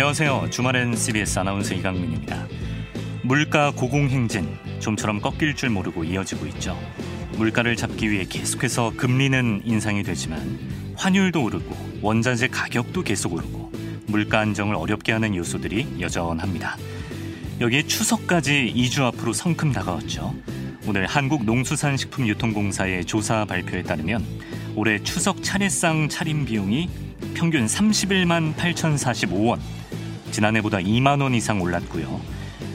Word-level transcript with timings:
안녕하세요. 0.00 0.48
주말엔 0.48 0.96
CBS 0.96 1.40
아나운서 1.40 1.74
이강민입니다. 1.74 2.46
물가 3.22 3.70
고공행진 3.70 4.48
좀처럼 4.78 5.20
꺾일 5.20 5.54
줄 5.54 5.68
모르고 5.68 6.04
이어지고 6.04 6.46
있죠. 6.46 6.74
물가를 7.36 7.76
잡기 7.76 8.10
위해 8.10 8.24
계속해서 8.24 8.94
금리는 8.96 9.60
인상이 9.62 10.02
되지만 10.02 10.58
환율도 10.96 11.44
오르고 11.44 11.98
원자재 12.00 12.48
가격도 12.48 13.02
계속 13.02 13.34
오르고 13.34 13.72
물가 14.06 14.40
안정을 14.40 14.74
어렵게 14.74 15.12
하는 15.12 15.36
요소들이 15.36 15.98
여전합니다. 16.00 16.78
여기에 17.60 17.82
추석까지 17.82 18.72
2주 18.74 19.02
앞으로 19.02 19.34
성큼 19.34 19.72
다가왔죠. 19.72 20.34
오늘 20.86 21.04
한국농수산식품유통공사의 21.04 23.04
조사 23.04 23.44
발표에 23.44 23.82
따르면 23.82 24.24
올해 24.76 24.98
추석 25.02 25.42
차례상 25.42 26.08
차림 26.08 26.46
비용이 26.46 26.88
평균 27.34 27.66
31만 27.66 28.54
8,045원, 28.54 29.58
지난해보다 30.30 30.78
2만 30.78 31.22
원 31.22 31.34
이상 31.34 31.60
올랐고요. 31.60 32.20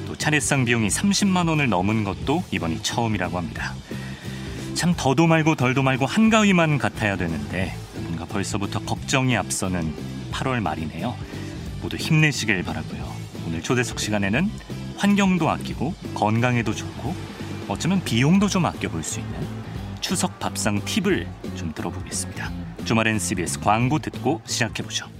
또 0.07 0.15
차례상 0.15 0.65
비용이 0.65 0.87
30만 0.87 1.49
원을 1.49 1.69
넘은 1.69 2.03
것도 2.03 2.43
이번이 2.51 2.83
처음이라고 2.83 3.37
합니다. 3.37 3.73
참 4.73 4.93
더도 4.95 5.27
말고 5.27 5.55
덜도 5.55 5.83
말고 5.83 6.05
한가위만 6.05 6.77
같아야 6.77 7.15
되는데 7.15 7.75
뭔가 7.95 8.25
벌써부터 8.25 8.79
걱정이 8.79 9.37
앞서는 9.37 9.93
8월 10.31 10.59
말이네요. 10.59 11.15
모두 11.81 11.97
힘내시길 11.97 12.63
바라고요. 12.63 13.15
오늘 13.47 13.61
초대석 13.61 13.99
시간에는 13.99 14.49
환경도 14.97 15.49
아끼고 15.49 15.93
건강에도 16.13 16.73
좋고 16.73 17.15
어쩌면 17.67 18.03
비용도 18.03 18.47
좀 18.47 18.65
아껴볼 18.65 19.03
수 19.03 19.19
있는 19.19 19.35
추석 20.01 20.39
밥상 20.39 20.83
팁을 20.83 21.27
좀 21.55 21.73
들어보겠습니다. 21.73 22.51
주말엔 22.85 23.17
CBS 23.17 23.59
광고 23.59 23.99
듣고 23.99 24.41
시작해보죠. 24.45 25.14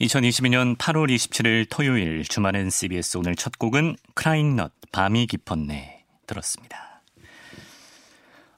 2022년 0.00 0.76
8월 0.76 1.12
27일 1.12 1.66
토요일 1.68 2.22
주말엔 2.24 2.70
CBS 2.70 3.16
오늘 3.18 3.34
첫 3.34 3.58
곡은 3.58 3.96
크라잉넛 4.14 4.72
밤이 4.92 5.26
깊었네 5.26 6.04
들었습니다. 6.26 7.02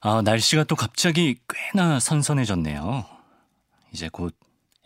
아, 0.02 0.20
날씨가 0.22 0.64
또 0.64 0.76
갑자기 0.76 1.36
꽤나 1.48 1.98
선선해졌네요. 1.98 3.06
이제 3.92 4.10
곧 4.12 4.36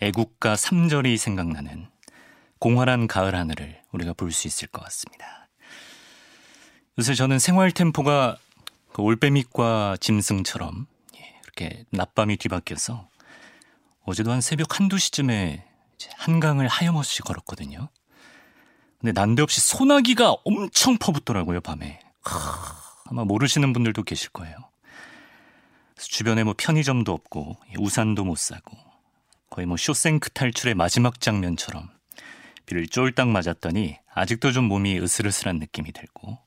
애국가 0.01 0.55
3절이 0.55 1.17
생각나는 1.17 1.89
공활한 2.59 3.09
가을 3.09 3.35
하늘을 3.35 3.81
우리가 3.91 4.13
볼 4.13 4.31
수 4.31 4.47
있을 4.47 4.69
것 4.69 4.83
같습니다. 4.85 5.49
요새 6.99 7.15
저는 7.15 7.41
생활 7.41 7.73
템포가 7.73 8.37
그 8.93 9.03
올빼미과 9.03 9.97
짐승처럼 10.01 10.87
이렇게 11.43 11.85
낮밤이 11.91 12.37
뒤바뀌어서 12.37 13.09
어제도 14.05 14.31
한 14.31 14.41
새벽 14.41 14.79
한두 14.79 14.99
시쯤에 14.99 15.65
한강을 16.17 16.69
하염없이 16.69 17.23
걸었거든요. 17.23 17.89
근데 19.01 19.13
난데없이 19.13 19.61
소나기가 19.61 20.37
엄청 20.45 20.97
퍼붓더라고요, 20.99 21.61
밤에. 21.61 22.01
아마 23.07 23.25
모르시는 23.25 23.73
분들도 23.73 24.03
계실 24.05 24.31
거예요. 24.31 24.57
주변에 25.97 26.43
뭐 26.45 26.55
편의점도 26.57 27.13
없고 27.13 27.57
우산도 27.79 28.25
못 28.25 28.39
사고 28.39 28.77
거의 29.51 29.67
뭐 29.67 29.77
쇼생크 29.77 30.31
탈출의 30.31 30.75
마지막 30.75 31.21
장면처럼 31.21 31.89
비를 32.67 32.87
쫄딱 32.89 33.29
맞았더니 33.29 33.99
아직도 34.15 34.53
좀 34.53 34.65
몸이 34.65 34.99
으슬으슬한 34.99 35.59
느낌이 35.59 35.93
들고 35.93 36.39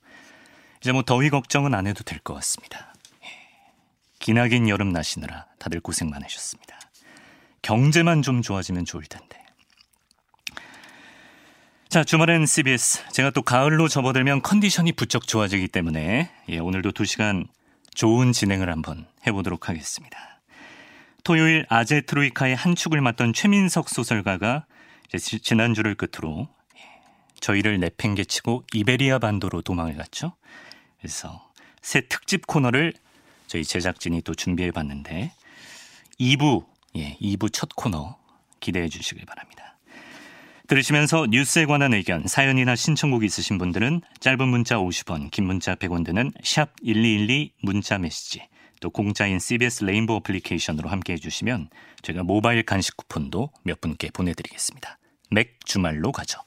이제 0.82 0.92
뭐 0.92 1.04
더위 1.04 1.30
걱정은 1.30 1.74
안 1.74 1.88
해도 1.88 2.04
될 2.04 2.20
것 2.20 2.34
같습니다. 2.36 2.94
예. 3.24 3.28
기나긴 4.20 4.68
여름 4.68 4.92
나시느라 4.92 5.46
다들 5.60 5.80
고생 5.80 6.10
많으셨습니다. 6.10 6.80
경제만 7.62 8.22
좀 8.22 8.42
좋아지면 8.42 8.86
좋을 8.86 9.04
텐데. 9.04 9.38
자, 11.90 12.04
주말엔 12.04 12.46
CBS. 12.46 13.10
제가 13.12 13.32
또 13.32 13.42
가을로 13.42 13.88
접어들면 13.88 14.42
컨디션이 14.42 14.92
부쩍 14.92 15.26
좋아지기 15.26 15.70
때문에 15.70 16.30
예, 16.50 16.60
오늘도 16.60 16.92
2시간 16.92 17.48
좋은 17.96 18.34
진행을 18.34 18.70
한번 18.70 19.08
해보도록 19.26 19.70
하겠습니다. 19.70 20.42
토요일 21.24 21.66
아제 21.70 22.02
트로이카의 22.02 22.56
한 22.56 22.76
축을 22.76 23.02
맡던 23.02 23.34
최민석 23.34 23.90
소설가가 23.90 24.66
지난주를 25.18 25.96
끝으로 25.96 26.50
예, 26.76 26.82
저희를 27.40 27.80
내팽개치고 27.80 28.66
이베리아 28.74 29.20
반도로 29.20 29.62
도망을 29.62 29.96
갔죠. 29.96 30.36
그래서 31.00 31.50
새 31.82 32.02
특집 32.02 32.48
코너를 32.48 32.94
저희 33.48 33.64
제작진이 33.64 34.24
또 34.24 34.36
준비해 34.36 34.72
봤는데 34.72 35.32
2부, 36.20 36.66
예, 36.96 37.18
2부 37.22 37.52
첫 37.52 37.70
코너 37.76 38.18
기대해 38.60 38.88
주시길 38.88 39.26
바랍니다. 39.26 39.78
들으시면서 40.68 41.28
뉴스에 41.30 41.66
관한 41.66 41.94
의견, 41.94 42.28
사연이나 42.28 42.76
신청곡 42.76 43.24
있으신 43.24 43.58
분들은 43.58 44.02
짧은 44.20 44.48
문자 44.48 44.78
50원, 44.78 45.32
긴 45.32 45.46
문자 45.46 45.76
100원 45.76 46.06
드는 46.06 46.34
샵 46.44 46.74
1212 46.84 47.54
문자 47.62 47.98
메시지 47.98 48.42
또 48.82 48.90
공짜인 48.90 49.40
CBS 49.40 49.86
레인보 49.86 50.14
어플리케이션으로 50.16 50.90
함께 50.90 51.14
해주시면 51.14 51.70
제가 52.02 52.24
모바일 52.24 52.64
간식 52.64 52.98
쿠폰도 52.98 53.52
몇 53.64 53.82
분께 53.82 54.10
보내드리겠습니다. 54.12 55.00
맥 55.32 55.66
주말로 55.66 56.12
가죠. 56.12 56.42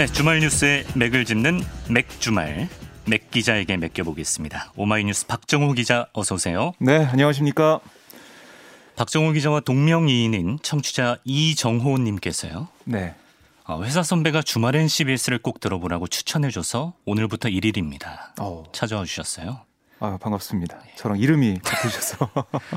네, 0.00 0.06
주말 0.08 0.40
뉴스의 0.40 0.86
맥을 0.94 1.26
짚는 1.26 1.60
맥주말 1.90 2.70
맥 3.04 3.30
기자에게 3.30 3.76
맡겨보겠습니다. 3.76 4.72
오마이뉴스 4.74 5.26
박정호 5.26 5.74
기자 5.74 6.06
어서 6.14 6.36
오세요. 6.36 6.72
네, 6.78 7.04
안녕하십니까. 7.04 7.80
박정호 8.96 9.32
기자와 9.32 9.60
동명이인인 9.60 10.60
청취자 10.62 11.18
이정호 11.24 11.98
님께서요. 11.98 12.68
네. 12.84 13.14
어, 13.66 13.82
회사 13.82 14.02
선배가 14.02 14.40
주말엔 14.40 14.88
CBS를 14.88 15.36
꼭 15.36 15.60
들어보라고 15.60 16.06
추천해줘서 16.06 16.94
오늘부터 17.04 17.50
1일입니다. 17.50 18.40
오. 18.40 18.64
찾아와 18.72 19.04
주셨어요. 19.04 19.60
아 19.98 20.16
반갑습니다. 20.18 20.80
저랑 20.96 21.18
이름이 21.18 21.58
같으셔서. 21.62 22.30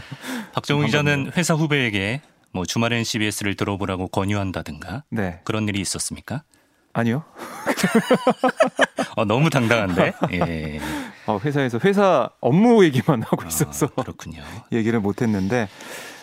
박정호 0.51 0.88
기자는 0.88 1.31
회사 1.38 1.53
후배에게 1.53 2.19
뭐 2.51 2.66
주말엔 2.66 3.06
CBS를 3.06 3.56
들어보라고 3.56 4.09
권유한다든가 4.09 5.06
네. 5.09 5.39
그런 5.45 5.69
일이 5.69 5.79
있었습니까? 5.79 6.44
아니요. 6.94 7.24
어, 9.18 9.26
너무 9.26 9.50
당당한데. 9.50 10.14
예. 10.34 10.80
어, 11.26 11.40
회사에서 11.44 11.80
회사 11.84 12.30
업무 12.40 12.84
얘기만 12.86 13.24
하고 13.24 13.44
아, 13.44 13.48
있어서 13.48 13.88
아, 13.96 14.02
그렇군요. 14.02 14.42
얘기를 14.72 15.00
못했는데 15.00 15.70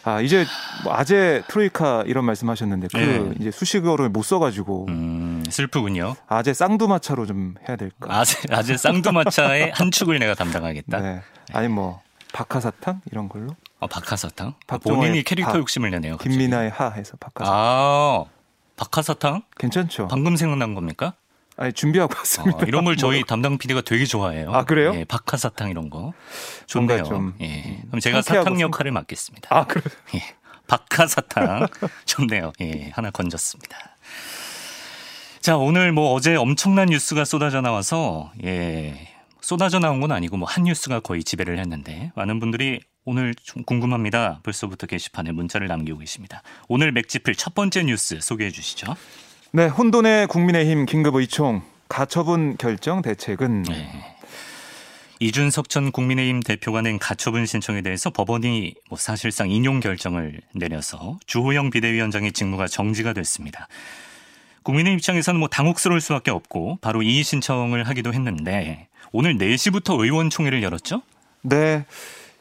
아 0.03 0.21
이제 0.21 0.47
뭐 0.85 0.95
아재 0.95 1.43
트로이카 1.49 2.05
이런 2.07 2.25
말씀하셨는데 2.25 2.89
그 2.93 2.97
네. 2.99 3.35
이제 3.41 3.51
수식어를 3.51 4.09
못 4.09 4.23
써가지고 4.23 4.87
음, 4.89 5.43
슬프군요. 5.51 6.15
아재 6.29 6.55
쌍두마차로 6.55 7.27
좀 7.27 7.55
해야 7.69 7.77
될까? 7.77 8.19
아재 8.21 8.39
아재 8.51 8.77
쌍두마차의 8.77 9.73
한 9.75 9.91
축을 9.91 10.19
내가 10.19 10.35
담당하겠다. 10.35 11.01
네. 11.01 11.21
아니 11.53 11.69
뭐 11.69 12.01
박하사탕 12.33 13.03
이런 13.11 13.29
걸로? 13.29 13.57
어 13.81 13.87
박하사탕? 13.87 14.55
본인이 14.83 15.23
캐릭터 15.23 15.53
하, 15.53 15.59
욕심을 15.59 15.91
내네요. 15.91 16.13
갑자기. 16.13 16.31
김민아의 16.31 16.71
하해서 16.71 17.17
박하사탕. 17.19 17.53
아 17.53 18.25
박하사탕? 18.81 19.43
괜찮죠. 19.59 20.09
방금 20.09 20.37
생각난 20.37 20.75
겁니까? 20.75 21.13
아니 21.59 21.73
준비하고 21.75 22.15
왔습니다. 22.17 22.59
어, 22.59 22.65
이런 22.67 22.85
걸 22.87 22.97
저희 22.97 23.19
뭐. 23.19 23.27
담당 23.27 23.59
PD가 23.59 23.83
되게 23.83 24.07
좋아해요. 24.07 24.51
아 24.55 24.65
그래요? 24.65 24.93
예, 24.95 25.05
박하사탕 25.05 25.69
이런 25.69 25.91
거 25.91 26.15
좋네요. 26.67 27.03
좀 27.05 27.35
예. 27.43 27.83
그럼 27.89 28.01
제가 28.01 28.23
사탕 28.23 28.59
역할을 28.61 28.93
맡겠습니다. 28.93 29.55
아 29.55 29.67
그래요? 29.67 29.85
예. 30.15 30.23
박하사탕 30.67 31.67
좋네요. 32.07 32.53
예, 32.63 32.91
하나 32.95 33.11
건졌습니다. 33.11 33.77
자 35.41 35.59
오늘 35.59 35.93
뭐 35.93 36.13
어제 36.15 36.35
엄청난 36.35 36.89
뉴스가 36.89 37.27
쏟아져 37.27 37.61
나와서 37.61 38.33
예 38.45 39.09
쏟아져 39.43 39.79
나온 39.79 40.01
건 40.01 40.13
아니고 40.13 40.39
뭐 40.39 40.49
한 40.49 40.65
뉴스가 40.65 41.01
거의 41.01 41.23
지배를 41.25 41.59
했는데 41.59 42.13
많은 42.15 42.41
분들이 42.41 42.81
오늘 43.05 43.35
좀 43.35 43.65
궁금합니다. 43.65 44.41
벌써부터 44.43 44.87
게시판에 44.87 45.33
문자를 45.33 45.69
남기고 45.69 45.99
계십니다. 45.99 46.43
오늘 46.69 46.93
맥지필 46.93 47.35
첫 47.35 47.55
번째 47.55 47.85
뉴스 47.85 48.21
소개해 48.21 48.51
주시죠. 48.51 48.95
네, 49.53 49.67
혼돈의 49.67 50.27
국민의힘 50.29 50.87
긴급 50.87 51.15
의총 51.17 51.63
가처분 51.89 52.57
결정 52.57 53.03
대책은 53.03 53.63
네. 53.65 54.17
이준석 55.19 55.69
전 55.69 55.93
국민의힘 55.93 56.41
대표가 56.41 56.83
낸 56.83 56.99
가처분 56.99 57.47
신청에 57.47 57.83
대해서 57.83 58.11
법원이 58.11 58.75
뭐 58.89 58.97
사실상 58.97 59.51
인용 59.51 59.81
결정을 59.81 60.41
내려서 60.55 61.19
주호영 61.27 61.71
비대위원장의 61.71 62.33
직무가 62.33 62.67
정지가 62.67 63.13
됐습니다. 63.13 63.69
국민의 64.63 64.95
입장에서는 64.95 65.39
뭐 65.39 65.49
당혹스러울 65.49 66.01
수밖에 66.01 66.31
없고 66.31 66.79
바로 66.81 67.03
이 67.03 67.23
신청을 67.23 67.89
하기도 67.89 68.13
했는데 68.15 68.89
오늘 69.13 69.37
4시부터 69.37 70.01
의원총회를 70.01 70.63
열었죠? 70.63 71.03
네. 71.43 71.85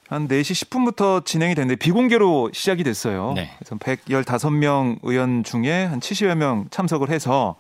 한 0.10 0.28
4시 0.28 0.68
10분부터 0.70 1.24
진행이 1.24 1.54
됐는데 1.54 1.76
비공개로 1.76 2.50
시작이 2.52 2.84
됐어요. 2.84 3.34
네. 3.36 3.52
그래서 3.60 3.76
115명 3.76 4.98
의원 5.04 5.44
중에 5.44 5.86
한 5.86 6.00
70여 6.00 6.36
명 6.36 6.66
참석을 6.72 7.10
해서 7.10 7.56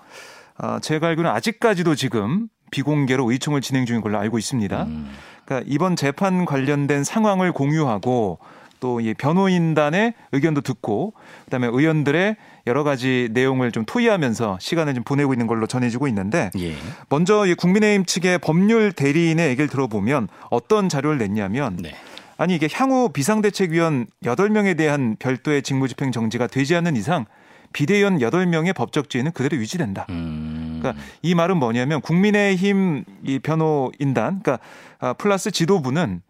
어, 0.58 0.80
제가 0.82 1.08
알기로는 1.08 1.32
아직까지도 1.36 1.94
지금 1.94 2.48
비공개로 2.72 3.32
의총을 3.32 3.62
진행 3.62 3.86
중인 3.86 4.02
걸로 4.02 4.18
알고 4.18 4.40
있습니다. 4.40 4.84
음. 4.84 5.12
그러니까 5.46 5.70
이번 5.72 5.96
재판 5.96 6.46
관련된 6.46 7.04
상황을 7.04 7.52
공유하고 7.52 8.40
또 8.80 9.00
이 9.02 9.14
변호인단의 9.14 10.14
의견도 10.32 10.62
듣고 10.62 11.14
그다음에 11.46 11.68
의원들의 11.68 12.36
여러 12.68 12.84
가지 12.84 13.30
내용을 13.32 13.72
좀 13.72 13.86
토의하면서 13.86 14.58
시간을 14.60 14.94
좀 14.94 15.04
보내고 15.04 15.34
있는 15.34 15.48
걸로 15.48 15.68
전해지고 15.68 16.08
있는데 16.08 16.52
예. 16.58 16.76
먼저 17.10 17.46
이 17.46 17.56
국민의힘 17.56 18.06
측의 18.06 18.40
법률 18.40 18.92
대리인의 18.92 19.50
얘기를 19.50 19.68
들어보면 19.68 20.28
어떤 20.50 20.90
자료를 20.90 21.18
냈냐면 21.18 21.78
네. 21.78 21.96
아니 22.40 22.56
이게 22.56 22.70
향후 22.72 23.10
비상대책위원 23.10 24.08
8명에 24.24 24.78
대한 24.78 25.18
별도의 25.20 25.62
직무집행 25.62 26.14
정지가 26.14 26.48
되지 26.48 26.74
않는 26.74 26.96
이상 26.96 27.26
비대위원 27.74 28.20
8명의 28.20 28.74
법적 28.74 29.10
지위는 29.10 29.34
그대로 29.34 29.58
유지된다. 29.58 30.06
음. 30.10 30.80
그러니까 30.80 31.04
이 31.22 31.36
말은 31.36 31.58
뭐냐면 31.58 32.00
국민의힘 32.00 33.04
이 33.26 33.40
변호인단 33.40 34.42
그러니까 34.42 34.60
아, 35.00 35.12
플러스 35.12 35.52
지도부는 35.52 36.22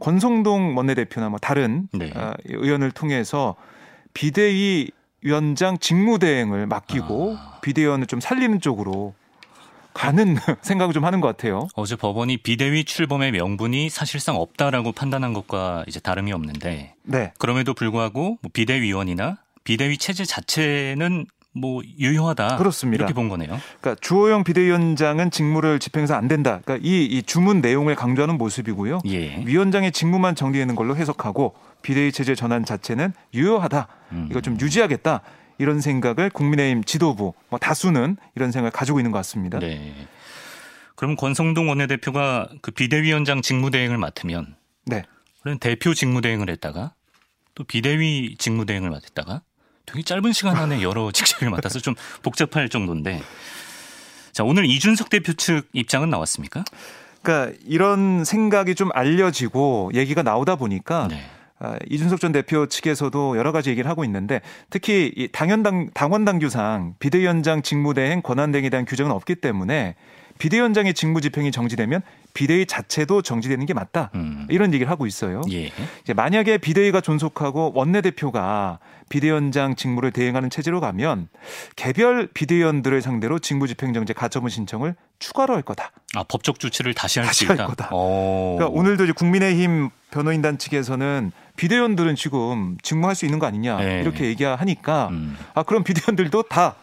권성동 0.00 0.76
원내대표나 0.76 1.30
뭐 1.30 1.38
다른 1.38 1.88
네. 1.94 2.12
아, 2.14 2.34
의원을 2.44 2.90
통해서 2.90 3.56
비대위 4.12 4.90
위원장 5.22 5.78
직무대행을 5.78 6.66
맡기고 6.66 7.36
아. 7.38 7.60
비대위원을 7.62 8.06
좀 8.06 8.20
살리는 8.20 8.60
쪽으로 8.60 9.14
가는 9.94 10.36
생각을 10.62 10.92
좀 10.92 11.04
하는 11.04 11.20
것 11.20 11.28
같아요. 11.28 11.68
어제 11.74 11.96
법원이 11.96 12.38
비대위 12.38 12.84
출범의 12.84 13.32
명분이 13.32 13.88
사실상 13.88 14.36
없다라고 14.36 14.92
판단한 14.92 15.32
것과 15.32 15.84
이제 15.86 16.00
다름이 16.00 16.32
없는데 16.32 16.94
네. 17.04 17.32
그럼에도 17.38 17.72
불구하고 17.72 18.38
뭐 18.42 18.50
비대위원이나 18.52 19.38
비대위 19.62 19.96
체제 19.96 20.24
자체는 20.24 21.26
뭐 21.56 21.82
유효하다. 21.98 22.56
그렇습니다. 22.56 23.04
이렇게 23.04 23.14
본 23.14 23.28
거네요. 23.28 23.58
그러니까 23.80 24.00
주호영 24.00 24.42
비대위원장은 24.42 25.30
직무를 25.30 25.78
집행해서 25.78 26.14
안 26.14 26.26
된다. 26.26 26.60
그러니까 26.64 26.86
이, 26.86 27.04
이 27.04 27.22
주문 27.22 27.60
내용을 27.60 27.94
강조하는 27.94 28.36
모습이고요. 28.38 28.98
예. 29.06 29.42
위원장의 29.46 29.92
직무만 29.92 30.34
정리되는 30.34 30.74
걸로 30.74 30.96
해석하고 30.96 31.54
비대위 31.82 32.10
체제 32.10 32.34
전환 32.34 32.64
자체는 32.64 33.12
유효하다. 33.34 33.86
음. 34.12 34.28
이거 34.30 34.40
좀 34.40 34.58
유지하겠다. 34.60 35.20
이런 35.58 35.80
생각을 35.80 36.30
국민의힘 36.30 36.84
지도부 36.84 37.34
뭐 37.48 37.58
다수는 37.58 38.16
이런 38.34 38.52
생각을 38.52 38.70
가지고 38.70 38.98
있는 38.98 39.10
것 39.12 39.18
같습니다. 39.18 39.58
네. 39.58 40.06
그럼 40.96 41.16
권성동 41.16 41.68
원내대표가 41.68 42.48
그 42.62 42.70
비대위원장 42.70 43.42
직무대행을 43.42 43.98
맡으면 43.98 44.56
네. 44.86 45.02
그럼 45.42 45.58
대표 45.58 45.94
직무대행을 45.94 46.48
했다가 46.50 46.94
또 47.54 47.64
비대위 47.64 48.36
직무대행을 48.38 48.90
맡았다가 48.90 49.42
되게 49.86 50.02
짧은 50.02 50.32
시간 50.32 50.56
안에 50.56 50.82
여러 50.82 51.10
직책을 51.12 51.50
맡아서 51.50 51.78
좀 51.78 51.94
복잡할 52.22 52.68
정도인데 52.68 53.22
자 54.32 54.42
오늘 54.44 54.66
이준석 54.66 55.10
대표 55.10 55.32
측 55.34 55.68
입장은 55.72 56.10
나왔습니까? 56.10 56.64
그러니까 57.22 57.56
이런 57.66 58.24
생각이 58.24 58.74
좀 58.74 58.90
알려지고 58.92 59.92
얘기가 59.94 60.22
나오다 60.22 60.56
보니까 60.56 61.08
네. 61.08 61.28
아, 61.60 61.76
이준석 61.88 62.20
전 62.20 62.32
대표 62.32 62.66
측에서도 62.66 63.36
여러 63.36 63.52
가지 63.52 63.70
얘기를 63.70 63.88
하고 63.88 64.04
있는데 64.04 64.40
특히 64.70 65.12
이 65.16 65.28
당연당 65.28 65.90
당원 65.94 66.24
당규상 66.24 66.94
비대위원장 66.98 67.62
직무대행 67.62 68.22
권한대행에 68.22 68.70
대한 68.70 68.84
규정은 68.84 69.12
없기 69.12 69.36
때문에 69.36 69.94
비대위원장의 70.38 70.94
직무 70.94 71.20
집행이 71.20 71.52
정지되면 71.52 72.02
비대위 72.34 72.66
자체도 72.66 73.22
정지되는 73.22 73.66
게 73.66 73.72
맞다. 73.72 74.10
음. 74.16 74.48
이런 74.50 74.74
얘기를 74.74 74.90
하고 74.90 75.06
있어요. 75.06 75.42
예. 75.52 75.70
이제 76.02 76.12
만약에 76.12 76.58
비대위가 76.58 77.00
존속하고 77.00 77.70
원내대표가 77.76 78.80
비대위원장 79.08 79.76
직무를 79.76 80.10
대행하는 80.10 80.50
체제로 80.50 80.80
가면 80.80 81.28
개별 81.76 82.26
비대위원들을 82.34 83.00
상대로 83.00 83.38
직무 83.38 83.68
집행 83.68 83.92
정지 83.92 84.12
가처분 84.12 84.50
신청을 84.50 84.96
추가로 85.20 85.54
할 85.54 85.62
거다. 85.62 85.92
아 86.16 86.24
법적 86.24 86.58
조치를 86.58 86.94
다시 86.94 87.20
할 87.20 87.32
수 87.32 87.44
있다. 87.44 87.66
거다. 87.66 87.88
그러니까 87.90 88.66
오늘도 88.68 89.04
이제 89.04 89.12
국민의힘 89.12 89.90
변호인단 90.10 90.58
측에서는 90.58 91.30
비대위원들은 91.56 92.16
지금 92.16 92.76
직무할 92.82 93.14
수 93.14 93.24
있는 93.24 93.38
거 93.38 93.46
아니냐 93.46 93.78
네. 93.78 94.00
이렇게 94.00 94.24
얘기하니까 94.26 95.08
음. 95.08 95.36
아 95.54 95.62
그럼 95.62 95.84
비대위원들도 95.84 96.42
다 96.44 96.76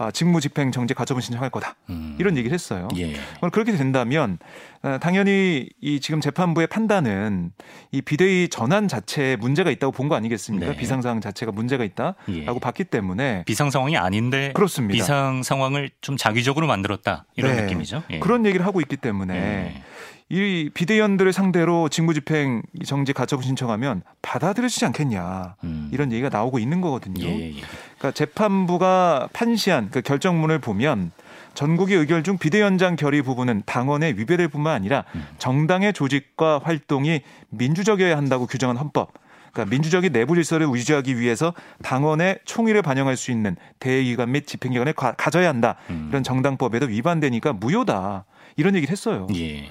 아, 0.00 0.12
직무집행 0.12 0.70
정지 0.70 0.94
가처분 0.94 1.20
신청할 1.20 1.50
거다. 1.50 1.74
음. 1.90 2.14
이런 2.20 2.36
얘기를 2.36 2.54
했어요. 2.54 2.86
예. 2.96 3.14
그렇게 3.50 3.72
된다면 3.72 4.38
어, 4.84 4.96
당연히 5.00 5.68
이 5.80 5.98
지금 5.98 6.20
재판부의 6.20 6.68
판단은 6.68 7.50
이 7.90 8.00
비대위 8.00 8.48
전환 8.48 8.86
자체에 8.86 9.34
문제가 9.34 9.72
있다고 9.72 9.90
본 9.90 10.08
거 10.08 10.14
아니겠습니까? 10.14 10.66
네. 10.66 10.76
비상 10.76 11.02
상황 11.02 11.20
자체가 11.20 11.50
문제가 11.50 11.82
있다라고 11.82 12.16
예. 12.28 12.46
봤기 12.62 12.84
때문에 12.84 13.42
비상 13.44 13.70
상황이 13.70 13.96
아닌데 13.96 14.52
그렇습니다. 14.54 14.94
비상 14.94 15.42
상황을 15.42 15.90
좀 16.00 16.16
자기적으로 16.16 16.68
만들었다 16.68 17.24
이런 17.34 17.56
네. 17.56 17.62
느낌이죠. 17.62 18.04
예. 18.10 18.18
그런 18.20 18.46
얘기를 18.46 18.64
하고 18.64 18.80
있기 18.80 18.98
때문에 18.98 19.34
예. 19.34 19.82
이 20.30 20.70
비대위원들을 20.74 21.32
상대로 21.32 21.88
직무집행 21.88 22.62
정지 22.84 23.14
가처분 23.14 23.44
신청하면 23.44 24.02
받아들여지지 24.20 24.84
않겠냐 24.86 25.56
음. 25.64 25.88
이런 25.90 26.12
얘기가 26.12 26.28
나오고 26.28 26.58
있는 26.58 26.82
거거든요. 26.82 27.24
예, 27.24 27.56
예. 27.56 27.60
그러니까 27.96 28.10
재판부가 28.12 29.28
판시한 29.32 29.90
그 29.90 30.02
결정문을 30.02 30.58
보면 30.58 31.12
전국의 31.54 31.96
의결 31.96 32.22
중 32.24 32.36
비대위원장 32.36 32.96
결의 32.96 33.22
부분은 33.22 33.62
당원의 33.64 34.18
위배될 34.18 34.48
뿐만 34.48 34.74
아니라 34.74 35.04
음. 35.14 35.26
정당의 35.38 35.94
조직과 35.94 36.60
활동이 36.62 37.22
민주적이어야 37.48 38.16
한다고 38.16 38.46
규정한 38.46 38.76
헌법. 38.76 39.14
그러니까 39.52 39.70
민주적인 39.70 40.12
내부 40.12 40.34
질서를 40.34 40.68
유지하기 40.68 41.18
위해서 41.18 41.54
당원의 41.82 42.40
총의를 42.44 42.82
반영할 42.82 43.16
수 43.16 43.30
있는 43.30 43.56
대의기관 43.80 44.30
및 44.30 44.46
집행기관을 44.46 44.92
가 44.92 45.14
져야 45.30 45.48
한다. 45.48 45.76
음. 45.88 46.08
이런 46.10 46.22
정당법에도 46.22 46.86
위반되니까 46.86 47.54
무효다. 47.54 48.26
이런 48.56 48.74
얘기를 48.74 48.92
했어요. 48.92 49.26
예. 49.34 49.70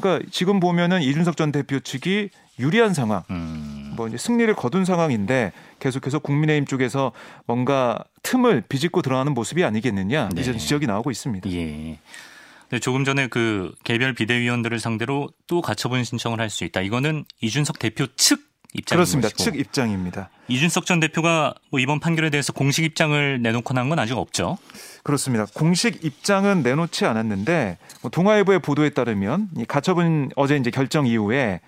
그러니까 0.00 0.28
지금 0.30 0.60
보면은 0.60 1.02
이준석 1.02 1.36
전 1.36 1.52
대표 1.52 1.80
측이 1.80 2.30
유리한 2.58 2.94
상황, 2.94 3.22
음. 3.30 3.92
뭐 3.96 4.08
이제 4.08 4.16
승리를 4.16 4.52
거둔 4.54 4.84
상황인데 4.84 5.52
계속해서 5.78 6.18
국민의힘 6.20 6.66
쪽에서 6.66 7.12
뭔가 7.46 7.98
틈을 8.22 8.64
비집고 8.68 9.02
들어가는 9.02 9.32
모습이 9.32 9.64
아니겠느냐 9.64 10.30
네. 10.32 10.42
이런 10.42 10.58
지적이 10.58 10.86
나오고 10.86 11.10
있습니다. 11.10 11.50
예. 11.52 11.98
네, 12.70 12.78
조금 12.80 13.04
전에 13.04 13.28
그 13.28 13.74
개별 13.84 14.12
비대위원들을 14.12 14.78
상대로 14.78 15.30
또 15.46 15.62
가처분 15.62 16.04
신청을 16.04 16.38
할 16.40 16.50
수 16.50 16.64
있다. 16.64 16.80
이거는 16.82 17.24
이준석 17.40 17.78
대표 17.78 18.06
측 18.16 18.47
입장인 18.74 18.98
그렇습니다. 18.98 19.28
것이고. 19.30 19.42
측 19.44 19.58
입장입니다. 19.58 20.28
이준석 20.48 20.86
전 20.86 21.00
대표가 21.00 21.54
뭐 21.70 21.80
이번 21.80 22.00
판결에 22.00 22.30
대해서 22.30 22.52
공식 22.52 22.84
입장을 22.84 23.40
내놓고 23.42 23.74
난건 23.74 23.98
아직 23.98 24.16
없죠. 24.16 24.58
그렇습니다. 25.02 25.46
공식 25.54 26.04
입장은 26.04 26.62
내놓지 26.62 27.04
않았는데 27.06 27.78
뭐 28.02 28.10
동아일보의 28.10 28.58
보도에 28.60 28.90
따르면 28.90 29.48
이 29.56 29.64
가처분 29.64 30.30
어제 30.36 30.56
이제 30.56 30.70
결정 30.70 31.06
이후에 31.06 31.60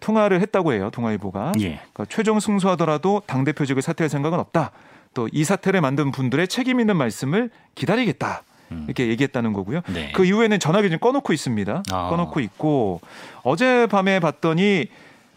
통화를 0.00 0.40
했다고 0.40 0.72
해요. 0.72 0.90
동아일보가 0.92 1.52
예. 1.60 1.80
그러니까 1.92 2.06
최종 2.08 2.40
승소하더라도 2.40 3.22
당 3.26 3.44
대표직을 3.44 3.82
사퇴할 3.82 4.08
생각은 4.08 4.38
없다. 4.38 4.70
또 5.14 5.28
이 5.32 5.44
사태를 5.44 5.80
만든 5.80 6.10
분들의 6.10 6.48
책임 6.48 6.80
있는 6.80 6.96
말씀을 6.96 7.50
기다리겠다. 7.76 8.42
음. 8.72 8.84
이렇게 8.86 9.06
얘기했다는 9.08 9.52
거고요. 9.52 9.82
네. 9.92 10.10
그 10.12 10.24
이후에는 10.24 10.58
전화기 10.58 10.90
좀 10.90 10.98
꺼놓고 10.98 11.32
있습니다. 11.32 11.82
아. 11.92 12.08
꺼놓고 12.08 12.40
있고 12.40 13.00
어젯밤에 13.44 14.18
봤더니 14.20 14.86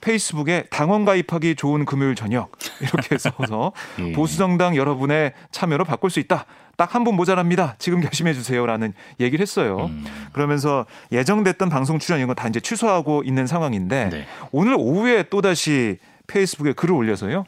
페이스북에 0.01 0.65
당원 0.69 1.05
가입하기 1.05 1.55
좋은 1.55 1.85
금요일 1.85 2.15
저녁 2.15 2.51
이렇게 2.81 3.17
써서 3.17 3.71
예. 3.99 4.11
보수정당 4.13 4.75
여러분의 4.75 5.33
참여로 5.51 5.83
바꿀 5.85 6.09
수 6.09 6.19
있다. 6.19 6.45
딱 6.77 6.93
한 6.93 7.03
분 7.03 7.15
모자랍니다. 7.15 7.73
지금 7.79 8.01
결심해 8.01 8.33
주세요라는 8.35 8.93
얘기를 9.19 9.41
했어요. 9.41 9.87
음. 9.89 10.05
그러면서 10.31 10.85
예정됐던 11.11 11.69
방송 11.69 11.97
출연 11.97 12.19
이런 12.19 12.27
거 12.27 12.35
다 12.35 12.47
이제 12.47 12.59
취소하고 12.59 13.23
있는 13.23 13.47
상황인데 13.47 14.09
네. 14.11 14.27
오늘 14.51 14.75
오후에 14.77 15.23
또 15.31 15.41
다시 15.41 15.97
페이스북에 16.27 16.73
글을 16.73 16.93
올려서요. 16.93 17.45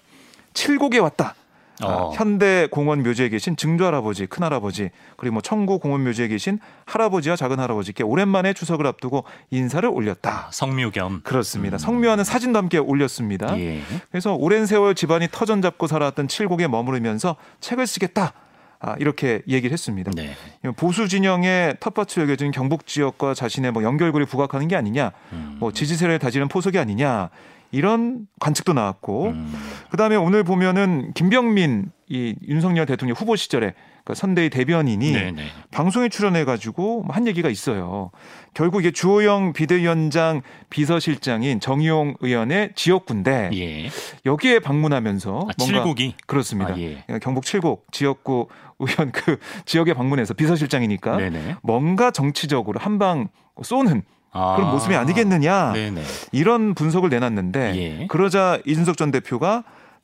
칠곡에 0.55 0.97
왔다. 0.97 1.35
아, 1.81 1.85
어. 1.85 2.11
현대 2.13 2.67
공원 2.69 3.03
묘지에 3.03 3.29
계신 3.29 3.55
증조 3.55 3.85
할아버지, 3.85 4.25
큰 4.25 4.43
할아버지, 4.43 4.89
그리고 5.17 5.33
뭐 5.33 5.41
청구 5.41 5.79
공원 5.79 6.03
묘지에 6.03 6.27
계신 6.27 6.59
할아버지와 6.85 7.35
작은 7.35 7.59
할아버지께 7.59 8.03
오랜만에 8.03 8.53
추석을 8.53 8.85
앞두고 8.87 9.23
인사를 9.49 9.87
올렸다. 9.87 10.47
아, 10.47 10.49
성묘 10.51 10.91
겸 10.91 11.21
그렇습니다. 11.23 11.77
음. 11.77 11.79
성묘하는 11.79 12.23
사진도 12.23 12.59
함께 12.59 12.77
올렸습니다. 12.77 13.57
예. 13.59 13.81
그래서 14.11 14.33
오랜 14.33 14.65
세월 14.65 14.95
집안이 14.95 15.29
터전 15.31 15.61
잡고 15.61 15.87
살아왔던 15.87 16.27
칠곡에 16.27 16.67
머무르면서 16.67 17.35
책을 17.61 17.87
쓰겠다. 17.87 18.33
아, 18.81 18.95
이렇게 18.97 19.41
얘기를 19.47 19.73
했습니다. 19.73 20.11
네. 20.15 20.35
보수 20.77 21.09
진영의 21.09 21.77
텃밭을 21.81 22.23
여겨진 22.23 22.51
경북 22.51 22.87
지역과 22.87 23.33
자신의 23.33 23.71
뭐 23.71 23.83
연결고리 23.83 24.25
부각하는 24.25 24.69
게 24.69 24.77
아니냐, 24.77 25.11
음. 25.33 25.57
뭐 25.59 25.73
지지세를 25.73 26.17
다지는 26.17 26.47
포석이 26.47 26.79
아니냐 26.79 27.29
이런 27.71 28.27
관측도 28.39 28.73
나왔고 28.73 29.27
음. 29.27 29.53
그다음에 29.91 30.15
오늘 30.15 30.43
보면은 30.43 31.11
김병민 31.13 31.91
이 32.07 32.35
윤석열 32.47 32.87
대통령 32.87 33.15
후보 33.15 33.35
시절에 33.35 33.73
그러니까 34.03 34.15
선대위 34.15 34.49
대변인이 34.49 35.11
네네. 35.11 35.31
네. 35.31 35.43
방송에 35.69 36.09
출연해 36.09 36.43
가지고 36.43 37.05
한 37.09 37.27
얘기가 37.27 37.49
있어요. 37.49 38.09
결국 38.55 38.79
이게 38.79 38.91
주호영 38.91 39.53
비대위원장 39.53 40.41
비서실장인 40.71 41.59
정의용 41.59 42.15
의원의 42.19 42.71
지역구인데 42.75 43.51
예. 43.53 43.89
여기에 44.25 44.59
방문하면서 44.59 45.29
아, 45.29 45.51
뭔가 45.57 45.65
칠곡이? 45.65 46.15
그렇습니다. 46.25 46.73
아, 46.73 46.77
예. 46.79 47.03
그러니까 47.05 47.19
경북 47.19 47.45
칠곡 47.45 47.85
지역구 47.91 48.47
의원 48.79 49.11
그 49.11 49.37
지역에 49.65 49.93
방문해서 49.93 50.33
비서실장이니까 50.33 51.17
네네. 51.17 51.57
뭔가 51.61 52.09
정치적으로 52.09 52.79
한방 52.79 53.27
쏘는 53.61 54.01
아. 54.31 54.55
그런 54.55 54.71
모습이 54.71 54.95
아니겠느냐 54.95 55.73
네네. 55.73 56.03
이런 56.31 56.73
분석을 56.75 57.09
내놨는데 57.09 57.75
예. 57.75 58.07
그러자 58.07 58.59
이준석 58.65 58.97
전 58.97 59.11
대표가 59.11 59.63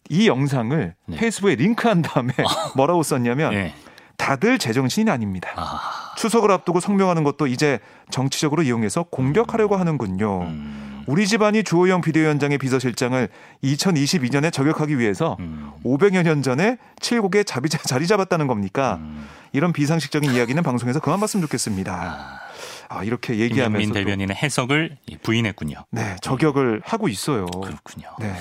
이 0.10 0.28
영상을 0.28 0.94
네. 1.06 1.18
페이스북에 1.18 1.56
링크한 1.56 2.02
다음에 2.02 2.34
아. 2.40 2.72
뭐라고 2.76 3.04
썼냐면 3.04 3.52
네. 3.52 3.74
다들 4.18 4.58
제정신이 4.58 5.10
아닙니다. 5.10 5.50
아. 5.56 6.14
추석을 6.18 6.52
앞두고 6.52 6.80
성명하는 6.80 7.24
것도 7.24 7.48
이제 7.48 7.80
정치적으로 8.10 8.64
이용해서 8.64 9.04
공격하려고 9.04 9.76
하는군요. 9.76 10.42
음. 10.44 11.04
우리 11.08 11.28
집안이 11.28 11.64
주호영 11.64 12.02
비대위원장의 12.02 12.58
비서실장을 12.58 13.30
2022년에 13.64 14.52
저격하기 14.52 14.98
위해서 14.98 15.38
음. 15.40 15.72
500여 15.84 16.24
년 16.24 16.42
전에 16.42 16.78
칠곡에 17.00 17.44
자리 17.46 18.08
잡았다는 18.08 18.48
겁니까? 18.48 18.98
음. 19.02 19.28
이런 19.52 19.72
비상식적인 19.74 20.32
이야기는 20.32 20.64
방송에서 20.64 21.00
그만 21.00 21.20
봤으면 21.20 21.42
좋겠습니다. 21.44 21.94
아. 21.94 22.45
아, 22.90 23.04
이렇게 23.04 23.38
얘기하면서 23.38 23.78
민 23.78 23.94
대변인의 23.94 24.36
해석을 24.36 24.98
부인했군요. 25.24 25.86
네, 25.92 26.16
저격을 26.22 26.82
하고 26.86 27.08
있어요. 27.08 27.46
그렇군요. 27.46 28.10
네. 28.20 28.34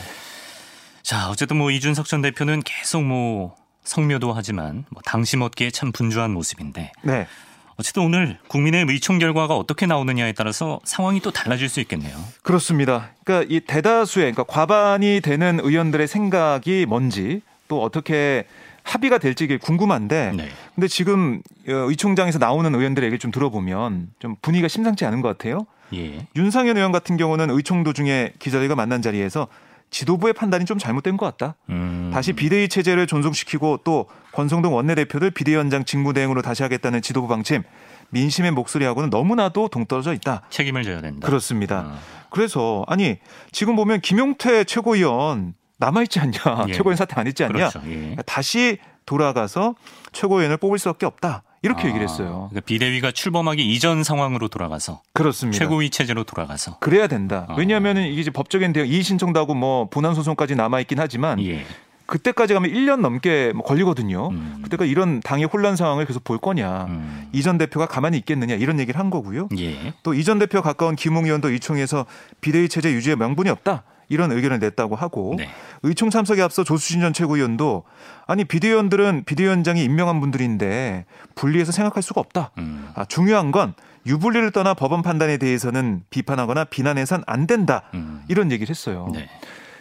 자, 1.02 1.28
어쨌든 1.30 1.58
뭐 1.58 1.70
이준석 1.70 2.06
전 2.06 2.22
대표는 2.22 2.62
계속 2.64 3.02
뭐 3.02 3.54
성묘도 3.84 4.32
하지만 4.32 4.84
뭐 4.90 5.02
당심 5.04 5.42
얻기에 5.42 5.70
참 5.70 5.92
분주한 5.92 6.30
모습인데. 6.32 6.92
네. 7.02 7.26
어쨌든 7.76 8.04
오늘 8.04 8.38
국민의 8.48 8.86
의총 8.88 9.18
결과가 9.18 9.56
어떻게 9.56 9.86
나오느냐에 9.86 10.32
따라서 10.32 10.80
상황이 10.84 11.20
또 11.20 11.30
달라질 11.32 11.68
수 11.68 11.80
있겠네요. 11.80 12.16
그렇습니다. 12.42 13.10
그러니까 13.24 13.52
이 13.52 13.60
대다수의 13.60 14.32
그러니까 14.32 14.44
과반이 14.44 15.20
되는 15.20 15.58
의원들의 15.60 16.06
생각이 16.06 16.86
뭔지 16.86 17.42
또 17.66 17.82
어떻게 17.82 18.46
합의가 18.84 19.18
될지 19.18 19.58
궁금한데 19.58 20.32
네. 20.36 20.48
근데 20.74 20.86
지금 20.86 21.42
어, 21.68 21.72
의총장에서 21.72 22.38
나오는 22.38 22.72
의원들의 22.72 23.06
얘기를 23.06 23.18
좀 23.18 23.30
들어보면 23.32 24.10
좀 24.20 24.36
분위기가 24.40 24.68
심상치 24.68 25.04
않은 25.04 25.20
것 25.20 25.28
같아요. 25.28 25.66
예. 25.94 26.26
윤상현 26.36 26.76
의원 26.76 26.92
같은 26.92 27.16
경우는 27.16 27.50
의총 27.50 27.82
도중에 27.82 28.32
기자들과 28.38 28.74
만난 28.74 29.02
자리에서 29.02 29.48
지도부의 29.90 30.32
판단이 30.34 30.64
좀 30.64 30.78
잘못된 30.78 31.16
것 31.16 31.26
같다. 31.26 31.56
음. 31.70 32.10
다시 32.12 32.32
비대위 32.32 32.68
체제를 32.68 33.06
존속시키고 33.06 33.80
또 33.84 34.06
권성동 34.32 34.74
원내대표를 34.74 35.30
비대위원장 35.30 35.84
직무대행으로 35.84 36.42
다시 36.42 36.62
하겠다는 36.62 37.00
지도부 37.00 37.28
방침 37.28 37.62
민심의 38.10 38.50
목소리하고는 38.52 39.10
너무나도 39.10 39.68
동떨어져 39.68 40.12
있다. 40.14 40.42
책임을 40.50 40.82
져야 40.82 41.00
된다. 41.00 41.26
그렇습니다. 41.26 41.80
어. 41.86 41.98
그래서 42.30 42.84
아니 42.88 43.18
지금 43.52 43.76
보면 43.76 44.00
김용태 44.00 44.64
최고위원 44.64 45.54
남아있지 45.84 46.20
않냐. 46.20 46.66
예. 46.68 46.72
최고위원 46.72 46.96
사퇴 46.96 47.14
안 47.16 47.26
했지 47.26 47.44
않냐. 47.44 47.52
그렇죠. 47.52 47.80
예. 47.86 48.16
다시 48.26 48.78
돌아가서 49.06 49.74
최고위원을 50.12 50.56
뽑을 50.56 50.78
수 50.78 50.88
밖에 50.88 51.06
없다. 51.06 51.42
이렇게 51.62 51.84
아, 51.84 51.86
얘기를 51.88 52.06
했어요. 52.06 52.48
그러니까 52.50 52.60
비대위가 52.66 53.10
출범하기 53.10 53.72
이전 53.72 54.04
상황으로 54.04 54.48
돌아가서 54.48 55.00
그렇습니다. 55.14 55.58
최고위 55.58 55.88
체제로 55.88 56.22
돌아가서 56.22 56.78
그래야 56.78 57.06
된다. 57.06 57.46
아. 57.48 57.54
왜냐하면 57.56 57.96
이게 57.96 58.20
이제 58.20 58.30
법적인 58.30 58.74
대응 58.74 58.86
이의 58.86 59.02
신청도 59.02 59.40
하고 59.40 59.54
뭐 59.54 59.88
본안 59.88 60.14
소송까지 60.14 60.56
남아 60.56 60.80
있긴 60.80 60.98
하지만 61.00 61.42
예. 61.42 61.64
그때까지 62.06 62.52
가면 62.52 62.70
1년 62.70 63.00
넘게 63.00 63.52
뭐 63.54 63.64
걸리거든요. 63.64 64.28
음. 64.28 64.60
그때가 64.62 64.84
이런 64.84 65.20
당의 65.20 65.46
혼란 65.46 65.74
상황을 65.74 66.04
계속 66.04 66.22
볼 66.22 66.36
거냐. 66.36 66.84
음. 66.84 67.28
이전 67.32 67.56
대표가 67.56 67.86
가만히 67.86 68.18
있겠느냐 68.18 68.56
이런 68.56 68.78
얘기를 68.78 69.00
한 69.00 69.08
거고요. 69.08 69.48
예. 69.58 69.94
또 70.02 70.12
이전 70.12 70.38
대표 70.38 70.60
가까운 70.60 70.96
김웅 70.96 71.24
의원도 71.24 71.50
이총에서 71.50 72.04
비대위 72.42 72.68
체제 72.68 72.92
유지에 72.92 73.16
명분이 73.16 73.48
없다. 73.48 73.84
이런 74.08 74.32
의견을 74.32 74.58
냈다고 74.58 74.96
하고 74.96 75.34
네. 75.36 75.48
의총 75.82 76.10
참석에 76.10 76.42
앞서 76.42 76.64
조수진 76.64 77.00
전 77.00 77.12
최고위원도 77.12 77.84
아니 78.26 78.44
비대위원들은 78.44 79.24
비대위원장이 79.24 79.84
임명한 79.84 80.20
분들인데 80.20 81.04
분리해서 81.34 81.72
생각할 81.72 82.02
수가 82.02 82.20
없다. 82.20 82.50
음. 82.58 82.88
아, 82.94 83.04
중요한 83.04 83.52
건 83.52 83.74
유불리를 84.06 84.50
떠나 84.52 84.74
법원 84.74 85.02
판단에 85.02 85.38
대해서는 85.38 86.02
비판하거나 86.10 86.64
비난해선 86.64 87.24
안 87.26 87.46
된다. 87.46 87.82
음. 87.94 88.22
이런 88.28 88.52
얘기를 88.52 88.70
했어요. 88.70 89.10
네. 89.12 89.28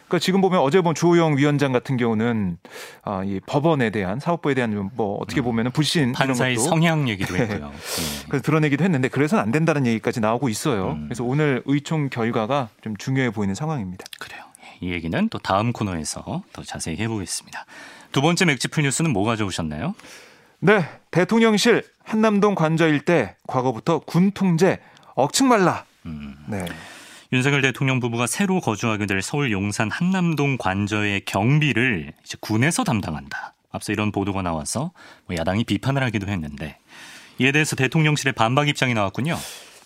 그러니까 0.08 0.20
지금 0.20 0.42
보면 0.42 0.60
어제 0.60 0.82
본 0.82 0.96
주호영 0.96 1.38
위원장 1.38 1.72
같은 1.72 1.98
경우는 1.98 2.58
아, 3.04 3.24
이 3.24 3.40
법원에 3.46 3.90
대한 3.90 4.20
사법부에 4.20 4.54
대한 4.54 4.90
뭐 4.94 5.18
어떻게 5.20 5.42
음. 5.42 5.46
보면 5.46 5.66
은 5.68 5.72
불신 5.72 6.14
판사의 6.14 6.58
성향 6.58 7.08
얘기도 7.10 7.36
네. 7.36 7.42
했고요. 7.42 7.70
네. 7.70 8.26
그래서 8.28 8.44
드러내기도 8.44 8.84
했는데 8.84 9.08
그래서는 9.08 9.44
안 9.44 9.52
된다는 9.52 9.86
얘기까지 9.88 10.20
나오고 10.20 10.50
있어요. 10.50 10.92
음. 10.92 11.06
그래서 11.06 11.24
오늘 11.24 11.64
의총 11.66 12.10
결과가 12.10 12.70
좀 12.82 12.96
중요해 12.98 13.32
보이는 13.32 13.56
상황입니다. 13.56 14.06
그래요. 14.20 14.44
이 14.82 14.92
얘기는 14.92 15.30
또 15.30 15.40
다음 15.40 15.72
코너에서 15.72 16.44
더 16.52 16.64
자세히 16.64 16.98
해보겠습니다. 16.98 17.66
두 18.12 18.22
번째 18.22 18.46
맥지풀 18.46 18.84
뉴스는 18.84 19.12
뭐 19.12 19.24
가져오셨나요? 19.24 19.96
네, 20.60 20.86
대통령실 21.12 21.84
한남동 22.04 22.56
관저 22.56 22.88
일대 22.88 23.36
과거부터 23.48 24.00
군 24.00 24.32
통제 24.32 24.80
억측 25.16 25.48
말라. 25.48 25.86
음. 26.06 26.36
네. 26.48 26.66
윤석열 27.34 27.64
대통령 27.64 28.00
부부가 28.00 28.28
새로 28.28 28.60
거주하게 28.60 29.08
될 29.08 29.24
서울 29.24 29.52
용산 29.52 29.90
한남동 29.90 30.58
관저의 30.60 31.22
경비를 31.26 32.14
이제 32.24 32.38
군에서 32.40 32.84
담당한다. 32.84 33.56
앞서 33.72 33.92
이런 33.92 34.12
보도가 34.12 34.44
나와서 34.44 34.92
뭐 35.26 35.36
야당이 35.36 35.64
비판을 35.64 36.04
하기도 36.04 36.28
했는데 36.28 36.78
이에 37.40 37.52
대해서 37.52 37.76
대통령실의 37.76 38.34
반박 38.34 38.68
입장이 38.68 38.94
나왔군요. 38.94 39.36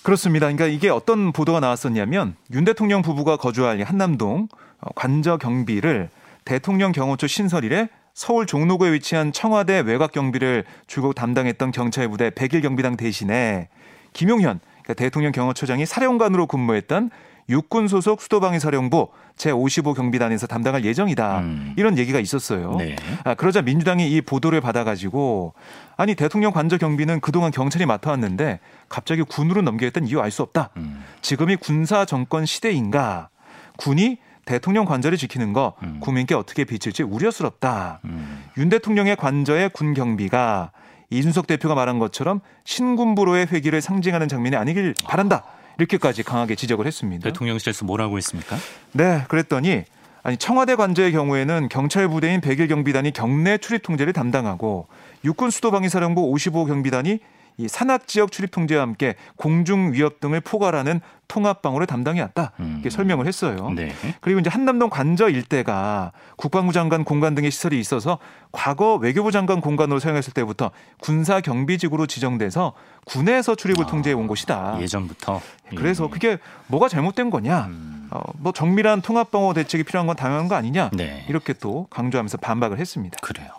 그렇습니다. 0.03 0.47
그러니까 0.47 0.65
이게 0.65 0.89
어떤 0.89 1.31
보도가 1.31 1.61
나왔었냐면 1.61 2.35
윤 2.51 2.65
대통령 2.65 3.01
부부가 3.01 3.37
거주할 3.37 3.81
한남동 3.81 4.49
관저 4.95 5.37
경비를 5.37 6.09
대통령 6.43 6.91
경호처 6.91 7.27
신설 7.27 7.63
일에 7.63 7.87
서울 8.13 8.45
종로구에 8.45 8.91
위치한 8.91 9.31
청와대 9.31 9.79
외곽 9.79 10.11
경비를 10.11 10.65
줄곧 10.85 11.13
담당했던 11.13 11.71
경찰 11.71 12.09
부대 12.09 12.29
100일 12.29 12.61
경비당 12.61 12.97
대신에 12.97 13.69
김용현 14.11 14.59
그러니까 14.83 14.93
대통령 14.95 15.31
경호처장이 15.31 15.85
사령관으로 15.85 16.47
근무했던 16.47 17.09
육군 17.49 17.87
소속 17.87 18.21
수도방위 18.21 18.59
사령부 18.59 19.09
제55 19.37 19.95
경비단에서 19.95 20.47
담당할 20.47 20.83
예정이다. 20.83 21.39
음. 21.39 21.73
이런 21.77 21.97
얘기가 21.97 22.19
있었어요. 22.19 22.75
네. 22.77 22.95
아, 23.23 23.35
그러자 23.35 23.61
민주당이 23.61 24.11
이 24.11 24.21
보도를 24.21 24.59
받아가지고 24.61 25.53
아니 25.95 26.15
대통령 26.15 26.51
관저 26.51 26.77
경비는 26.77 27.21
그동안 27.21 27.51
경찰이 27.51 27.85
맡아왔는데 27.85 28.59
갑자기 28.89 29.21
군으로 29.23 29.61
넘겨했던 29.61 30.07
이유 30.07 30.19
알 30.19 30.31
수 30.31 30.41
없다. 30.43 30.69
음. 30.77 31.03
지금이 31.21 31.55
군사 31.55 32.05
정권 32.05 32.45
시대인가? 32.45 33.29
군이 33.77 34.17
대통령 34.45 34.85
관저를 34.85 35.17
지키는 35.17 35.53
거 35.53 35.73
음. 35.83 35.99
국민께 35.99 36.35
어떻게 36.35 36.63
비칠지 36.63 37.03
우려스럽다. 37.03 37.99
음. 38.05 38.43
윤 38.57 38.69
대통령의 38.69 39.15
관저의 39.15 39.69
군 39.69 39.93
경비가 39.93 40.71
이준석 41.09 41.47
대표가 41.47 41.75
말한 41.75 41.99
것처럼 41.99 42.41
신군부로의 42.65 43.47
회기를 43.47 43.81
상징하는 43.81 44.27
장면이 44.27 44.55
아니길 44.57 44.93
바란다. 45.05 45.43
이렇게까지 45.77 46.23
강하게 46.23 46.55
지적을 46.55 46.85
했습니다. 46.87 47.23
대통령실에서 47.23 47.85
뭐라고 47.85 48.17
했습니까? 48.17 48.57
네, 48.93 49.23
그랬더니 49.27 49.83
아니 50.23 50.37
청와대 50.37 50.75
관저의 50.75 51.11
경우에는 51.11 51.69
경찰 51.69 52.07
부대인 52.09 52.41
100일 52.41 52.67
경비단이 52.67 53.11
경내 53.11 53.59
출입 53.59 53.83
통제를 53.83 54.13
담당하고 54.13 54.87
육군 55.23 55.51
수도방위사령부 55.51 56.29
55 56.31 56.65
경비단이 56.65 57.19
이 57.57 57.67
산악 57.67 58.07
지역 58.07 58.31
출입 58.31 58.51
통제와 58.51 58.83
함께 58.83 59.15
공중 59.35 59.91
위협 59.93 60.19
등을 60.19 60.41
포괄하는 60.41 61.01
통합 61.27 61.61
방어를 61.61 61.87
담당해 61.87 62.21
왔다 62.21 62.51
이렇게 62.59 62.87
음. 62.87 62.89
설명을 62.89 63.27
했어요. 63.27 63.71
네. 63.75 63.91
그리고 64.21 64.39
이제 64.39 64.49
한남동 64.49 64.89
관저 64.89 65.27
일대가 65.29 66.11
국방부 66.37 66.71
장관 66.71 67.03
공간 67.03 67.35
등의 67.35 67.51
시설이 67.51 67.79
있어서 67.79 68.19
과거 68.51 68.95
외교부 68.95 69.31
장관 69.31 69.59
공간으로 69.59 69.99
사용했을 69.99 70.33
때부터 70.33 70.71
군사 71.01 71.41
경비지구로 71.41 72.05
지정돼서 72.05 72.73
군에서 73.05 73.55
출입을 73.55 73.85
아, 73.85 73.87
통제해 73.87 74.13
온 74.13 74.27
곳이다. 74.27 74.77
예전부터. 74.79 75.41
그래서 75.75 76.05
예. 76.05 76.09
그게 76.09 76.37
뭐가 76.67 76.87
잘못된 76.87 77.29
거냐? 77.29 77.65
음. 77.65 78.07
어, 78.11 78.21
뭐 78.37 78.53
정밀한 78.53 79.01
통합 79.01 79.31
방어 79.31 79.53
대책이 79.53 79.83
필요한 79.83 80.07
건 80.07 80.15
당연한 80.15 80.47
거 80.47 80.55
아니냐? 80.55 80.91
네. 80.93 81.25
이렇게 81.27 81.53
또 81.53 81.87
강조하면서 81.89 82.37
반박을 82.37 82.79
했습니다. 82.79 83.17
그래요. 83.21 83.49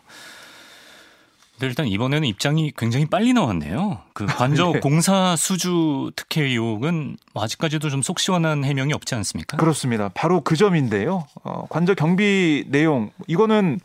일단 1.67 1.87
이번에는 1.87 2.27
입장이 2.27 2.73
굉장히 2.77 3.07
빨리 3.07 3.33
나왔네요. 3.33 3.99
그 4.12 4.27
관저 4.27 4.73
네. 4.75 4.81
공사 4.81 5.37
수주 5.37 6.11
특혜 6.17 6.43
의혹은 6.43 7.17
아직까지도 7.35 7.91
좀 7.91 8.03
속 8.09 8.21
시원한 8.21 8.65
해명이 8.65 8.95
없지 8.95 9.15
않습니까? 9.17 9.59
그렇습니다. 9.59 10.09
바로 10.15 10.41
그 10.41 10.57
점인데요. 10.57 11.27
어, 11.45 11.67
관저 11.69 11.95
경비 11.95 12.65
내용 12.69 13.11
이거는 13.27 13.81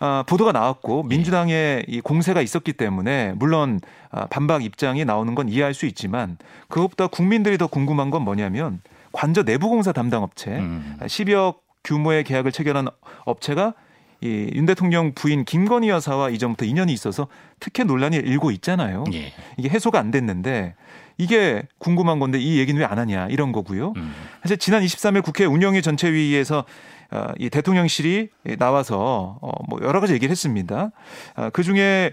어, 0.00 0.22
보도가 0.26 0.52
나왔고 0.52 1.02
예. 1.04 1.08
민주당의 1.08 1.84
이 1.88 2.00
공세가 2.00 2.40
있었기 2.40 2.72
때문에 2.72 3.34
물론 3.36 3.80
어, 4.10 4.26
반박 4.30 4.64
입장이 4.64 5.04
나오는 5.04 5.34
건 5.34 5.48
이해할 5.50 5.74
수 5.74 5.84
있지만 5.84 6.38
그것보다 6.68 7.08
국민들이 7.08 7.58
더 7.58 7.66
궁금한 7.66 8.08
건 8.08 8.22
뭐냐면 8.22 8.80
관저 9.12 9.42
내부 9.42 9.68
공사 9.68 9.92
담당 9.92 10.22
업체 10.22 10.52
음. 10.52 10.96
10여 11.02 11.56
규모의 11.84 12.24
계약을 12.24 12.52
체결한 12.52 12.88
업체가 13.26 13.74
이윤 14.20 14.66
대통령 14.66 15.12
부인 15.14 15.44
김건희 15.44 15.88
여사와 15.88 16.30
이전부터 16.30 16.64
인연이 16.64 16.92
있어서 16.92 17.28
특혜 17.60 17.84
논란이 17.84 18.16
일고 18.16 18.50
있잖아요. 18.52 19.04
예. 19.12 19.32
이게 19.56 19.68
해소가 19.68 19.98
안 19.98 20.10
됐는데 20.10 20.74
이게 21.18 21.62
궁금한 21.78 22.18
건데 22.18 22.38
이 22.38 22.58
얘기는 22.58 22.78
왜 22.80 22.86
안 22.86 22.98
하냐 22.98 23.28
이런 23.30 23.52
거고요. 23.52 23.94
음. 23.96 24.14
사실 24.42 24.58
지난 24.58 24.82
23일 24.82 25.22
국회 25.22 25.44
운영위 25.44 25.82
전체회의에서 25.82 26.64
어, 27.10 27.26
이 27.38 27.50
대통령실이 27.50 28.28
나와서 28.58 29.38
어, 29.40 29.50
뭐 29.68 29.78
여러 29.82 30.00
가지 30.00 30.12
얘기를 30.12 30.30
했습니다. 30.30 30.90
어, 31.36 31.50
그 31.52 31.62
중에 31.62 32.12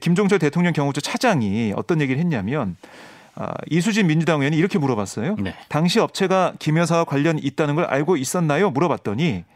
김종철 0.00 0.38
대통령 0.38 0.72
경호처 0.72 1.00
차장이 1.00 1.72
어떤 1.76 2.00
얘기를 2.00 2.20
했냐면 2.20 2.76
아, 3.36 3.52
이수진 3.68 4.06
민주당 4.06 4.40
의원이 4.40 4.56
이렇게 4.56 4.78
물어봤어요. 4.78 5.36
네. 5.40 5.54
당시 5.68 5.98
업체가 5.98 6.54
김 6.58 6.78
여사와 6.78 7.04
관련 7.04 7.38
있다는 7.38 7.74
걸 7.74 7.84
알고 7.86 8.16
있었나요? 8.16 8.70
물어봤더니 8.70 9.44
아, 9.48 9.53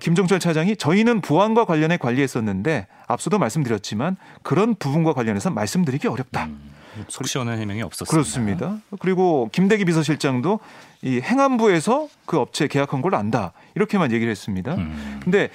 김종철 0.00 0.38
차장이 0.38 0.76
저희는 0.76 1.20
보안과 1.20 1.64
관련해 1.64 1.96
관리했었는데 1.96 2.86
앞서도 3.06 3.38
말씀드렸지만 3.38 4.16
그런 4.42 4.74
부분과 4.74 5.12
관련해서 5.12 5.50
말씀드리기 5.50 6.06
어렵다. 6.08 6.44
음, 6.44 6.70
속 7.08 7.26
시원한 7.26 7.58
해명이 7.58 7.82
없었습니다. 7.82 8.10
그렇습니다. 8.10 8.78
그리고 9.00 9.48
김대기 9.52 9.84
비서실장도 9.84 10.60
이 11.02 11.20
행안부에서 11.20 12.08
그 12.26 12.38
업체 12.38 12.68
계약한 12.68 13.02
걸 13.02 13.14
안다 13.14 13.52
이렇게만 13.74 14.12
얘기를 14.12 14.30
했습니다. 14.30 14.74
음. 14.74 15.20
근데 15.22 15.50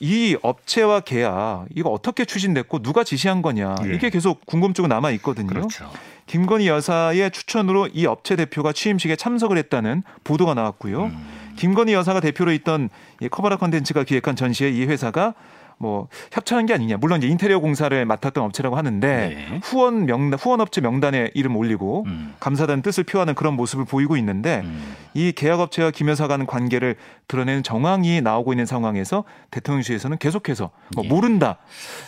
이 0.00 0.36
업체와 0.42 1.00
계약 1.00 1.66
이거 1.74 1.88
어떻게 1.90 2.24
추진됐고 2.24 2.80
누가 2.80 3.04
지시한 3.04 3.40
거냐 3.40 3.76
예. 3.86 3.94
이게 3.94 4.10
계속 4.10 4.44
궁금증은 4.46 4.88
남아 4.88 5.12
있거든요. 5.12 5.46
그렇죠. 5.46 5.90
김건희 6.26 6.66
여사의 6.66 7.30
추천으로 7.30 7.88
이 7.92 8.06
업체 8.06 8.36
대표가 8.36 8.72
취임식에 8.72 9.16
참석을 9.16 9.56
했다는 9.58 10.02
보도가 10.24 10.54
나왔고요. 10.54 11.04
음. 11.04 11.41
김건희 11.56 11.92
여사가 11.92 12.20
대표로 12.20 12.52
있던 12.52 12.88
이 13.20 13.28
코바나 13.28 13.56
컨텐츠가 13.56 14.04
기획한 14.04 14.36
전시에 14.36 14.70
이 14.70 14.84
회사가 14.86 15.34
뭐 15.82 16.06
협찬한 16.30 16.66
게 16.66 16.74
아니냐. 16.74 16.96
물론 16.96 17.18
이제 17.18 17.26
인테리어 17.26 17.58
공사를 17.58 18.04
맡았던 18.06 18.44
업체라고 18.44 18.76
하는데 18.76 19.34
네. 19.34 19.60
후원 19.64 20.06
명단 20.06 20.38
후원 20.38 20.60
업체 20.60 20.80
명단에 20.80 21.32
이름 21.34 21.56
올리고 21.56 22.04
음. 22.06 22.34
감사하단 22.38 22.82
뜻을 22.82 23.02
표하는 23.02 23.34
그런 23.34 23.54
모습을 23.54 23.84
보이고 23.84 24.16
있는데 24.16 24.62
음. 24.64 24.94
이 25.14 25.32
계약 25.32 25.58
업체와 25.58 25.90
김 25.90 26.08
여사가 26.08 26.36
아는 26.36 26.46
관계를 26.46 26.94
드러내는 27.26 27.64
정황이 27.64 28.20
나오고 28.20 28.52
있는 28.52 28.64
상황에서 28.64 29.24
대통령실에서는 29.50 30.18
계속해서 30.18 30.70
뭐 30.94 31.04
예. 31.04 31.08
모른다, 31.08 31.58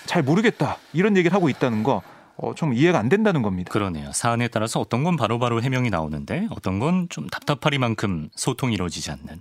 잘 0.06 0.22
모르겠다 0.22 0.78
이런 0.92 1.16
얘기를 1.16 1.34
하고 1.34 1.48
있다는 1.48 1.82
거 1.82 2.02
어, 2.36 2.54
좀 2.54 2.74
이해가 2.74 2.98
안 2.98 3.08
된다는 3.08 3.42
겁니다. 3.42 3.70
그러네요. 3.72 4.10
사안에 4.12 4.48
따라서 4.48 4.80
어떤 4.80 5.04
건 5.04 5.16
바로 5.16 5.38
바로 5.38 5.62
해명이 5.62 5.90
나오는데 5.90 6.48
어떤 6.50 6.78
건 6.78 7.06
좀 7.10 7.28
답답하리만큼 7.28 8.28
소통이 8.34 8.74
이루어지지 8.74 9.10
않는. 9.12 9.40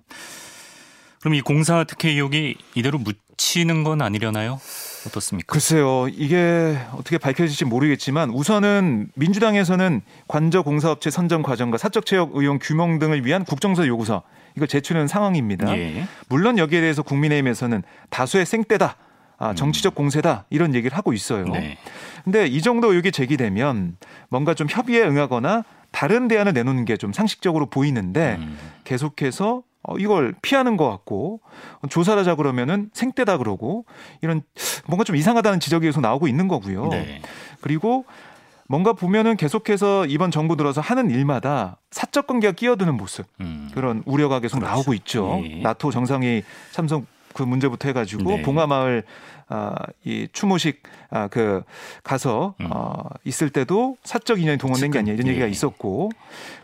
그럼 1.21 1.35
이 1.35 1.41
공사 1.41 1.85
특혜 1.85 2.09
의혹이 2.09 2.57
이대로 2.75 2.99
묻히는 2.99 3.83
건 3.85 4.01
아니려나요? 4.01 4.59
어떻습니까? 5.07 5.51
글쎄요. 5.51 6.07
이게 6.09 6.77
어떻게 6.93 7.17
밝혀질지 7.17 7.63
모르겠지만 7.65 8.29
우선은 8.29 9.09
민주당에서는 9.15 10.01
관저 10.27 10.61
공사업체 10.63 11.09
선정 11.09 11.41
과정과 11.41 11.77
사적 11.77 12.05
채용 12.05 12.31
의혹 12.33 12.59
규명 12.61 12.99
등을 12.99 13.25
위한 13.25 13.45
국정서 13.45 13.87
요구서 13.87 14.23
이거 14.57 14.65
제출한 14.65 15.07
상황입니다. 15.07 15.75
예. 15.77 16.05
물론 16.27 16.57
여기에 16.57 16.81
대해서 16.81 17.01
국민의힘에서는 17.03 17.83
다수의 18.09 18.45
생떼다. 18.45 18.97
아, 19.37 19.53
정치적 19.53 19.95
공세다 19.95 20.45
이런 20.49 20.73
얘기를 20.75 20.97
하고 20.97 21.13
있어요. 21.13 21.45
네. 21.45 21.77
근데 22.23 22.47
이 22.47 22.61
정도 22.61 22.89
의혹이 22.91 23.11
제기되면 23.11 23.97
뭔가 24.29 24.53
좀 24.53 24.67
협의에 24.69 25.01
응하거나 25.03 25.63
다른 25.91 26.27
대안을 26.27 26.53
내놓는 26.53 26.85
게 26.85 26.97
좀 26.97 27.11
상식적으로 27.13 27.65
보이는데 27.67 28.37
음. 28.39 28.57
계속해서 28.83 29.63
어, 29.85 29.97
이걸 29.97 30.33
피하는 30.41 30.77
것 30.77 30.89
같고 30.89 31.41
조사를 31.89 32.17
하자 32.19 32.35
그러면은 32.35 32.89
생떼다 32.93 33.37
그러고 33.37 33.85
이런 34.21 34.41
뭔가 34.87 35.03
좀 35.03 35.15
이상하다는 35.17 35.59
지적이 35.59 35.87
계속 35.87 35.99
나오고 36.01 36.27
있는 36.29 36.47
거고요. 36.47 36.87
네. 36.87 37.21
그리고 37.59 38.05
뭔가 38.69 38.93
보면은 38.93 39.35
계속해서 39.35 40.05
이번 40.05 40.31
정부 40.31 40.55
들어서 40.55 40.79
하는 40.79 41.11
일마다 41.11 41.77
사적 41.91 42.27
관계가 42.27 42.53
끼어드는 42.53 42.95
모습 42.95 43.25
음. 43.41 43.69
그런 43.73 44.01
우려가 44.05 44.39
계속 44.39 44.59
그렇죠. 44.59 44.73
나오고 44.73 44.93
있죠. 44.93 45.41
예. 45.43 45.55
나토 45.61 45.91
정상회의 45.91 46.43
참석 46.71 47.03
그 47.33 47.43
문제부터 47.43 47.87
해가지고 47.89 48.23
네. 48.37 48.41
봉하마을 48.41 49.03
아, 49.49 49.75
이 50.03 50.27
추모식 50.31 50.81
아, 51.09 51.27
그 51.27 51.63
가서 52.03 52.55
음. 52.61 52.69
어, 52.71 53.03
있을 53.23 53.49
때도 53.49 53.97
사적 54.03 54.39
인연이 54.41 54.57
동원된 54.57 54.89
게 54.91 54.99
아니냐 54.99 55.13
이런 55.13 55.27
얘기가 55.27 55.45
예. 55.45 55.49
있었고 55.49 56.09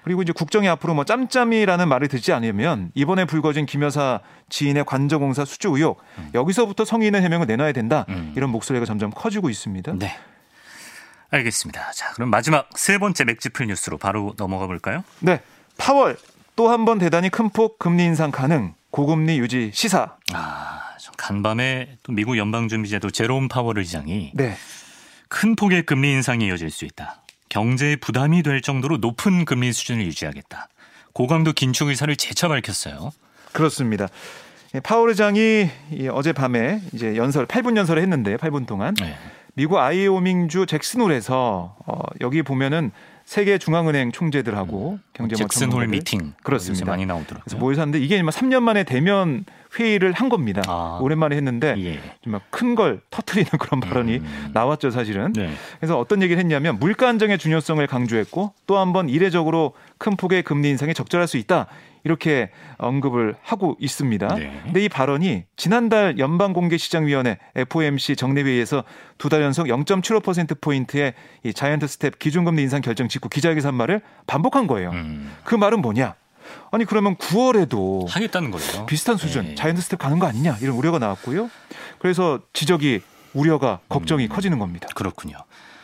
그리고 0.04 0.22
이제 0.22 0.32
국정이 0.32 0.68
앞으로 0.70 0.94
뭐 0.96 1.04
짬짬이라는 1.04 1.88
말을 1.88 2.08
듣지 2.08 2.32
않으면 2.34 2.92
이번에 2.96 3.26
불거진 3.26 3.66
김 3.66 3.84
여사 3.84 4.22
지인의 4.50 4.86
관저공사 4.86 5.46
수주 5.46 5.70
의혹 5.70 6.02
음. 6.18 6.32
여기서부터 6.34 6.86
성의 6.86 7.08
있는 7.10 7.22
해명을 7.22 7.48
내놔야 7.48 7.74
된다 7.74 8.06
음. 8.10 8.34
이런 8.36 8.50
목소리가 8.50 8.86
점점 8.86 9.12
커지고 9.12 9.50
있습니다. 9.50 9.94
네. 10.00 10.16
알겠습니다. 11.32 11.92
자, 11.92 12.12
그럼 12.14 12.30
마지막 12.30 12.70
세 12.76 12.98
번째 12.98 13.24
맥지풀 13.26 13.68
뉴스로 13.68 13.98
바로 13.98 14.34
넘어가 14.38 14.66
볼까요? 14.66 15.04
네. 15.20 15.42
파월 15.78 16.18
또 16.56 16.70
한 16.72 16.86
번 16.86 16.98
대단히 17.00 17.30
큰 17.30 17.50
폭 17.52 17.78
금리 17.80 18.04
인상 18.04 18.32
가능. 18.32 18.74
고금리 18.92 19.40
유지 19.40 19.72
시사. 19.74 20.18
아, 20.34 20.82
간밤에 21.18 21.98
또 22.04 22.12
미국 22.12 22.38
연방준비제도 22.38 23.12
제롬 23.12 23.48
파월 23.48 23.78
의장이 23.78 24.32
네. 24.34 24.56
큰 25.28 25.56
폭의 25.56 25.84
금리 25.84 26.12
인상이 26.12 26.48
이어질 26.48 26.72
수 26.72 26.86
있다. 26.86 27.22
경제에 27.50 27.96
부담이 27.98 28.44
될 28.44 28.62
정도로 28.62 28.98
높은 28.98 29.46
금리 29.46 29.72
수준을 29.74 30.06
유지하겠다. 30.06 30.68
고강도 31.14 31.54
긴축 31.54 31.90
의사를 31.90 32.16
재차 32.16 32.48
밝혔어요. 32.48 33.12
그렇습니다. 33.52 34.08
예, 34.76 34.80
파월 34.80 35.10
의장이 35.10 35.70
어젯밤에 36.12 36.82
이제 36.94 37.16
연설 37.16 37.48
8분 37.48 37.76
연설을 37.76 38.02
했는데 38.02 38.38
8분 38.38 38.68
동안 38.68 38.94
네. 38.96 39.16
미국 39.56 39.78
아이오밍주 39.78 40.68
잭슨홀에서 40.68 41.76
어, 41.86 42.02
여기 42.22 42.44
보면은 42.44 42.92
세계 43.30 43.60
중앙은행 43.60 44.12
총재들하고 44.12 44.94
음. 44.94 45.04
경제 45.14 45.36
잭슨홀 45.36 45.88
미팅 45.88 46.34
그렇습니다. 46.42 46.88
많이 46.88 47.06
나오더라고요. 47.06 47.44
그래서 47.46 47.58
모여서 47.60 47.82
하는데 47.82 48.00
이게 48.00 48.20
3년 48.20 48.62
만에 48.64 48.84
대면 48.84 49.46
회의를 49.78 50.14
한 50.14 50.30
겁니다. 50.30 50.64
아. 50.66 50.98
오랜만에 51.00 51.36
했는데 51.36 51.76
예. 51.78 52.00
정말 52.24 52.42
큰 52.50 52.74
걸 52.74 53.02
터트리는 53.12 53.52
그런 53.60 53.82
발언이 53.82 54.16
음. 54.18 54.50
나왔죠, 54.54 54.90
사실은. 54.90 55.32
네. 55.34 55.52
그래서 55.80 56.00
어떤 56.00 56.24
얘기를 56.24 56.40
했냐면 56.40 56.80
물가 56.80 57.08
안정의 57.08 57.38
중요성을 57.38 57.86
강조했고 57.86 58.54
또 58.66 58.78
한 58.80 58.94
번 58.94 59.10
이례적으로 59.10 59.74
큰 60.00 60.16
폭의 60.16 60.42
금리 60.42 60.70
인상이 60.72 60.96
적절할 60.96 61.28
수 61.28 61.38
있다. 61.38 61.68
이렇게 62.04 62.50
언급을 62.78 63.36
하고 63.42 63.76
있습니다. 63.80 64.36
네. 64.36 64.62
근데 64.64 64.84
이 64.86 64.90
발언이 64.90 65.44
지난달 65.58 66.18
연방공개시장위원회 66.20 67.38
FOMC 67.56 68.16
정례회의에서 68.16 68.84
두 69.18 69.30
달 69.30 69.42
연속 69.44 69.68
0.75% 69.68 70.60
포인트의 70.62 71.14
이 71.44 71.54
giant 71.54 71.86
step 71.88 72.20
기준금리 72.20 72.62
인상 72.64 72.82
결정 72.82 73.08
직후 73.08 73.30
기자회견 73.30 73.66
한 73.66 73.76
말을 73.76 74.02
반복한 74.28 74.66
거예요. 74.68 74.90
음. 74.92 75.32
그 75.44 75.56
말은 75.56 75.82
뭐냐? 75.82 76.16
아니 76.72 76.86
그러면 76.86 77.16
9월에도 77.18 78.08
하겠다는 78.10 78.50
거죠. 78.52 78.86
비슷한 78.88 79.18
수준 79.18 79.46
네. 79.50 79.56
giant 79.56 79.82
step 79.82 80.00
가는 80.00 80.18
거 80.20 80.26
아니냐 80.28 80.58
이런 80.62 80.76
우려가 80.76 80.98
나왔고요. 81.00 81.50
그래서 82.00 82.40
지적이 82.54 83.02
우려가 83.34 83.80
걱정이 83.90 84.24
음. 84.26 84.30
커지는 84.30 84.58
겁니다. 84.58 84.88
그렇군요. 84.96 85.38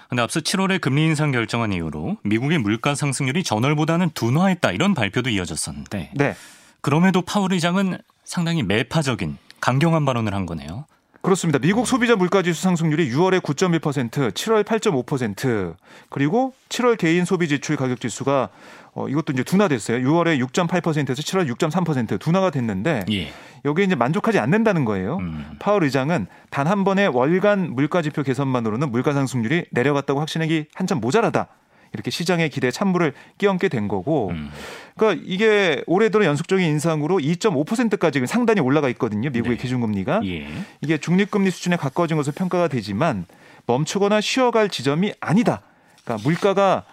근데 0.09 0.21
앞서 0.21 0.39
7월에 0.39 0.79
금리 0.79 1.05
인상 1.05 1.31
결정한 1.31 1.73
이후로 1.73 2.17
미국의 2.23 2.59
물가 2.59 2.95
상승률이 2.95 3.43
전월보다는 3.43 4.11
둔화했다 4.13 4.71
이런 4.71 4.93
발표도 4.93 5.29
이어졌었는데 5.29 6.11
네. 6.13 6.35
그럼에도 6.81 7.21
파월 7.21 7.53
의장은 7.53 7.97
상당히 8.23 8.63
매파적인 8.63 9.37
강경한 9.59 10.05
발언을 10.05 10.33
한 10.33 10.45
거네요. 10.45 10.85
그렇습니다. 11.25 11.57
미국 11.57 11.87
소비자 11.87 12.15
물가지수 12.15 12.61
상승률이 12.61 13.09
6월에 13.09 13.41
9.1%, 13.41 14.31
7월 14.31 14.63
8.5%, 14.63 15.75
그리고 16.09 16.53
7월 16.69 16.99
개인 16.99 17.25
소비 17.25 17.47
지출 17.47 17.75
가격 17.77 17.99
지수가 17.99 18.49
어, 18.95 19.09
이것도 19.09 19.33
이제 19.33 19.43
둔화됐어요. 19.43 19.97
6월에 19.97 20.39
6.8%에서 20.47 21.21
7월 21.21 21.53
6.3% 21.53 22.17
둔화가 22.17 22.49
됐는데 22.49 23.05
예. 23.11 23.27
여기에 23.65 23.85
이제 23.85 23.95
만족하지 23.95 24.39
않는다는 24.39 24.85
거예요. 24.85 25.17
음. 25.17 25.45
파월 25.59 25.83
의장은 25.83 26.27
단 26.49 26.65
한 26.65 26.83
번의 26.83 27.09
월간 27.09 27.75
물가 27.75 28.01
지표 28.01 28.23
개선만으로는 28.23 28.89
물가 28.91 29.13
상승률이 29.13 29.65
내려갔다고 29.71 30.19
확신하기 30.19 30.67
한참 30.73 30.99
모자라다. 30.99 31.47
이렇게 31.93 32.09
시장의 32.09 32.49
기대에 32.49 32.71
찬물을 32.71 33.13
끼얹게 33.37 33.69
된 33.69 33.87
거고, 33.87 34.29
음. 34.31 34.49
그러니까 34.97 35.23
이게 35.25 35.83
올해 35.87 36.09
들어 36.09 36.25
연속적인 36.25 36.65
인상으로 36.65 37.17
2.5%까지 37.17 38.25
상단이 38.25 38.59
올라가 38.59 38.89
있거든요. 38.89 39.29
미국의 39.29 39.57
네. 39.57 39.61
기준금리가 39.61 40.21
예. 40.25 40.47
이게 40.81 40.97
중립금리 40.97 41.51
수준에 41.51 41.75
가까워진 41.75 42.17
것으로 42.17 42.33
평가가 42.33 42.67
되지만 42.67 43.25
멈추거나 43.67 44.19
쉬어갈 44.21 44.69
지점이 44.69 45.13
아니다. 45.21 45.61
그러니까 46.03 46.27
물가가 46.27 46.83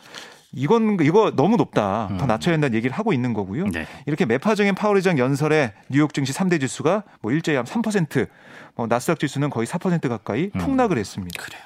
이건 0.54 0.98
이거 1.00 1.32
너무 1.34 1.56
높다. 1.56 2.08
더 2.18 2.24
음. 2.24 2.26
낮춰야 2.26 2.54
한다는 2.54 2.76
얘기를 2.76 2.94
하고 2.96 3.12
있는 3.12 3.32
거고요. 3.32 3.66
네. 3.68 3.86
이렇게 4.06 4.26
매파적인 4.26 4.74
파월 4.74 4.96
의장 4.96 5.18
연설에 5.18 5.72
뉴욕 5.88 6.12
증시 6.12 6.32
3대 6.32 6.60
지수가 6.60 7.04
뭐 7.20 7.32
일제히 7.32 7.56
한 7.56 7.64
3%, 7.64 8.28
뭐 8.74 8.86
나스닥 8.86 9.18
지수는 9.18 9.50
거의 9.50 9.66
4% 9.66 10.08
가까이 10.08 10.50
음. 10.54 10.60
폭락을 10.60 10.98
했습니다. 10.98 11.42
그래요. 11.42 11.62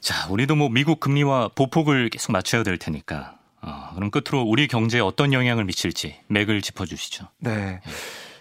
자, 0.00 0.28
우리도 0.30 0.54
뭐 0.54 0.68
미국 0.68 1.00
금리와 1.00 1.50
보폭을 1.54 2.08
계속 2.10 2.32
맞춰야 2.32 2.62
될 2.62 2.78
테니까 2.78 3.36
어, 3.60 3.90
그럼 3.94 4.10
끝으로 4.10 4.42
우리 4.42 4.68
경제에 4.68 5.00
어떤 5.00 5.32
영향을 5.32 5.64
미칠지 5.64 6.20
맥을 6.28 6.62
짚어주시죠. 6.62 7.26
네. 7.40 7.80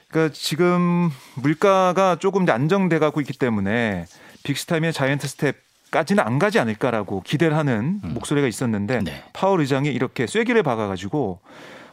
그러니까 0.10 0.34
지금 0.38 1.10
물가가 1.36 2.16
조금 2.20 2.48
안정돼 2.48 3.00
가고 3.00 3.20
있기 3.22 3.34
때문에 3.34 4.06
big 4.44 4.59
step이나 4.59 4.94
giant 4.94 5.28
step 5.28 5.67
까지는 5.92 6.24
안 6.24 6.40
가지 6.40 6.60
않을까라고 6.60 7.22
기대를 7.22 7.56
하는 7.56 8.02
음. 8.04 8.14
목소리가 8.14 8.48
있었는데 8.48 9.00
네. 9.00 9.24
파월 9.34 9.62
의장이 9.62 9.90
이렇게 9.90 10.28
쐐기를 10.28 10.64
박아가지고 10.64 11.40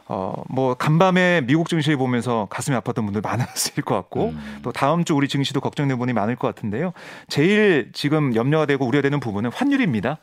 어, 0.07 0.43
뭐, 0.49 0.75
간밤에 0.75 1.41
미국 1.41 1.67
증시를 1.67 1.97
보면서 1.97 2.47
가슴이 2.51 2.77
아팠던 2.77 3.05
분들 3.05 3.21
많았을 3.21 3.83
것 3.83 3.95
같고, 3.95 4.29
음. 4.29 4.59
또 4.61 4.71
다음 4.71 5.03
주 5.03 5.15
우리 5.15 5.27
증시도 5.27 5.61
걱정되는 5.61 5.97
분이 5.97 6.13
많을 6.13 6.35
것 6.35 6.53
같은데요. 6.53 6.93
제일 7.27 7.89
지금 7.91 8.35
염려가 8.35 8.67
되고 8.67 8.85
우려되는 8.85 9.19
부분은 9.19 9.51
환율입니다. 9.51 10.19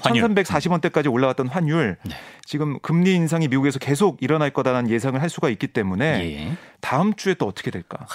환율. 0.00 0.28
1340원대까지 0.28 1.12
올라왔던 1.12 1.48
환율 1.48 1.96
네. 2.02 2.14
지금 2.44 2.78
금리 2.80 3.14
인상이 3.14 3.48
미국에서 3.48 3.78
계속 3.78 4.22
일어날 4.22 4.50
거다라는 4.50 4.90
예상을 4.90 5.20
할 5.20 5.28
수가 5.28 5.48
있기 5.50 5.68
때문에 5.68 6.04
예. 6.38 6.56
다음 6.80 7.14
주에 7.14 7.34
또 7.34 7.46
어떻게 7.46 7.70
될까? 7.70 8.06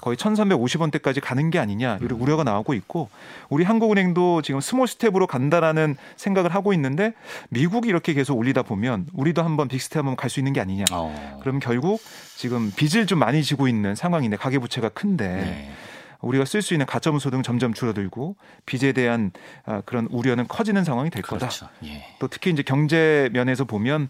거의 0.00 0.16
1350원대까지 0.16 1.20
가는 1.22 1.50
게 1.50 1.58
아니냐 1.58 1.98
이런 2.00 2.18
음. 2.18 2.22
우려가 2.22 2.44
나오고 2.44 2.74
있고 2.74 3.08
우리 3.48 3.64
한국은행도 3.64 4.42
지금 4.42 4.60
small 4.60 4.86
step으로 4.88 5.26
간다라는 5.26 5.96
생각을 6.16 6.54
하고 6.54 6.72
있는데 6.72 7.12
미국이 7.48 7.88
이렇게 7.88 8.14
계속 8.14 8.38
올리다 8.38 8.62
보면 8.62 9.06
우리도 9.12 9.42
한번 9.42 9.68
big 9.68 9.81
step 9.81 9.98
한번 9.98 10.16
갈 10.16 10.30
수 10.30 10.38
있는 10.40 10.52
게 10.52 10.60
아니냐. 10.60 10.84
어. 10.92 11.40
그럼 11.42 11.58
결국 11.58 12.00
지금 12.36 12.72
빚을 12.76 13.06
좀 13.06 13.18
많이 13.18 13.42
지고 13.42 13.66
있는 13.66 13.94
상황인데 13.96 14.36
가계부채가 14.36 14.90
큰데 14.90 15.26
네. 15.26 15.70
우리가 16.20 16.44
쓸 16.44 16.62
수 16.62 16.74
있는 16.74 16.86
가점수 16.86 17.30
등 17.30 17.42
점점 17.42 17.72
줄어들고 17.72 18.36
빚에 18.66 18.92
대한 18.92 19.32
아, 19.64 19.82
그런 19.84 20.06
우려는 20.10 20.46
커지는 20.48 20.84
상황이 20.84 21.10
될 21.10 21.22
그렇죠. 21.22 21.46
거다. 21.46 21.72
예. 21.84 22.14
또 22.18 22.28
특히 22.28 22.50
이제 22.50 22.62
경제 22.62 23.30
면에서 23.32 23.64
보면 23.64 24.08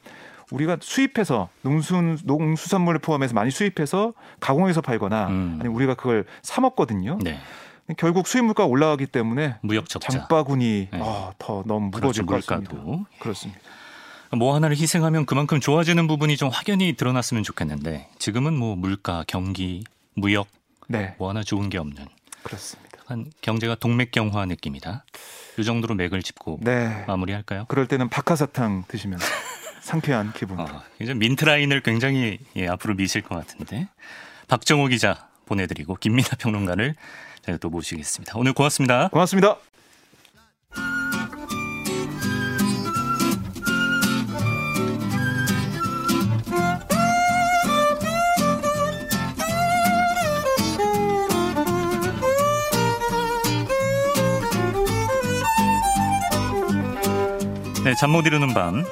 우리가 0.51 0.79
수입해서 0.81 1.49
농수 1.63 1.95
농수산물을 2.25 3.01
포함해서 3.01 3.35
많이 3.35 3.51
수입해서 3.51 4.15
가공해서 4.41 4.81
팔거나 4.81 5.29
음. 5.29 5.59
아니 5.61 5.69
우리가 5.69 5.95
그걸 5.95 6.25
사 6.43 6.61
먹거든요. 6.61 7.19
네. 7.23 7.39
결국 7.97 8.27
수입 8.29 8.45
물가 8.45 8.65
올라가기 8.67 9.07
때문에 9.07 9.57
무역 9.63 9.89
적자. 9.89 10.11
장바구니 10.13 10.89
네. 10.93 10.99
어, 11.01 11.33
더 11.39 11.63
너무 11.67 11.91
무거워질 11.91 12.27
그렇죠, 12.27 12.47
것 12.47 12.65
같습니다. 12.65 12.93
예. 12.93 13.19
그렇습니다. 13.19 13.61
뭐 14.37 14.55
하나를 14.55 14.77
희생하면 14.77 15.27
그만큼 15.27 15.59
좋아지는 15.59 16.07
부분이 16.07 16.37
좀 16.37 16.51
확연히 16.51 16.93
드러났으면 16.93 17.43
좋겠는데 17.43 18.09
지금은 18.19 18.55
뭐 18.57 18.77
물가, 18.77 19.25
경기, 19.27 19.83
무역 20.15 20.47
네. 20.91 21.15
뭐 21.19 21.29
하나 21.29 21.43
좋은 21.43 21.71
게 21.71 21.79
없는. 21.79 22.07
그렇습니다. 22.43 22.99
한 23.07 23.31
경제가 23.41 23.77
동맥경화 23.77 24.47
느낌이다. 24.47 25.05
이 25.59 25.65
정도로 25.65 25.95
맥을 25.95 26.23
짚고 26.23 26.61
네. 26.63 27.05
마무리할까요? 27.07 27.67
그럴 27.69 27.87
때는 27.87 28.09
박하사탕 28.09 28.85
드시면 28.89 29.19
상쾌한 29.83 30.33
기분. 30.33 30.59
어, 30.59 30.83
이제 31.01 31.15
민트 31.15 31.45
라인을 31.45 31.83
굉장히 31.83 32.39
예, 32.57 32.69
앞으로 32.69 32.95
미실 32.95 33.23
것 33.23 33.35
같은데 33.37 33.89
박정호 34.49 34.89
기자 34.89 35.29
보내드리고 35.47 35.97
김민아 35.97 36.29
평론가를 36.39 36.95
제가 37.47 37.59
또 37.59 37.71
모시겠습니다. 37.71 38.35
오늘 38.37 38.53
고맙습니다. 38.53 39.09
고맙습니다. 39.09 39.59
네, 57.91 57.97
잠 57.97 58.13
못 58.13 58.25
이루는 58.25 58.55
밤 58.55 58.85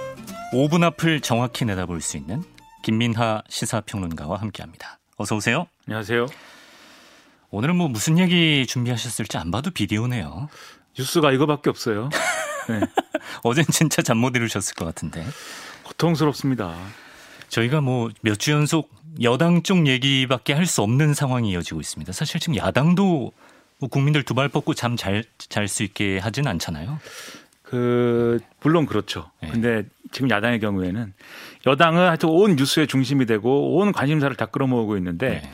5분 0.52 0.82
앞을 0.82 1.20
정확히 1.20 1.64
내다볼 1.64 2.00
수 2.00 2.16
있는 2.16 2.42
김민하 2.82 3.44
시사평론가와 3.48 4.40
함께합니다. 4.40 4.98
어서 5.16 5.36
오세요. 5.36 5.68
안녕하세요. 5.86 6.26
오늘은 7.50 7.76
뭐 7.76 7.86
무슨 7.86 8.18
얘기 8.18 8.66
준비하셨을지 8.66 9.36
안 9.36 9.52
봐도 9.52 9.70
비디오네요. 9.70 10.48
뉴스가 10.98 11.30
이거밖에 11.30 11.70
없어요. 11.70 12.08
네. 12.68 12.80
어젠 13.44 13.64
진짜 13.70 14.02
잠 14.02 14.18
못 14.18 14.34
이루셨을 14.34 14.74
것 14.74 14.84
같은데. 14.84 15.24
고통스럽습니다. 15.84 16.74
저희가 17.50 17.80
뭐 17.80 18.10
몇 18.24 18.36
주 18.40 18.50
연속 18.50 18.90
여당 19.22 19.62
쪽 19.62 19.86
얘기밖에 19.86 20.54
할 20.54 20.66
수 20.66 20.82
없는 20.82 21.14
상황이 21.14 21.52
이어지고 21.52 21.80
있습니다. 21.80 22.12
사실 22.12 22.40
지금 22.40 22.56
야당도 22.56 23.30
뭐 23.78 23.88
국민들 23.88 24.24
두 24.24 24.34
발 24.34 24.48
뻗고 24.48 24.74
잠 24.74 24.96
잘 24.96 25.22
잘 25.48 25.68
수 25.68 25.84
있게 25.84 26.18
하진 26.18 26.48
않잖아요. 26.48 26.98
그 27.68 28.38
물론 28.62 28.86
그렇죠. 28.86 29.30
네. 29.42 29.50
근데 29.50 29.84
지금 30.10 30.30
야당의 30.30 30.58
경우에는 30.58 31.12
여당은 31.66 32.00
하여튼 32.08 32.30
온 32.30 32.56
뉴스의 32.56 32.86
중심이 32.86 33.26
되고 33.26 33.76
온 33.76 33.92
관심사를 33.92 34.34
다 34.36 34.46
끌어모으고 34.46 34.96
있는데 34.96 35.28
네. 35.28 35.50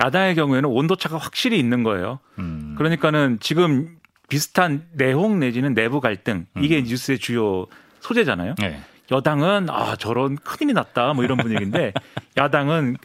야당의 0.00 0.34
경우에는 0.34 0.68
온도차가 0.68 1.16
확실히 1.16 1.60
있는 1.60 1.84
거예요. 1.84 2.18
음. 2.40 2.74
그러니까는 2.76 3.38
지금 3.40 3.98
비슷한 4.28 4.84
내홍 4.94 5.38
내지는 5.38 5.74
내부 5.74 6.00
갈등 6.00 6.46
이게 6.60 6.78
음. 6.78 6.84
뉴스의 6.84 7.20
주요 7.20 7.66
소재잖아요. 8.00 8.56
네. 8.58 8.80
여당은 9.12 9.70
아 9.70 9.94
저런 9.94 10.36
큰일이 10.36 10.72
났다 10.72 11.14
뭐 11.14 11.22
이런 11.22 11.38
분위기인데 11.38 11.92
야당은 12.36 12.96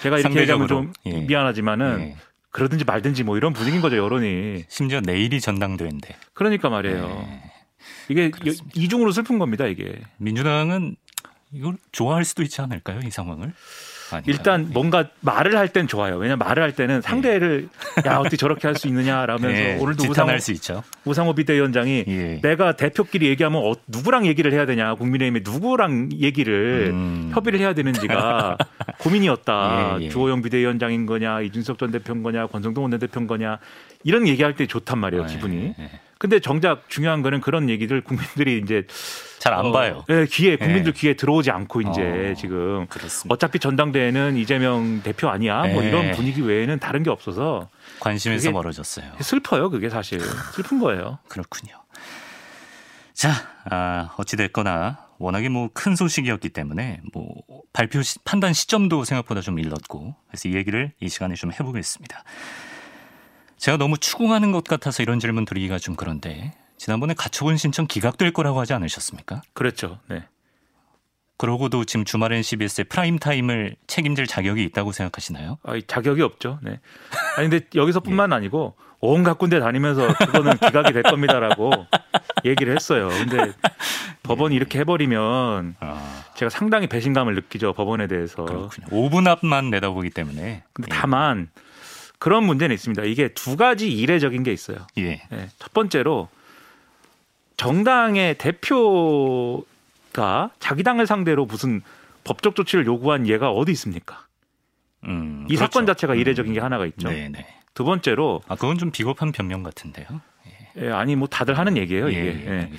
제가 0.00 0.18
이렇게 0.18 0.40
얘기하면 0.40 0.68
좀 0.68 0.92
예. 1.04 1.20
미안하지만은 1.20 2.00
예. 2.00 2.16
그러든지 2.50 2.86
말든지 2.86 3.24
뭐 3.24 3.36
이런 3.36 3.52
분위기인 3.52 3.82
거죠 3.82 3.98
여론이. 3.98 4.64
심지어 4.68 5.00
내일이 5.00 5.38
전당대회인데. 5.40 6.16
그러니까 6.32 6.70
말이에요. 6.70 7.26
예. 7.28 7.53
이게 8.08 8.30
그렇습니다. 8.30 8.80
이중으로 8.80 9.12
슬픈 9.12 9.38
겁니다, 9.38 9.66
이게. 9.66 10.00
민주당은 10.18 10.96
이걸 11.52 11.76
좋아할 11.92 12.24
수도 12.24 12.42
있지 12.42 12.60
않을까요, 12.60 13.00
이 13.04 13.10
상황을? 13.10 13.52
아닌가요? 14.10 14.22
일단 14.32 14.68
뭔가 14.72 15.08
말을 15.20 15.56
할 15.56 15.68
땐 15.68 15.88
좋아요. 15.88 16.16
왜냐면 16.18 16.38
말을 16.46 16.62
할 16.62 16.72
때는 16.76 17.00
상대를 17.00 17.68
네. 18.04 18.08
야 18.10 18.18
어떻게 18.18 18.36
저렇게 18.36 18.68
할 18.68 18.76
수 18.76 18.86
있냐라면서 18.86 19.48
네. 19.48 19.78
오늘도 19.80 20.04
우상호, 20.10 20.38
수 20.38 20.52
있죠. 20.52 20.82
우상호 21.04 21.34
비대위원장이 21.34 22.04
예. 22.06 22.40
내가 22.42 22.76
대표끼리 22.76 23.26
얘기하면 23.28 23.62
어, 23.64 23.72
누구랑 23.88 24.26
얘기를 24.26 24.52
해야 24.52 24.66
되냐 24.66 24.94
국민의힘에 24.96 25.40
누구랑 25.42 26.10
얘기를 26.12 26.90
음. 26.92 27.30
협의를 27.32 27.60
해야 27.60 27.72
되는지가 27.72 28.58
고민이었다. 29.00 29.96
예, 30.00 30.04
예. 30.04 30.08
주호영 30.10 30.42
비대위원장인 30.42 31.06
거냐 31.06 31.40
이준석 31.40 31.78
전 31.78 31.90
대표인 31.90 32.22
거냐 32.22 32.46
권성동 32.48 32.84
원내대표인 32.84 33.26
거냐 33.26 33.58
이런 34.04 34.28
얘기할 34.28 34.54
때 34.54 34.66
좋단 34.66 34.98
말이에요 34.98 35.24
아, 35.24 35.26
기분이. 35.26 35.56
예, 35.56 35.74
예. 35.78 35.90
근데 36.24 36.40
정작 36.40 36.88
중요한 36.88 37.20
거는 37.20 37.42
그런 37.42 37.68
얘기들 37.68 38.00
국민들이 38.00 38.58
이제 38.64 38.86
잘안 39.40 39.66
어, 39.66 39.72
봐요. 39.72 40.06
예, 40.08 40.24
귀에 40.24 40.56
국민들 40.56 40.94
예. 40.96 40.98
귀에 40.98 41.12
들어오지 41.12 41.50
않고 41.50 41.82
이제 41.82 42.30
어, 42.30 42.34
지금 42.34 42.86
그렇습니다. 42.86 43.34
어차피 43.34 43.58
전당대회는 43.58 44.38
이재명 44.38 45.02
대표 45.02 45.28
아니야. 45.28 45.66
뭐 45.66 45.84
예. 45.84 45.88
이런 45.88 46.12
분위기 46.12 46.40
외에는 46.40 46.78
다른 46.78 47.02
게 47.02 47.10
없어서 47.10 47.68
관심에서 48.00 48.52
멀어졌어요. 48.52 49.12
슬퍼요, 49.20 49.68
그게 49.68 49.90
사실 49.90 50.18
슬픈 50.54 50.80
거예요. 50.80 51.18
그렇군요. 51.28 51.74
자, 53.12 53.30
아, 53.68 54.14
어찌 54.16 54.38
됐거나 54.38 54.96
워낙에 55.18 55.50
뭐 55.50 55.68
큰 55.74 55.94
소식이었기 55.94 56.48
때문에 56.48 57.02
뭐 57.12 57.26
발표 57.74 58.00
시, 58.00 58.18
판단 58.24 58.54
시점도 58.54 59.04
생각보다 59.04 59.42
좀 59.42 59.58
일렀고 59.58 60.14
그래서 60.28 60.48
이 60.48 60.54
얘기를 60.54 60.92
이 61.00 61.10
시간에 61.10 61.34
좀 61.34 61.52
해보겠습니다. 61.52 62.24
제가 63.58 63.76
너무 63.76 63.96
추궁하는 63.98 64.52
것 64.52 64.64
같아서 64.64 65.02
이런 65.02 65.20
질문 65.20 65.44
드리기가 65.44 65.78
좀 65.78 65.96
그런데 65.96 66.52
지난번에 66.76 67.14
가처분 67.14 67.56
신청 67.56 67.86
기각될 67.86 68.32
거라고 68.32 68.60
하지 68.60 68.72
않으셨습니까? 68.74 69.42
그렇죠. 69.52 69.98
네. 70.08 70.24
그러고도 71.36 71.84
지금 71.84 72.04
주말엔 72.04 72.42
CBS의 72.42 72.84
프라임 72.84 73.18
타임을 73.18 73.76
책임질 73.86 74.26
자격이 74.26 74.62
있다고 74.64 74.92
생각하시나요? 74.92 75.58
아, 75.64 75.78
자격이 75.86 76.22
없죠. 76.22 76.58
네. 76.62 76.80
아니 77.36 77.48
근데 77.48 77.66
여기서뿐만 77.74 78.30
예. 78.30 78.36
아니고 78.36 78.76
온갖 79.00 79.36
군데 79.36 79.60
다니면서 79.60 80.14
그거는 80.14 80.56
기각이 80.58 80.92
될 80.92 81.02
겁니다라고 81.02 81.70
얘기를 82.44 82.74
했어요. 82.74 83.08
근데 83.08 83.52
법원이 84.22 84.54
예. 84.54 84.56
이렇게 84.56 84.78
해버리면 84.80 85.76
아. 85.80 86.24
제가 86.36 86.50
상당히 86.50 86.86
배신감을 86.86 87.34
느끼죠 87.34 87.72
법원에 87.72 88.06
대해서. 88.06 88.44
그렇군요. 88.44 88.86
5분 88.88 89.26
앞만 89.26 89.70
내다보기 89.70 90.10
때문에. 90.10 90.62
근데 90.72 90.88
다만 90.90 91.50
그런 92.24 92.44
문제는 92.44 92.72
있습니다. 92.72 93.04
이게 93.04 93.28
두 93.34 93.54
가지 93.54 93.92
이례적인 93.92 94.44
게 94.44 94.50
있어요. 94.50 94.78
예. 94.96 95.20
네. 95.30 95.50
첫 95.58 95.74
번째로 95.74 96.30
정당의 97.58 98.38
대표가 98.38 99.66
자기 100.58 100.82
당을 100.82 101.06
상대로 101.06 101.44
무슨 101.44 101.82
법적 102.24 102.54
조치를 102.56 102.86
요구한 102.86 103.26
예가 103.26 103.50
어디 103.50 103.72
있습니까? 103.72 104.24
음, 105.06 105.44
이 105.50 105.54
그렇죠. 105.54 105.70
사건 105.70 105.84
자체가 105.84 106.14
이례적인 106.14 106.54
게 106.54 106.60
하나가 106.60 106.86
있죠. 106.86 107.10
네네. 107.10 107.28
네. 107.28 107.46
두 107.74 107.84
번째로 107.84 108.40
아 108.48 108.54
그건 108.54 108.78
좀 108.78 108.90
비겁한 108.90 109.30
변명 109.30 109.62
같은데요. 109.62 110.06
예, 110.78 110.88
아니 110.92 111.16
뭐 111.16 111.28
다들 111.28 111.58
하는 111.58 111.76
얘기예요 111.76 112.08
이게. 112.08 112.20
예, 112.20 112.46
예, 112.46 112.50
예. 112.52 112.70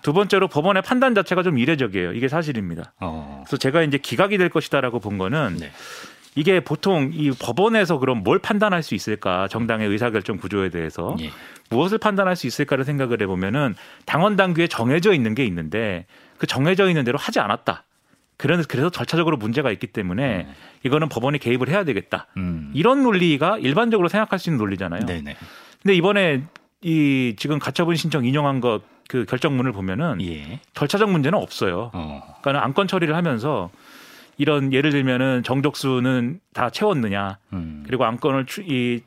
두 0.00 0.14
번째로 0.14 0.48
법원의 0.48 0.80
판단 0.80 1.14
자체가 1.14 1.42
좀 1.42 1.58
이례적이에요. 1.58 2.14
이게 2.14 2.28
사실입니다. 2.28 2.94
어. 3.00 3.42
그래서 3.44 3.58
제가 3.58 3.82
이제 3.82 3.98
기각이 3.98 4.38
될 4.38 4.48
것이다라고 4.48 4.98
본 4.98 5.18
거는 5.18 5.58
네. 5.60 5.72
이게 6.36 6.60
보통 6.60 7.10
이 7.12 7.30
법원에서 7.30 7.98
그럼 7.98 8.22
뭘 8.22 8.38
판단할 8.38 8.82
수 8.82 8.94
있을까? 8.94 9.48
정당의 9.48 9.88
의사결정 9.88 10.36
구조에 10.36 10.70
대해서 10.70 11.16
예. 11.20 11.30
무엇을 11.70 11.98
판단할 11.98 12.36
수 12.36 12.46
있을까를 12.46 12.84
생각을 12.84 13.22
해보면은 13.22 13.74
당원 14.04 14.36
당규에 14.36 14.66
정해져 14.66 15.12
있는 15.12 15.34
게 15.34 15.44
있는데 15.44 16.06
그 16.38 16.46
정해져 16.46 16.88
있는 16.88 17.04
대로 17.04 17.18
하지 17.18 17.40
않았다. 17.40 17.84
그래서 18.36 18.64
그래서 18.68 18.90
절차적으로 18.90 19.36
문제가 19.36 19.70
있기 19.70 19.86
때문에 19.86 20.38
네. 20.38 20.48
이거는 20.82 21.08
법원이 21.08 21.38
개입을 21.38 21.68
해야 21.68 21.84
되겠다. 21.84 22.26
음. 22.36 22.72
이런 22.74 23.02
논리가 23.04 23.58
일반적으로 23.58 24.08
생각할 24.08 24.40
수 24.40 24.50
있는 24.50 24.58
논리잖아요. 24.58 25.06
네네. 25.06 25.36
근데 25.82 25.94
이번에 25.94 26.42
이 26.82 27.36
지금 27.38 27.60
가처분 27.60 27.94
신청 27.94 28.24
인용한 28.24 28.60
것 28.60 28.94
그 29.08 29.24
결정문을 29.26 29.72
보면은 29.72 30.20
예. 30.22 30.60
절차적 30.74 31.10
문제는 31.10 31.38
없어요. 31.38 31.90
어. 31.92 32.36
그러니까 32.40 32.64
안건 32.64 32.88
처리를 32.88 33.14
하면서 33.14 33.70
이런 34.36 34.72
예를 34.72 34.90
들면은 34.90 35.42
정적수는 35.44 36.40
다 36.52 36.70
채웠느냐, 36.70 37.38
음. 37.52 37.82
그리고 37.86 38.04
안건을 38.04 38.46
추, 38.46 38.62
이 38.62 39.02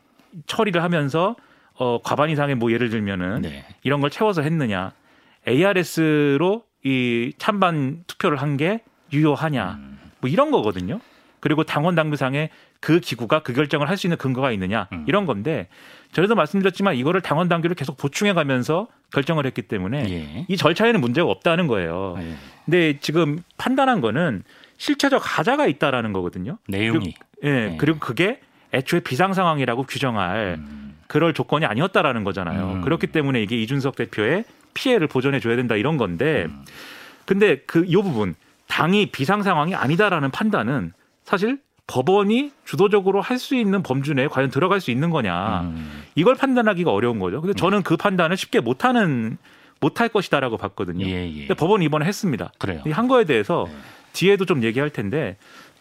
처리를 0.46 0.84
하면서 0.84 1.36
어 1.74 2.00
과반 2.04 2.30
이상의 2.30 2.56
뭐 2.56 2.72
예를 2.72 2.90
들면은 2.90 3.42
네. 3.42 3.66
이런 3.84 4.02
걸 4.02 4.10
채워서 4.10 4.42
했느냐, 4.42 4.94
ARS로 5.48 6.64
이 6.84 7.34
찬반 7.38 8.04
투표를 8.08 8.42
한 8.42 8.58
게 8.58 8.82
유효하냐, 9.14 9.78
음. 9.80 10.00
뭐 10.20 10.30
이런 10.30 10.52
거거든요. 10.52 11.00
그리고 11.40 11.64
당원 11.64 11.94
당규상에 11.96 12.50
그 12.80 13.00
기구가 13.00 13.40
그 13.44 13.54
결정을 13.54 13.88
할 13.90 13.96
수 13.98 14.08
있는 14.08 14.18
근거가 14.18 14.52
있느냐 14.52 14.88
음. 14.92 15.06
이런 15.08 15.26
건데 15.26 15.68
저희도 16.14 16.36
말씀드렸지만 16.36 16.96
이거를 16.96 17.22
당원 17.22 17.48
당규를 17.48 17.76
계속 17.76 17.96
보충해 17.98 18.34
가면서 18.34 18.88
결정을 19.14 19.46
했기 19.46 19.62
때문에 19.62 20.10
예. 20.10 20.46
이 20.48 20.58
절차에는 20.58 21.00
문제가 21.00 21.30
없다는 21.30 21.68
거예요. 21.68 22.16
예. 22.20 22.36
근데 22.66 23.00
지금 23.00 23.40
판단한 23.58 24.02
거는 24.02 24.44
실체적 24.78 25.22
가자가 25.24 25.68
있다라는 25.68 26.14
거거든요. 26.14 26.58
내용이. 26.68 27.14
그리고, 27.14 27.20
예, 27.44 27.52
네. 27.70 27.78
그리고 27.78 28.00
그게 28.00 28.40
애초에 28.74 29.00
비상 29.00 29.34
상황이라고 29.34 29.84
규정할 29.84 30.58
음. 30.60 30.96
그럴 31.08 31.34
조건이 31.34 31.66
아니었다라는 31.66 32.24
거잖아요. 32.24 32.74
음. 32.74 32.82
그렇기 32.82 33.08
때문에 33.08 33.42
이게 33.42 33.56
이준석 33.62 33.96
대표의 33.96 34.44
피해를 34.74 35.08
보존해 35.08 35.40
줘야 35.40 35.56
된다 35.56 35.76
이런 35.76 35.98
건데 35.98 36.46
음. 36.50 36.64
근데 37.26 37.58
그이 37.60 37.94
부분 37.96 38.36
당이 38.68 39.08
비상 39.12 39.42
상황이 39.44 39.74
아니다라는 39.74 40.32
판단은 40.32 40.94
사실 41.24 41.60
법원이 41.88 42.52
주도적으로 42.66 43.22
할 43.22 43.38
수 43.40 43.56
있는 43.56 43.82
범주 43.82 44.14
내에 44.14 44.28
과연 44.28 44.50
들어갈 44.50 44.82
수 44.82 44.92
있는 44.92 45.10
거냐 45.10 45.62
음. 45.62 46.04
이걸 46.16 46.36
판단하기가 46.36 46.92
어려운 46.92 47.20
거죠. 47.20 47.40
근데 47.42 47.54
저는 47.54 47.82
그 47.84 47.96
판단을 47.96 48.36
쉽게 48.36 48.60
못하는 48.60 49.38
못할 49.80 50.10
것이다라고 50.10 50.58
봤거든요. 50.58 51.06
예, 51.06 51.30
예. 51.32 51.40
근데 51.42 51.54
법원이 51.54 51.86
이번에 51.86 52.06
했습니다. 52.06 52.52
그래요. 52.58 52.82
한 52.92 53.08
거에 53.08 53.24
대해서 53.24 53.66
네. 53.70 53.76
뒤에도 54.18 54.46
좀 54.46 54.64
얘기할 54.64 54.90
텐데 54.90 55.38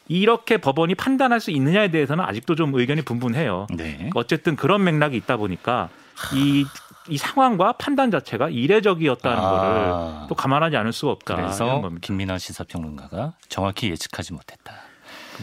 이렇게 0.09 0.59
법원이 0.59 0.95
판단할 0.95 1.41
수 1.41 1.51
있느냐에 1.51 1.91
대해서는 1.91 2.23
아직도 2.23 2.55
좀 2.55 2.75
의견이 2.75 3.03
분분해요. 3.03 3.67
네. 3.75 4.11
어쨌든 4.15 4.55
그런 4.55 4.85
맥락이 4.85 5.17
있다 5.17 5.37
보니까 5.37 5.89
이, 6.35 6.65
이 7.09 7.17
상황과 7.17 7.73
판단 7.73 8.11
자체가 8.11 8.51
이례적이었다는 8.51 9.39
아. 9.39 9.51
거를 9.51 10.29
또 10.29 10.35
감안하지 10.35 10.77
않을 10.77 10.93
수가 10.93 11.13
없다. 11.13 11.37
그래서 11.37 11.91
김민아 12.03 12.39
시사평론가가 12.39 13.33
정확히 13.49 13.91
예측하지 13.91 14.35
못했다. 14.35 14.75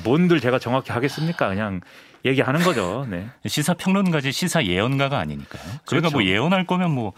뭔들 0.04 0.40
제가 0.40 0.60
정확히 0.60 0.92
하겠습니까? 0.92 1.50
그냥 1.50 1.82
얘기하는 2.26 2.62
거죠. 2.62 3.06
네. 3.10 3.28
시사평론가지 3.46 4.32
시사 4.32 4.64
예언가가 4.66 5.18
아니니까요. 5.20 5.64
저희가 5.86 6.10
뭐 6.10 6.12
그렇죠. 6.12 6.18
뭐 6.18 6.24
예언할 6.24 6.66
거면 6.66 6.92
뭐 6.92 7.14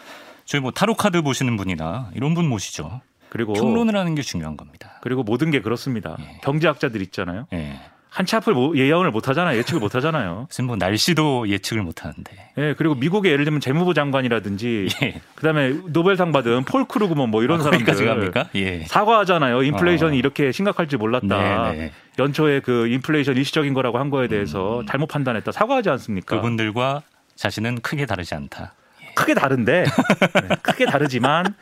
저희 0.46 0.62
뭐 0.62 0.72
타로 0.72 0.96
카드 0.96 1.22
보시는 1.22 1.58
분이나 1.58 2.10
이런 2.16 2.34
분 2.34 2.48
모시죠. 2.48 3.02
그리고 3.36 3.52
평론을 3.52 3.98
하는 3.98 4.16
게 4.16 4.22
중요한 4.22 4.56
겁니다. 4.56 4.98
그리고 5.02 5.22
모든 5.22 5.52
게 5.52 5.60
그렇습니다. 5.60 6.16
예. 6.22 6.40
경제학자들 6.42 7.02
있잖아요. 7.02 7.48
예. 7.52 7.82
한치 8.10 8.34
앞을 8.38 8.54
뭐 8.54 8.78
예언을 8.78 9.12
못 9.12 9.28
하잖아요. 9.28 9.58
예측을 9.58 9.82
못 9.82 9.94
하잖아요. 9.94 10.46
무슨 10.48 10.64
뭐 10.64 10.78
날씨도 10.78 11.50
예측을 11.50 11.84
못 11.84 12.06
하는데. 12.06 12.32
예, 12.58 12.74
그리고 12.78 12.96
미국의 12.96 13.34
예를 13.34 13.44
들면 13.44 13.60
재무부 13.60 13.94
장관이라든지 13.94 14.88
예. 15.04 15.20
그다음에 15.36 15.74
노벨상 15.88 16.32
받은 16.32 16.64
폴 16.64 16.86
크루그먼 16.86 17.28
뭐 17.30 17.44
이런 17.44 17.60
아, 17.60 17.64
사람들 17.64 18.06
갑니까? 18.06 18.48
예. 18.56 18.86
사과하잖아요. 18.86 19.64
인플레이션이 19.64 20.16
어. 20.16 20.18
이렇게 20.18 20.54
심각할 20.54 20.88
줄 20.88 21.00
몰랐다. 21.00 21.28
네네. 21.28 21.78
네. 21.78 21.92
연초에 22.18 22.62
그 22.62 22.88
인플레이션 22.88 23.36
일시적인 23.36 23.74
거라고 23.74 24.00
한 24.00 24.12
거에 24.12 24.30
대해서 24.30 24.80
음. 24.80 24.86
잘못 24.86 25.08
판단했다. 25.08 25.52
사과하지 25.52 25.90
않습니까? 25.90 26.38
그분들과 26.38 27.02
자신은 27.36 27.82
크게 27.82 28.06
다르지 28.06 28.34
않다. 28.34 28.76
크게 29.14 29.34
다른데 29.34 29.84
네, 30.48 30.56
크게 30.62 30.86
다르지만 30.86 31.54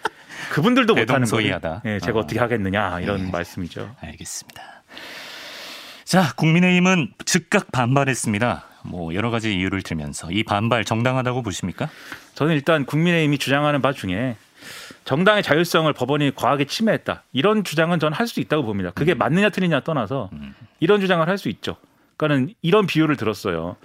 그분들도 0.52 0.96
못하는 0.96 1.28
거예요. 1.28 1.60
예, 1.86 2.00
제가 2.00 2.20
어. 2.20 2.28
떻게 2.28 2.40
하겠느냐 2.40 3.00
이런 3.00 3.26
네. 3.26 3.32
말씀이죠. 3.32 3.96
알겠습니다. 4.02 4.62
자, 6.06 6.34
국민의힘은 6.36 7.14
즉각 7.26 7.72
반발했습니다. 7.72 8.66
뭐 8.86 9.14
여러 9.16 9.32
가지 9.32 9.56
이유를 9.56 9.82
들면서 9.82 10.30
이 10.32 10.44
반발 10.44 10.84
정당하다고 10.84 11.42
보십니까? 11.42 11.90
저는 12.36 12.54
일단 12.54 12.86
국민의힘이 12.86 13.38
주장하는 13.38 13.82
바 13.82 13.94
중에 13.94 14.36
정당의 15.06 15.44
자율성을 15.44 15.92
법원이 15.94 16.36
과하게 16.36 16.66
침해했다. 16.66 17.24
이런 17.34 17.64
주장은 17.64 18.00
저는 18.00 18.18
할 18.18 18.28
수 18.28 18.40
있다고 18.40 18.64
봅니다. 18.64 18.92
그게 18.92 19.14
음. 19.14 19.18
맞느냐 19.18 19.50
틀리냐 19.50 19.82
떠나서 19.82 20.30
음. 20.34 20.54
이런 20.80 21.00
주장을 21.02 21.28
할 21.28 21.38
수 21.38 21.50
있죠. 21.50 21.78
그러니까는 22.18 22.54
이런 22.62 22.86
비유를 22.88 23.16
들었어요. 23.18 23.76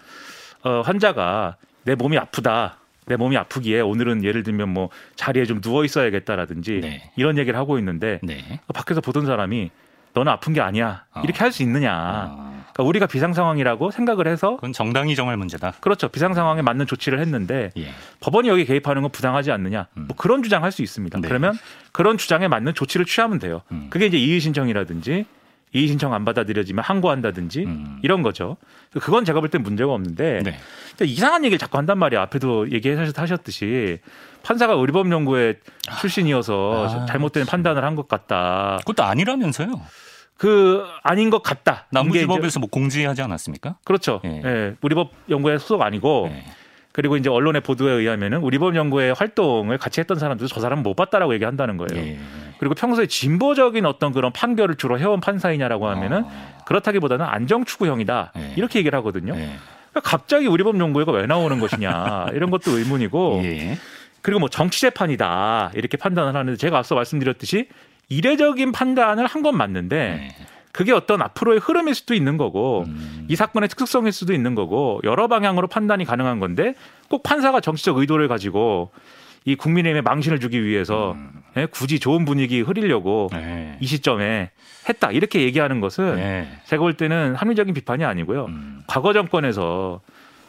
어, 0.62 0.81
환자가 0.83 1.57
내 1.85 1.94
몸이 1.94 2.18
아프다. 2.18 2.77
내 3.09 3.16
몸이 3.16 3.37
아프기에 3.37 3.81
오늘은 3.81 4.23
예를 4.25 4.42
들면 4.42 4.68
뭐 4.68 4.90
자리에 5.16 5.44
좀 5.44 5.61
누워 5.61 5.85
있어야겠다라든지 5.85 6.81
네. 6.83 7.11
이런 7.16 7.38
얘기를 7.38 7.59
하고 7.59 7.79
있는데 7.79 8.21
네. 8.23 8.61
밖에서 8.73 9.01
보던 9.01 9.27
사람이 9.27 9.71
너는 10.14 10.31
아픈 10.33 10.53
게 10.53 10.61
아니야 10.61 11.05
어. 11.14 11.21
이렇게 11.25 11.38
할 11.40 11.53
수 11.53 11.62
있느냐. 11.62 12.27
어. 12.31 12.49
그러니까 12.73 12.83
우리가 12.88 13.07
비상 13.07 13.33
상황이라고 13.33 13.90
생각을 13.90 14.27
해서 14.29 14.57
그건 14.57 14.73
정당이 14.73 15.16
정할 15.16 15.37
문제다. 15.37 15.73
그렇죠. 15.81 16.09
비상 16.09 16.35
상황에 16.35 16.62
맞는 16.62 16.87
조치를 16.87 17.18
했는데 17.21 17.71
예. 17.77 17.88
법원이 18.21 18.49
여기 18.49 18.64
개입하는 18.64 19.03
건 19.03 19.11
부당하지 19.11 19.51
않느냐. 19.51 19.87
음. 19.97 20.05
뭐 20.07 20.16
그런 20.16 20.42
주장할 20.42 20.71
수 20.71 20.83
있습니다. 20.83 21.21
네. 21.21 21.27
그러면 21.27 21.59
그런 21.92 22.18
주장에 22.18 22.47
맞는 22.47 22.75
조치를 22.75 23.07
취하면 23.07 23.38
돼요. 23.40 23.62
음. 23.73 23.88
그게 23.90 24.07
이제 24.07 24.16
이의 24.16 24.38
신청이라든지 24.40 25.27
이의 25.72 25.87
신청 25.88 26.14
안 26.14 26.24
받아들여지면 26.24 26.83
항고한다든지 26.85 27.64
음. 27.64 27.98
이런 28.02 28.22
거죠. 28.22 28.57
그건 29.00 29.24
제가 29.24 29.40
볼 29.40 29.48
땐 29.50 29.62
문제가 29.62 29.92
없는데 29.92 30.40
네. 30.44 30.59
이상한 31.04 31.44
얘기를 31.44 31.59
자꾸 31.59 31.78
한단 31.78 31.98
말이야. 31.98 32.20
앞에도 32.22 32.70
얘기하셨듯이 32.70 33.98
판사가 34.42 34.74
의료법연구회 34.74 35.59
출신이어서 36.00 36.87
아. 37.02 37.07
잘못된 37.07 37.46
판단을 37.46 37.85
한 37.85 37.94
것 37.98 38.07
같다. 38.09 38.76
그것도 38.81 39.02
아니라면서요? 39.02 39.81
그 40.37 40.85
아닌 41.02 41.31
것 41.31 41.42
같다. 41.42 41.87
남부지법에서 41.90 42.61
뭐 42.61 42.68
공지하지 42.70 43.22
않았습니까? 43.22 43.78
그렇죠. 43.85 44.20
예. 44.24 44.40
예. 44.44 44.74
우리법 44.83 45.11
연구회 45.28 45.59
소속 45.59 45.83
아니고 45.83 46.28
예. 46.31 46.44
그리고 46.98 47.16
이제 47.16 47.30
언론의 47.30 47.61
보도에 47.61 47.92
의하면은 47.92 48.38
우리법 48.38 48.74
연구회 48.74 49.12
활동을 49.12 49.78
같이 49.78 50.00
했던 50.00 50.18
사람들도 50.18 50.52
저 50.52 50.58
사람 50.61 50.82
못 50.82 50.94
봤다라고 50.96 51.32
얘기한다는 51.34 51.76
거예요. 51.76 52.04
예. 52.04 52.18
그리고 52.58 52.74
평소에 52.74 53.06
진보적인 53.06 53.87
어떤 53.87 54.12
그런 54.12 54.32
판결을 54.32 54.74
주로 54.74 54.98
해온 54.98 55.20
판사이냐라고 55.20 55.87
하면은 55.90 56.24
어. 56.24 56.58
그렇다기보다는 56.66 57.24
안정 57.24 57.64
추구형이다 57.64 58.32
예. 58.37 58.52
이렇게 58.56 58.80
얘기를 58.80 58.98
하거든요. 58.98 59.32
예. 59.37 59.42
그러니까 59.92 60.00
갑자기 60.02 60.48
우리법 60.48 60.76
연구회가 60.80 61.12
왜 61.12 61.26
나오는 61.26 61.61
것이냐 61.61 62.30
이런 62.34 62.50
것도 62.50 62.76
의문이고 62.76 63.42
예. 63.44 63.78
그리고 64.20 64.40
뭐 64.40 64.48
정치 64.48 64.80
재판이다 64.80 65.70
이렇게 65.74 65.96
판단을 65.96 66.34
하는데 66.34 66.56
제가 66.56 66.78
앞서 66.78 66.96
말씀드렸듯이 66.96 67.68
이례적인 68.08 68.72
판단을 68.72 69.26
한 69.26 69.42
건 69.44 69.56
맞는데 69.56 69.96
네. 69.96 70.37
그게 70.79 70.93
어떤 70.93 71.21
앞으로의 71.23 71.59
흐름일 71.59 71.93
수도 71.93 72.14
있는 72.14 72.37
거고 72.37 72.85
음. 72.87 73.27
이 73.27 73.35
사건의 73.35 73.69
특수성일 73.69 74.12
수도 74.12 74.33
있는 74.33 74.55
거고 74.55 75.01
여러 75.03 75.27
방향으로 75.27 75.67
판단이 75.67 76.05
가능한 76.05 76.38
건데 76.38 76.75
꼭 77.09 77.25
판사가 77.25 77.59
정치적 77.59 77.99
의도를 77.99 78.29
가지고 78.29 78.93
이 79.45 79.57
국민의힘에 79.57 80.03
망신을 80.03 80.38
주기 80.38 80.62
위해서 80.62 81.14
음. 81.17 81.33
예, 81.57 81.67
굳이 81.67 81.99
좋은 81.99 82.25
분위기 82.25 82.61
흐리려고 82.61 83.29
네. 83.33 83.77
이 83.81 83.87
시점에 83.87 84.53
했다 84.88 85.11
이렇게 85.11 85.41
얘기하는 85.41 85.81
것은 85.81 86.14
네. 86.14 86.49
제가 86.67 86.81
볼 86.81 86.95
때는 86.95 87.35
합리적인 87.35 87.75
비판이 87.75 88.05
아니고요. 88.05 88.45
음. 88.45 88.83
과거 88.87 89.12
정권에서 89.12 90.01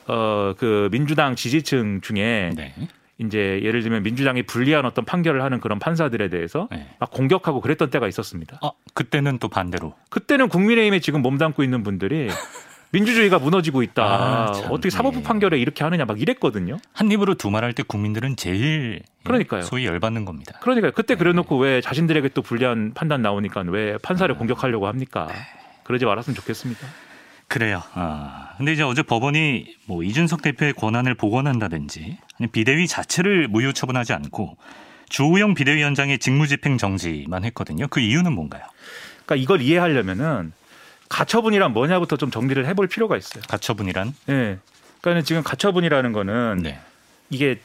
어 0.05 0.53
그 0.59 0.89
민주당 0.91 1.35
지지층 1.35 2.01
중에 2.01 2.51
네. 2.55 2.75
이제 3.19 3.59
예를 3.63 3.81
들면 3.83 4.03
민주당이 4.03 4.43
불리한 4.43 4.85
어떤 4.85 5.03
판결을 5.05 5.43
하는 5.43 5.59
그런 5.59 5.77
판사들에 5.77 6.29
대해서 6.29 6.67
네. 6.71 6.87
막 6.99 7.11
공격하고 7.11 7.59
그랬던 7.61 7.89
때가 7.89 8.07
있었습니다. 8.07 8.59
아, 8.61 8.71
그때는 8.93 9.39
또 9.39 9.49
반대로. 9.49 9.93
그때는 10.09 10.47
국민의힘에 10.49 10.99
지금 10.99 11.21
몸담고 11.21 11.61
있는 11.63 11.83
분들이 11.83 12.29
민주주의가 12.91 13.37
무너지고 13.37 13.83
있다. 13.83 14.03
아, 14.03 14.45
어떻게 14.69 14.89
사법부 14.89 15.19
예. 15.19 15.23
판결에 15.23 15.59
이렇게 15.59 15.83
하느냐 15.83 16.05
막 16.05 16.19
이랬거든요. 16.19 16.77
한 16.93 17.11
입으로 17.11 17.35
두 17.35 17.49
말 17.51 17.63
할 17.63 17.73
때 17.73 17.83
국민들은 17.83 18.35
제일 18.35 19.01
그러니까요. 19.23 19.61
소위 19.61 19.85
열받는 19.85 20.25
겁니다. 20.25 20.57
그러니까 20.61 20.89
그때 20.91 21.13
네. 21.13 21.19
그래놓고 21.19 21.57
왜 21.59 21.81
자신들에게 21.81 22.29
또 22.29 22.41
불리한 22.41 22.93
판단 22.95 23.21
나오니까 23.21 23.61
왜 23.67 23.97
판사를 24.01 24.33
아. 24.33 24.37
공격하려고 24.37 24.87
합니까? 24.87 25.27
네. 25.29 25.35
그러지 25.83 26.05
말았으면 26.05 26.35
좋겠습니다. 26.35 26.87
그래요. 27.47 27.81
아, 27.93 28.53
근데 28.57 28.73
이제 28.73 28.81
어제 28.83 29.03
법원이 29.03 29.75
뭐 29.87 30.03
이준석 30.03 30.41
대표의 30.41 30.73
권한을 30.73 31.15
복원한다든지 31.15 32.17
비대위 32.47 32.87
자체를 32.87 33.47
무효 33.47 33.73
처분하지 33.73 34.13
않고 34.13 34.57
주호영 35.09 35.55
비대위원장의 35.55 36.19
직무집행 36.19 36.77
정지만 36.77 37.43
했거든요. 37.45 37.87
그 37.87 37.99
이유는 37.99 38.33
뭔가요? 38.33 38.63
그러니까 39.25 39.35
이걸 39.35 39.61
이해하려면은 39.61 40.53
가처분이란 41.09 41.73
뭐냐부터 41.73 42.17
좀 42.17 42.29
정리를 42.31 42.65
해볼 42.67 42.87
필요가 42.87 43.17
있어요. 43.17 43.43
가처분이란? 43.47 44.13
네. 44.27 44.59
그러니까 45.01 45.23
지금 45.23 45.43
가처분이라는 45.43 46.13
거는 46.13 46.59
네. 46.63 46.79
이게 47.29 47.59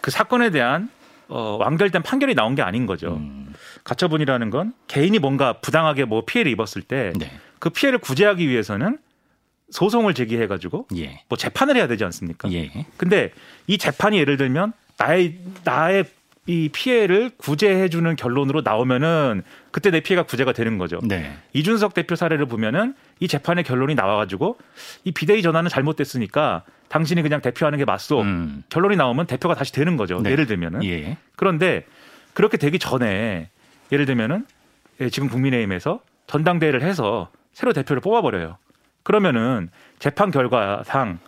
그 0.00 0.10
사건에 0.10 0.50
대한 0.50 0.90
어, 1.28 1.56
완결된 1.60 2.02
판결이 2.02 2.34
나온 2.34 2.54
게 2.54 2.62
아닌 2.62 2.86
거죠. 2.86 3.14
음. 3.14 3.54
가처분이라는 3.84 4.50
건 4.50 4.74
개인이 4.88 5.18
뭔가 5.18 5.54
부당하게 5.54 6.04
뭐 6.04 6.24
피해를 6.24 6.50
입었을 6.52 6.82
때그 6.82 7.18
네. 7.18 7.30
그 7.58 7.70
피해를 7.70 7.98
구제하기 7.98 8.48
위해서는 8.48 8.98
소송을 9.74 10.14
제기해 10.14 10.46
가지고 10.46 10.86
예. 10.96 11.20
뭐 11.28 11.36
재판을 11.36 11.76
해야 11.76 11.88
되지 11.88 12.04
않습니까? 12.04 12.50
예. 12.52 12.70
근데 12.96 13.32
이 13.66 13.76
재판이 13.76 14.16
예를 14.18 14.36
들면 14.36 14.72
나의 14.98 15.34
나의 15.64 16.04
이 16.46 16.68
피해를 16.68 17.32
구제해 17.36 17.88
주는 17.88 18.14
결론으로 18.14 18.60
나오면은 18.60 19.42
그때 19.72 19.90
내 19.90 19.98
피해가 19.98 20.24
구제가 20.24 20.52
되는 20.52 20.78
거죠. 20.78 21.00
네. 21.02 21.36
이준석 21.54 21.92
대표 21.92 22.14
사례를 22.14 22.46
보면은 22.46 22.94
이 23.18 23.26
재판의 23.26 23.64
결론이 23.64 23.96
나와 23.96 24.14
가지고 24.16 24.58
이 25.02 25.10
비대위 25.10 25.42
전환은 25.42 25.70
잘못됐으니까 25.70 26.62
당신이 26.88 27.22
그냥 27.22 27.40
대표하는 27.40 27.76
게 27.76 27.84
맞소. 27.84 28.20
음. 28.20 28.62
결론이 28.68 28.94
나오면 28.94 29.26
대표가 29.26 29.56
다시 29.56 29.72
되는 29.72 29.96
거죠. 29.96 30.20
네. 30.20 30.30
예를 30.30 30.46
들면은. 30.46 30.84
예. 30.84 31.16
그런데 31.34 31.84
그렇게 32.32 32.58
되기 32.58 32.78
전에 32.78 33.48
예를 33.90 34.06
들면은 34.06 34.46
예, 35.00 35.08
지금 35.08 35.28
국민의힘에서 35.28 36.00
전당대회를 36.28 36.82
해서 36.82 37.30
새로 37.52 37.72
대표를 37.72 38.00
뽑아버려요. 38.02 38.58
그러면은 39.04 39.70
재판 40.00 40.32
결과상 40.32 41.20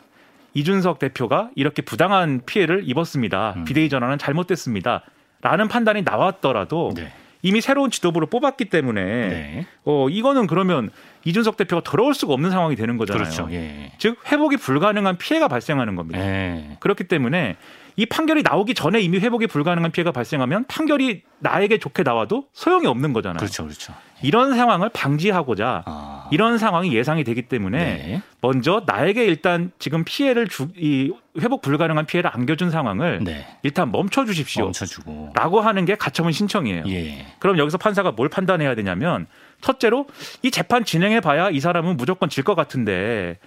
이준석 0.54 0.98
대표가 0.98 1.50
이렇게 1.54 1.82
부당한 1.82 2.40
피해를 2.44 2.82
입었습니다. 2.86 3.54
음. 3.58 3.64
비대위 3.64 3.88
전환은 3.88 4.18
잘못됐습니다. 4.18 5.02
라는 5.42 5.68
판단이 5.68 6.02
나왔더라도 6.02 6.92
네. 6.96 7.12
이미 7.42 7.60
새로운 7.60 7.90
지도부를 7.90 8.28
뽑았기 8.28 8.64
때문에 8.64 9.04
네. 9.04 9.66
어 9.84 10.08
이거는 10.08 10.46
그러면 10.46 10.90
이준석 11.24 11.56
대표가 11.58 11.82
돌아올 11.82 12.14
수가 12.14 12.32
없는 12.32 12.50
상황이 12.50 12.74
되는 12.74 12.96
거잖아요. 12.96 13.22
그렇죠. 13.22 13.48
예. 13.52 13.92
즉 13.98 14.18
회복이 14.32 14.56
불가능한 14.56 15.18
피해가 15.18 15.46
발생하는 15.46 15.94
겁니다. 15.94 16.18
예. 16.18 16.76
그렇기 16.80 17.04
때문에 17.04 17.56
이 17.98 18.04
판결이 18.04 18.42
나오기 18.42 18.74
전에 18.74 19.00
이미 19.00 19.18
회복이 19.18 19.46
불가능한 19.46 19.90
피해가 19.90 20.12
발생하면 20.12 20.66
판결이 20.66 21.22
나에게 21.38 21.78
좋게 21.78 22.02
나와도 22.02 22.46
소용이 22.52 22.86
없는 22.86 23.12
거잖아요. 23.14 23.38
그렇죠, 23.38 23.64
그렇죠. 23.64 23.94
이런 24.22 24.54
상황을 24.54 24.88
방지하고자 24.90 25.82
아. 25.86 26.28
이런 26.30 26.58
상황이 26.58 26.94
예상이 26.94 27.24
되기 27.24 27.42
때문에 27.42 27.78
네. 27.78 28.22
먼저 28.40 28.82
나에게 28.86 29.24
일단 29.24 29.70
지금 29.78 30.04
피해를 30.04 30.48
주, 30.48 30.68
이 30.76 31.12
회복 31.40 31.60
불가능한 31.62 32.06
피해를 32.06 32.30
안겨준 32.32 32.70
상황을 32.70 33.20
네. 33.24 33.46
일단 33.62 33.90
멈춰 33.92 34.24
주십시오. 34.24 34.64
멈춰주고. 34.64 35.32
라고 35.34 35.60
하는 35.60 35.84
게 35.84 35.94
가처분 35.96 36.32
신청이에요. 36.32 36.84
예. 36.88 37.26
그럼 37.38 37.58
여기서 37.58 37.76
판사가 37.78 38.12
뭘 38.12 38.28
판단해야 38.30 38.74
되냐면 38.74 39.26
첫째로 39.60 40.06
이 40.42 40.50
재판 40.50 40.84
진행해 40.84 41.20
봐야 41.20 41.50
이 41.50 41.60
사람은 41.60 41.96
무조건 41.96 42.28
질 42.28 42.44
것 42.46 42.54
같은데 42.54 43.38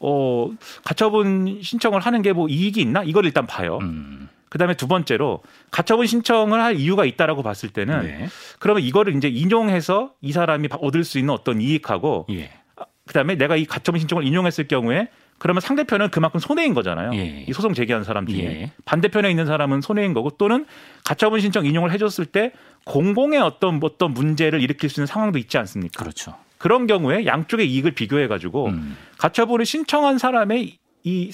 어, 0.00 0.50
가처분 0.84 1.60
신청을 1.62 2.00
하는 2.00 2.22
게 2.22 2.32
뭐 2.32 2.48
이익이 2.48 2.80
있나? 2.80 3.02
이걸 3.04 3.24
일단 3.24 3.46
봐요. 3.46 3.78
음. 3.82 4.28
그다음에 4.48 4.74
두 4.74 4.86
번째로 4.88 5.42
가처분 5.70 6.06
신청을 6.06 6.60
할 6.60 6.76
이유가 6.76 7.04
있다라고 7.04 7.42
봤을 7.42 7.68
때는 7.68 8.02
네. 8.02 8.28
그러면 8.58 8.82
이거를 8.82 9.14
이제 9.16 9.28
인용해서 9.28 10.12
이 10.22 10.32
사람이 10.32 10.68
얻을 10.70 11.04
수 11.04 11.18
있는 11.18 11.34
어떤 11.34 11.60
이익하고 11.60 12.26
예. 12.30 12.50
그다음에 13.06 13.34
내가 13.36 13.56
이 13.56 13.64
가처분 13.66 13.98
신청을 13.98 14.24
인용했을 14.26 14.66
경우에 14.68 15.08
그러면 15.38 15.60
상대편은 15.60 16.10
그만큼 16.10 16.40
손해인 16.40 16.74
거잖아요. 16.74 17.10
예. 17.14 17.44
이 17.46 17.52
소송 17.52 17.74
제기한 17.74 18.04
사람 18.04 18.26
중에 18.26 18.44
예. 18.44 18.72
반대편에 18.86 19.28
있는 19.30 19.46
사람은 19.46 19.82
손해인 19.82 20.14
거고 20.14 20.30
또는 20.30 20.64
가처분 21.04 21.40
신청 21.40 21.66
인용을 21.66 21.92
해줬을 21.92 22.24
때 22.26 22.52
공공의 22.86 23.40
어떤 23.40 23.80
어떤 23.82 24.12
문제를 24.14 24.62
일으킬 24.62 24.88
수 24.88 25.00
있는 25.00 25.06
상황도 25.06 25.38
있지 25.38 25.58
않습니까? 25.58 26.00
그렇죠. 26.02 26.34
그런 26.58 26.86
경우에 26.86 27.24
양쪽의 27.24 27.70
이익을 27.70 27.92
비교해 27.92 28.26
가지고 28.26 28.66
음. 28.66 28.96
가처분을 29.18 29.64
신청한 29.64 30.18
사람의 30.18 30.78
이 31.04 31.30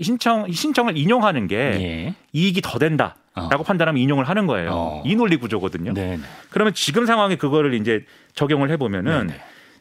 신청 0.00 0.50
신청을 0.50 0.96
인용하는 0.96 1.46
게 1.46 1.56
예. 1.56 2.14
이익이 2.32 2.60
더 2.60 2.78
된다 2.78 3.16
라고 3.34 3.62
어. 3.62 3.62
판단하면 3.62 4.00
인용을 4.00 4.28
하는 4.28 4.46
거예요. 4.46 4.70
어. 4.72 5.02
이 5.06 5.16
논리 5.16 5.36
구조거든요. 5.36 5.94
네네. 5.94 6.20
그러면 6.50 6.74
지금 6.74 7.06
상황에 7.06 7.36
그거를 7.36 7.74
이제 7.74 8.04
적용을 8.34 8.70
해보면은 8.70 9.30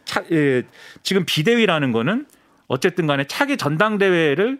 차, 0.05 0.23
예, 0.31 0.63
지금 1.03 1.25
비대위라는 1.25 1.91
거는 1.91 2.25
어쨌든 2.67 3.07
간에 3.07 3.25
차기 3.25 3.57
전당대회를 3.57 4.59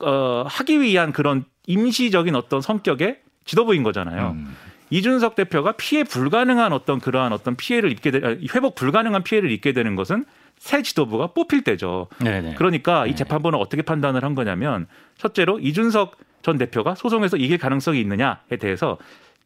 어, 0.00 0.44
하기 0.46 0.80
위한 0.80 1.12
그런 1.12 1.44
임시적인 1.66 2.34
어떤 2.34 2.60
성격의 2.60 3.20
지도부인 3.44 3.82
거잖아요. 3.82 4.32
음. 4.32 4.56
이준석 4.92 5.36
대표가 5.36 5.72
피해 5.72 6.04
불가능한 6.04 6.74
어떤 6.74 7.00
그러한 7.00 7.32
어떤 7.32 7.56
피해를 7.56 7.90
입게 7.90 8.10
되, 8.10 8.20
회복 8.54 8.74
불가능한 8.74 9.22
피해를 9.22 9.50
입게 9.50 9.72
되는 9.72 9.96
것은 9.96 10.26
새 10.58 10.82
지도부가 10.82 11.28
뽑힐 11.28 11.62
때죠. 11.64 12.08
네네. 12.18 12.56
그러니까 12.56 13.06
이 13.06 13.16
재판부는 13.16 13.58
어떻게 13.58 13.80
판단을 13.80 14.22
한 14.22 14.34
거냐면 14.34 14.86
첫째로 15.16 15.60
이준석 15.60 16.18
전 16.42 16.58
대표가 16.58 16.94
소송에서 16.94 17.38
이길 17.38 17.56
가능성이 17.56 18.00
있느냐에 18.02 18.58
대해서 18.60 18.98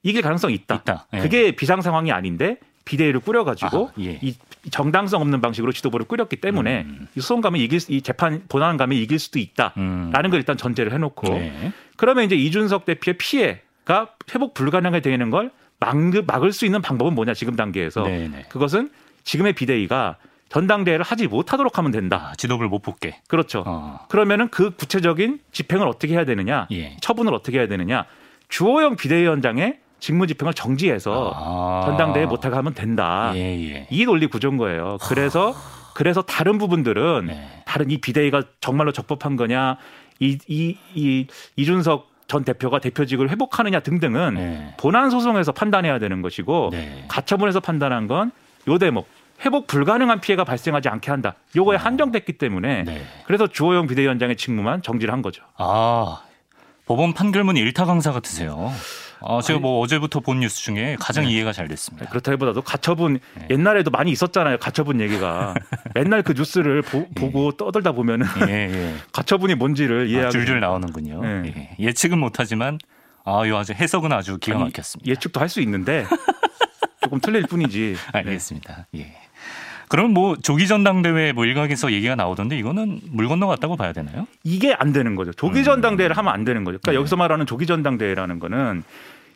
이길 0.02 0.20
가능성이 0.20 0.54
있다. 0.54 0.76
있다. 0.82 1.06
예. 1.14 1.18
그게 1.20 1.52
비상 1.52 1.80
상황이 1.80 2.10
아닌데 2.10 2.58
비대위를 2.84 3.20
꾸려가지고 3.20 3.90
아, 3.90 4.00
예. 4.00 4.18
이 4.22 4.34
정당성 4.72 5.20
없는 5.20 5.40
방식으로 5.40 5.70
지도부를 5.70 6.06
꾸렸기 6.06 6.36
때문에 6.36 6.82
음. 6.82 7.06
이 7.14 7.20
소송 7.20 7.40
가면 7.40 7.60
이길 7.60 7.78
이 7.88 8.02
재판 8.02 8.42
본안 8.48 8.76
가면 8.76 8.98
이길 8.98 9.20
수도 9.20 9.38
있다라는 9.38 9.78
음. 9.78 10.10
걸 10.12 10.34
일단 10.34 10.56
전제를 10.56 10.92
해놓고 10.92 11.28
네. 11.28 11.72
그러면 11.96 12.24
이제 12.24 12.34
이준석 12.34 12.84
대표의 12.84 13.16
피해 13.18 13.60
가 13.86 14.08
회복 14.34 14.52
불가능하게 14.52 15.00
되는 15.00 15.30
걸 15.30 15.50
막을 15.78 16.52
수 16.52 16.66
있는 16.66 16.82
방법은 16.82 17.14
뭐냐 17.14 17.32
지금 17.34 17.56
단계에서 17.56 18.02
네네. 18.02 18.46
그것은 18.48 18.90
지금의 19.24 19.54
비대위가 19.54 20.16
전당대회를 20.48 21.04
하지 21.04 21.26
못하도록 21.26 21.76
하면 21.78 21.90
된다. 21.92 22.30
아, 22.30 22.34
지도부를 22.36 22.68
못 22.68 22.82
뽑게. 22.82 23.20
그렇죠. 23.28 23.64
어. 23.66 24.00
그러면은 24.08 24.48
그 24.48 24.70
구체적인 24.70 25.40
집행을 25.52 25.88
어떻게 25.88 26.14
해야 26.14 26.24
되느냐, 26.24 26.66
예. 26.72 26.96
처분을 27.00 27.34
어떻게 27.34 27.58
해야 27.58 27.66
되느냐, 27.66 28.06
주호영 28.48 28.96
비대위원장의 28.96 29.78
직무 29.98 30.26
집행을 30.26 30.54
정지해서 30.54 31.32
아. 31.34 31.80
전당대회 31.86 32.26
못하게 32.26 32.54
하면 32.56 32.74
된다. 32.74 33.32
예, 33.34 33.40
예. 33.40 33.86
이 33.90 34.04
논리 34.04 34.26
구조인 34.28 34.56
거예요. 34.56 34.98
그래서 35.02 35.54
그래서 35.94 36.22
다른 36.22 36.58
부분들은 36.58 37.26
네. 37.26 37.62
다른 37.66 37.90
이 37.90 37.98
비대위가 37.98 38.42
정말로 38.60 38.92
적법한 38.92 39.36
거냐, 39.36 39.78
이 40.20 40.38
이 40.48 40.76
이 40.94 41.26
이준석 41.56 42.08
전 42.28 42.44
대표가 42.44 42.80
대표직을 42.80 43.30
회복하느냐 43.30 43.80
등등은 43.80 44.34
네. 44.34 44.74
본안 44.78 45.10
소송에서 45.10 45.52
판단해야 45.52 45.98
되는 45.98 46.22
것이고 46.22 46.70
네. 46.72 47.04
가처분에서 47.08 47.60
판단한 47.60 48.06
건 48.06 48.32
요 48.68 48.78
대목 48.78 49.08
회복 49.44 49.66
불가능한 49.66 50.20
피해가 50.20 50.44
발생하지 50.44 50.88
않게 50.88 51.10
한다. 51.10 51.34
요거에 51.54 51.76
네. 51.76 51.82
한정됐기 51.82 52.32
때문에 52.38 52.84
네. 52.84 53.02
그래서 53.26 53.46
주호영 53.46 53.86
비대위원장의 53.86 54.36
직무만 54.36 54.82
정지를 54.82 55.12
한 55.12 55.22
거죠. 55.22 55.42
아 55.56 56.22
법원 56.86 57.12
판결문 57.12 57.56
일타 57.56 57.84
강사 57.84 58.12
같으세요. 58.12 58.72
어, 59.20 59.40
제가 59.40 59.58
뭐 59.58 59.80
어제부터 59.80 60.20
본 60.20 60.40
뉴스 60.40 60.58
중에 60.62 60.96
가장 61.00 61.24
네. 61.24 61.32
이해가 61.32 61.52
잘 61.52 61.68
됐습니다. 61.68 62.08
그렇다기보다도 62.10 62.62
가처분 62.62 63.18
네. 63.34 63.46
옛날에도 63.50 63.90
많이 63.90 64.10
있었잖아요. 64.10 64.58
가처분 64.58 65.00
얘기가 65.00 65.54
맨날 65.94 66.22
그 66.22 66.32
뉴스를 66.32 66.82
보, 66.82 67.06
예. 67.20 67.30
고 67.30 67.52
떠들다 67.52 67.92
보면은 67.92 68.26
예, 68.48 68.52
예. 68.52 68.94
가처분이 69.12 69.54
뭔지를 69.54 70.08
이해하기 70.08 70.26
아, 70.26 70.30
줄줄 70.30 70.60
나오는군요. 70.60 71.20
예. 71.24 71.74
예. 71.78 71.92
측은 71.92 72.18
못하지만 72.18 72.78
아유 73.24 73.56
아주 73.56 73.72
해석은 73.72 74.12
아주 74.12 74.38
기가 74.38 74.58
막혔습니다. 74.58 75.10
예측도 75.10 75.40
할 75.40 75.48
수 75.48 75.60
있는데 75.62 76.06
조금 77.02 77.20
틀릴 77.20 77.42
뿐이지. 77.44 77.96
알겠습니다. 78.12 78.86
예. 78.96 79.14
그럼 79.88 80.12
뭐 80.12 80.36
조기 80.36 80.66
전당대회 80.66 81.32
뭐 81.32 81.44
일각에서 81.44 81.92
얘기가 81.92 82.14
나오던데 82.14 82.58
이거는 82.58 83.00
물 83.10 83.28
건너갔다고 83.28 83.76
봐야 83.76 83.92
되나요? 83.92 84.26
이게 84.44 84.74
안 84.74 84.92
되는 84.92 85.14
거죠. 85.14 85.32
조기 85.32 85.60
음. 85.60 85.64
전당대회를 85.64 86.16
하면 86.16 86.32
안 86.32 86.44
되는 86.44 86.64
거죠. 86.64 86.78
그러니까 86.78 86.92
네. 86.92 86.96
여기서 86.96 87.16
말하는 87.16 87.46
조기 87.46 87.66
전당대회라는 87.66 88.38
거는 88.38 88.82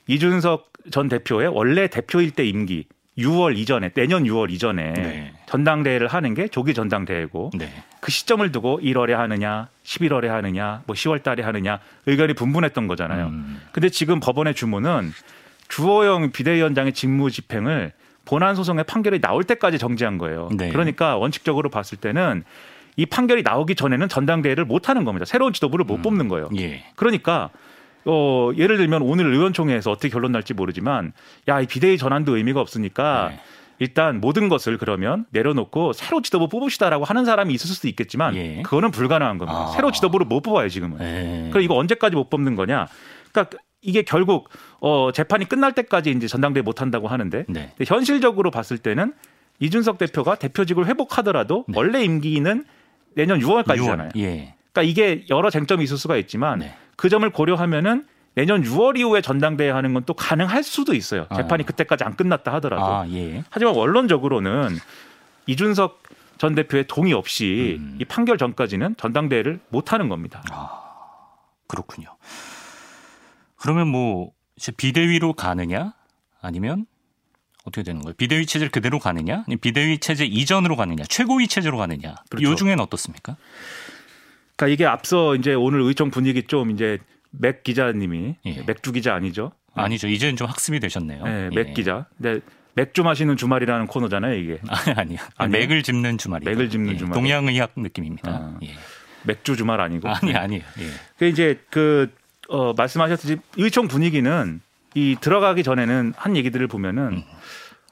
이준석 0.06 0.72
전 0.90 1.08
대표의 1.08 1.48
원래 1.48 1.86
대표일 1.86 2.32
때 2.32 2.44
임기 2.44 2.86
6월 3.18 3.56
이전에 3.56 3.90
내년 3.90 4.24
6월 4.24 4.50
이전에 4.50 4.92
네. 4.92 5.32
전당대회를 5.46 6.08
하는 6.08 6.34
게 6.34 6.48
조기 6.48 6.74
전당대회고 6.74 7.50
네. 7.58 7.70
그 8.00 8.10
시점을 8.10 8.50
두고 8.50 8.80
1월에 8.82 9.12
하느냐 9.12 9.68
11월에 9.84 10.26
하느냐 10.28 10.82
뭐 10.86 10.94
10월 10.94 11.22
달에 11.22 11.42
하느냐 11.42 11.80
의견이 12.06 12.34
분분했던 12.34 12.86
거잖아요. 12.86 13.26
음. 13.26 13.60
근데 13.72 13.88
지금 13.88 14.20
법원의 14.20 14.54
주문은 14.54 15.12
주호영 15.68 16.32
비대위원장의 16.32 16.92
직무 16.92 17.30
집행을 17.30 17.92
본안 18.30 18.54
소송의 18.54 18.84
판결이 18.84 19.20
나올 19.20 19.42
때까지 19.42 19.78
정지한 19.78 20.16
거예요. 20.16 20.50
네. 20.56 20.68
그러니까 20.68 21.16
원칙적으로 21.16 21.68
봤을 21.68 21.98
때는 21.98 22.44
이 22.96 23.04
판결이 23.04 23.42
나오기 23.42 23.74
전에는 23.74 24.08
전당대회를 24.08 24.64
못 24.66 24.88
하는 24.88 25.04
겁니다. 25.04 25.24
새로운 25.24 25.52
지도부를 25.52 25.84
못 25.84 25.96
음. 25.96 26.02
뽑는 26.02 26.28
거예요. 26.28 26.48
예. 26.56 26.84
그러니까 26.94 27.50
어, 28.04 28.50
예를 28.56 28.76
들면 28.76 29.02
오늘 29.02 29.32
의원총회에서 29.34 29.90
어떻게 29.90 30.08
결론 30.08 30.30
날지 30.30 30.54
모르지만 30.54 31.12
야, 31.48 31.60
이 31.60 31.66
비대위 31.66 31.98
전환도 31.98 32.36
의미가 32.36 32.60
없으니까 32.60 33.30
네. 33.30 33.40
일단 33.80 34.20
모든 34.20 34.48
것을 34.48 34.78
그러면 34.78 35.24
내려놓고 35.30 35.92
새로 35.92 36.22
지도부 36.22 36.48
뽑읍시다라고 36.48 37.04
하는 37.04 37.24
사람이 37.24 37.52
있을 37.52 37.68
수도 37.68 37.88
있겠지만 37.88 38.36
예. 38.36 38.62
그거는 38.62 38.92
불가능한 38.92 39.38
겁니다. 39.38 39.58
아. 39.58 39.66
새로 39.68 39.90
지도부를 39.90 40.26
못 40.26 40.42
뽑아요 40.42 40.68
지금은. 40.68 40.98
예. 41.00 41.50
그럼 41.50 41.64
이거 41.64 41.74
언제까지 41.74 42.14
못 42.14 42.30
뽑는 42.30 42.54
거냐? 42.54 42.86
그러니까 43.32 43.58
이게 43.82 44.02
결국 44.02 44.48
어 44.80 45.10
재판이 45.12 45.48
끝날 45.48 45.72
때까지 45.72 46.10
이제 46.10 46.26
전당대회 46.26 46.62
못 46.62 46.80
한다고 46.80 47.08
하는데 47.08 47.44
네. 47.48 47.72
현실적으로 47.86 48.50
봤을 48.50 48.78
때는 48.78 49.14
이준석 49.58 49.98
대표가 49.98 50.34
대표직을 50.36 50.86
회복하더라도 50.86 51.64
네. 51.68 51.74
원래 51.76 52.02
임기는 52.02 52.64
내년 53.14 53.40
6월까지잖아요. 53.40 54.14
6월, 54.14 54.16
예. 54.16 54.54
그러니까 54.72 54.82
이게 54.82 55.24
여러 55.30 55.50
쟁점이 55.50 55.84
있을 55.84 55.96
수가 55.96 56.16
있지만 56.16 56.60
네. 56.60 56.74
그 56.96 57.08
점을 57.08 57.28
고려하면은 57.28 58.06
내년 58.34 58.62
6월 58.62 58.98
이후에 58.98 59.20
전당대회 59.20 59.70
하는 59.70 59.92
건 59.92 60.04
또 60.06 60.14
가능할 60.14 60.62
수도 60.62 60.94
있어요. 60.94 61.26
아. 61.28 61.36
재판이 61.36 61.64
아. 61.64 61.66
그때까지 61.66 62.04
안 62.04 62.16
끝났다 62.16 62.52
하더라도. 62.54 62.84
아, 62.84 63.06
예. 63.10 63.42
하지만 63.50 63.74
원론적으로는 63.74 64.76
이준석 65.46 66.02
전 66.38 66.54
대표의 66.54 66.86
동의 66.86 67.12
없이 67.12 67.76
음. 67.78 67.98
이 68.00 68.04
판결 68.04 68.38
전까지는 68.38 68.96
전당대회를 68.96 69.60
못 69.68 69.92
하는 69.92 70.08
겁니다. 70.08 70.42
아, 70.50 70.80
그렇군요. 71.66 72.08
그러면 73.60 73.88
뭐 73.88 74.32
비대위로 74.76 75.34
가느냐 75.34 75.94
아니면 76.40 76.86
어떻게 77.64 77.82
되는 77.82 78.00
거예요? 78.00 78.14
비대위 78.14 78.46
체제를 78.46 78.70
그대로 78.70 78.98
가느냐? 78.98 79.44
비대위 79.60 79.98
체제 79.98 80.24
이전으로 80.24 80.76
가느냐? 80.76 81.04
최고위 81.04 81.46
체제로 81.46 81.76
가느냐? 81.76 82.14
그렇죠. 82.30 82.50
요 82.50 82.54
중에는 82.54 82.80
어떻습니까? 82.80 83.36
그러니까 84.56 84.74
이게 84.74 84.86
앞서 84.86 85.36
이제 85.36 85.52
오늘 85.52 85.82
의총 85.82 86.10
분위기 86.10 86.42
좀 86.44 86.70
이제 86.70 86.98
맥 87.30 87.62
기자님이 87.62 88.36
예. 88.46 88.62
맥주 88.66 88.92
기자 88.92 89.14
아니죠? 89.14 89.52
아니죠. 89.74 90.08
이제는 90.08 90.36
좀 90.36 90.48
학습이 90.48 90.80
되셨네요. 90.80 91.24
네, 91.24 91.50
맥 91.54 91.68
예. 91.68 91.72
기자. 91.74 92.06
근데 92.16 92.40
맥주 92.74 93.02
마시는 93.02 93.36
주말이라는 93.36 93.86
코너잖아요, 93.86 94.34
이게. 94.34 94.58
아, 94.68 95.04
니요 95.04 95.18
맥을 95.50 95.82
짚는 95.82 96.18
주말이. 96.18 96.44
맥을 96.46 96.70
짚는 96.70 96.94
예. 96.94 96.96
주말. 96.96 97.14
동양의학 97.14 97.72
느낌입니다. 97.76 98.30
아, 98.30 98.58
예. 98.62 98.74
맥주 99.24 99.54
주말 99.54 99.80
아니고. 99.80 100.08
아니, 100.08 100.34
아니에요. 100.34 100.62
예. 100.78 100.86
그 101.18 101.26
이제 101.26 101.60
그 101.70 102.10
어, 102.50 102.74
말씀하셨듯이 102.74 103.38
의총 103.56 103.88
분위기는 103.88 104.60
이 104.94 105.16
들어가기 105.20 105.62
전에는 105.62 106.14
한 106.16 106.36
얘기들을 106.36 106.66
보면은 106.66 107.02
음. 107.12 107.22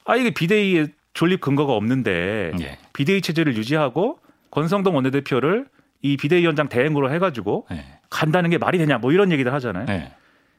아 0.04 0.16
이게 0.16 0.30
비대위에 0.30 0.88
존립 1.14 1.40
근거가 1.40 1.72
없는데 1.72 2.52
예. 2.60 2.78
비대위 2.92 3.22
체제를 3.22 3.56
유지하고 3.56 4.18
권성동 4.50 4.96
원내대표를 4.96 5.66
이 6.02 6.16
비대위원장 6.16 6.68
대행으로 6.68 7.12
해가지고 7.12 7.66
예. 7.72 7.84
간다는 8.10 8.50
게 8.50 8.58
말이 8.58 8.78
되냐 8.78 8.98
뭐 8.98 9.12
이런 9.12 9.30
얘기들 9.30 9.52
하잖아요. 9.54 9.86
예. 9.90 10.12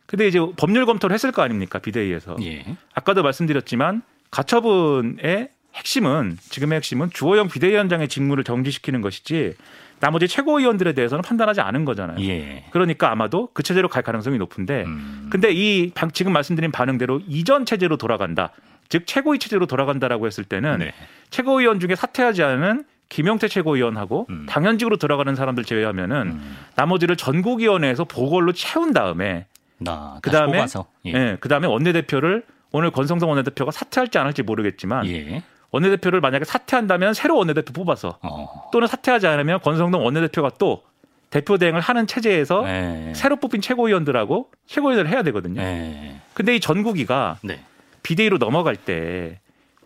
근데 0.06 0.28
이제 0.28 0.39
법률 0.58 0.86
검토를 0.86 1.14
했을 1.14 1.32
거 1.32 1.41
아닙니까 1.41 1.80
비대위에서. 1.80 2.38
예. 2.41 2.66
아까도 2.93 3.22
말씀드렸지만 3.22 4.02
가처분의 4.32 5.50
핵심은 5.76 6.38
지금의 6.41 6.78
핵심은 6.78 7.10
주호영 7.12 7.50
비대위원장의 7.50 8.08
직무를 8.08 8.43
정지시키는 8.43 9.02
것이지 9.02 9.56
나머지 10.00 10.28
최고위원들에 10.28 10.93
대해서는 10.93 11.22
판단하지 11.22 11.62
않은 11.62 11.86
거잖아요. 11.86 12.20
예. 12.26 12.66
그러니까 12.72 13.12
아마도 13.12 13.50
그 13.54 13.64
체제로 13.64 13.88
갈 13.88 14.04
가능성이 14.04 14.38
높은데 14.38 14.84
음. 14.86 15.28
근데 15.30 15.52
이 15.52 15.91
지금 16.14 16.34
말씀드린 16.34 16.72
반응대로 16.72 17.22
이전 17.28 17.66
체제로 17.66 17.97
돌아간다. 17.97 18.52
즉 18.88 19.06
최고위 19.06 19.39
체제로 19.39 19.66
돌아간다라고 19.66 20.26
했을 20.26 20.43
때는 20.43 20.80
네. 20.80 20.93
최고위원 21.30 21.80
중에 21.80 21.95
사퇴하지 21.95 22.43
않은 22.43 22.86
김영태 23.10 23.47
최고위원하고 23.47 24.28
음. 24.30 24.45
당연직으로 24.47 24.97
들어가는 24.97 25.36
사람들 25.36 25.64
제외하면은 25.64 26.28
음. 26.28 26.58
나머지를 26.76 27.16
전국위원회에서 27.16 28.06
보궐로 28.06 28.54
채운 28.54 28.93
다음에 28.93 29.47
나, 29.80 30.20
그다음에 30.22 30.66
예. 31.06 31.14
예. 31.14 31.38
그다음에 31.39 31.68
원내대표를 31.68 32.43
오늘 32.72 32.91
권성동 32.91 33.30
원내대표가 33.30 33.72
사퇴할지 33.72 34.18
안 34.18 34.26
할지 34.28 34.43
모르겠지만 34.43 35.08
예. 35.08 35.43
원내대표를 35.72 36.22
만약에 36.22 36.45
사퇴한다면 36.45 37.13
새로 37.13 37.38
원내대표 37.38 37.74
뽑아서 37.74 38.17
어. 38.22 38.70
또는 38.72 38.88
사퇴하지 38.88 39.28
않으면 39.28 39.59
권성동 39.61 40.03
원내대표가 40.03 40.51
또 40.57 40.84
대표 41.30 41.57
대행을 41.57 41.80
하는 41.80 42.07
체제에서 42.07 42.63
네. 42.63 43.13
새로 43.15 43.36
뽑힌 43.36 43.61
최고위원들하고 43.61 44.49
최고위원을 44.65 45.11
해야 45.11 45.22
되거든요. 45.24 45.61
네. 45.61 46.20
근데 46.34 46.55
이 46.55 46.59
전국위가 46.59 47.38
네. 47.43 47.59
비대위로 48.01 48.38
넘어갈 48.39 48.76
때 48.76 49.39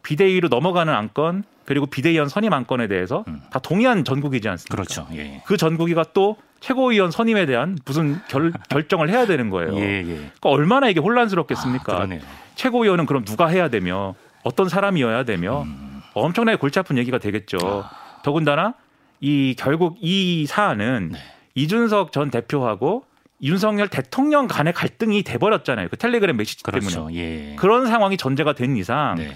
비대위로 0.03 0.47
넘어가는 0.47 0.93
안건 0.93 1.43
그리고 1.65 1.86
비대위원 1.86 2.29
선임 2.29 2.53
안건에 2.53 2.88
대해서 2.88 3.23
음. 3.27 3.41
다 3.49 3.59
동의한 3.59 4.03
전국이지 4.03 4.47
않습니까? 4.49 4.75
그렇죠. 4.75 5.07
예. 5.13 5.41
그 5.45 5.57
전국위가 5.57 6.05
또 6.13 6.38
최고위원 6.59 7.11
선임에 7.11 7.45
대한 7.45 7.77
무슨 7.86 8.19
결, 8.27 8.51
결정을 8.69 9.09
해야 9.09 9.25
되는 9.25 9.49
거예요. 9.49 9.75
예, 9.77 9.99
예. 9.99 10.03
그러니까 10.03 10.49
얼마나 10.49 10.89
이게 10.89 10.99
혼란스럽겠습니까? 10.99 11.93
아, 11.93 12.07
최고위원은 12.55 13.05
그럼 13.05 13.25
누가 13.25 13.47
해야 13.47 13.69
되며 13.69 14.15
어떤 14.43 14.69
사람이어야 14.69 15.23
되며 15.23 15.63
음. 15.63 16.01
엄청나게 16.13 16.57
골치 16.57 16.79
아픈 16.79 16.97
얘기가 16.97 17.17
되겠죠. 17.17 17.57
아. 17.63 18.21
더군다나 18.23 18.75
이 19.19 19.55
결국 19.57 19.97
이 19.99 20.45
사안은 20.45 21.09
네. 21.13 21.19
이준석 21.55 22.11
전 22.11 22.29
대표하고 22.29 23.05
윤석열 23.41 23.89
대통령 23.89 24.47
간의 24.47 24.73
갈등이 24.73 25.23
돼버렸잖아요. 25.23 25.89
그 25.89 25.97
텔레그램 25.97 26.37
메시지 26.37 26.63
그렇죠. 26.63 26.89
때문에. 26.89 27.15
예. 27.15 27.55
그런 27.57 27.87
상황이 27.87 28.15
전제가 28.17 28.53
된 28.53 28.77
이상 28.77 29.15
네. 29.15 29.35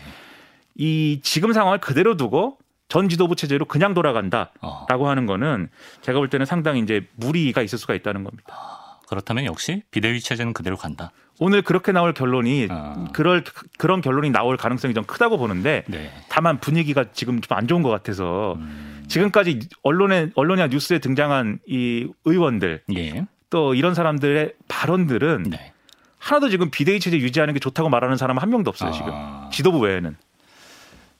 이 0.75 1.19
지금 1.23 1.51
상황을 1.53 1.79
그대로 1.79 2.15
두고 2.15 2.57
전 2.87 3.09
지도부 3.09 3.35
체제로 3.35 3.65
그냥 3.65 3.93
돌아간다라고 3.93 4.55
어. 4.61 5.09
하는 5.09 5.25
거는 5.25 5.69
제가 6.01 6.19
볼 6.19 6.29
때는 6.29 6.45
상당히 6.45 6.79
이제 6.79 7.07
무리가 7.15 7.61
있을 7.61 7.77
수가 7.77 7.95
있다는 7.95 8.23
겁니다. 8.23 8.45
아, 8.49 8.99
그렇다면 9.09 9.45
역시 9.45 9.83
비대위 9.91 10.21
체제는 10.21 10.53
그대로 10.53 10.77
간다. 10.77 11.11
오늘 11.39 11.61
그렇게 11.61 11.91
나올 11.91 12.13
결론이 12.13 12.67
어. 12.71 13.05
그럴 13.13 13.43
그런 13.77 14.01
결론이 14.01 14.31
나올 14.31 14.57
가능성이 14.57 14.93
좀 14.93 15.03
크다고 15.03 15.37
보는데 15.37 15.83
네. 15.87 16.11
다만 16.29 16.59
분위기가 16.59 17.05
지금 17.13 17.41
좀 17.41 17.57
안 17.57 17.67
좋은 17.67 17.81
것 17.81 17.89
같아서 17.89 18.55
음. 18.59 19.03
지금까지 19.07 19.59
언론에 19.83 20.29
언론이나 20.35 20.67
뉴스에 20.67 20.99
등장한 20.99 21.59
이 21.65 22.07
의원들 22.25 22.83
예. 22.95 23.25
또 23.49 23.73
이런 23.73 23.93
사람들의 23.93 24.53
발언들은 24.67 25.43
네. 25.49 25.73
하나도 26.19 26.49
지금 26.49 26.69
비대위 26.69 26.99
체제 26.99 27.17
유지하는 27.17 27.53
게 27.53 27.59
좋다고 27.59 27.89
말하는 27.89 28.17
사람은 28.17 28.41
한 28.41 28.49
명도 28.49 28.69
없어요 28.69 28.91
지금 28.91 29.09
아. 29.13 29.49
지도부 29.51 29.79
외에는. 29.79 30.17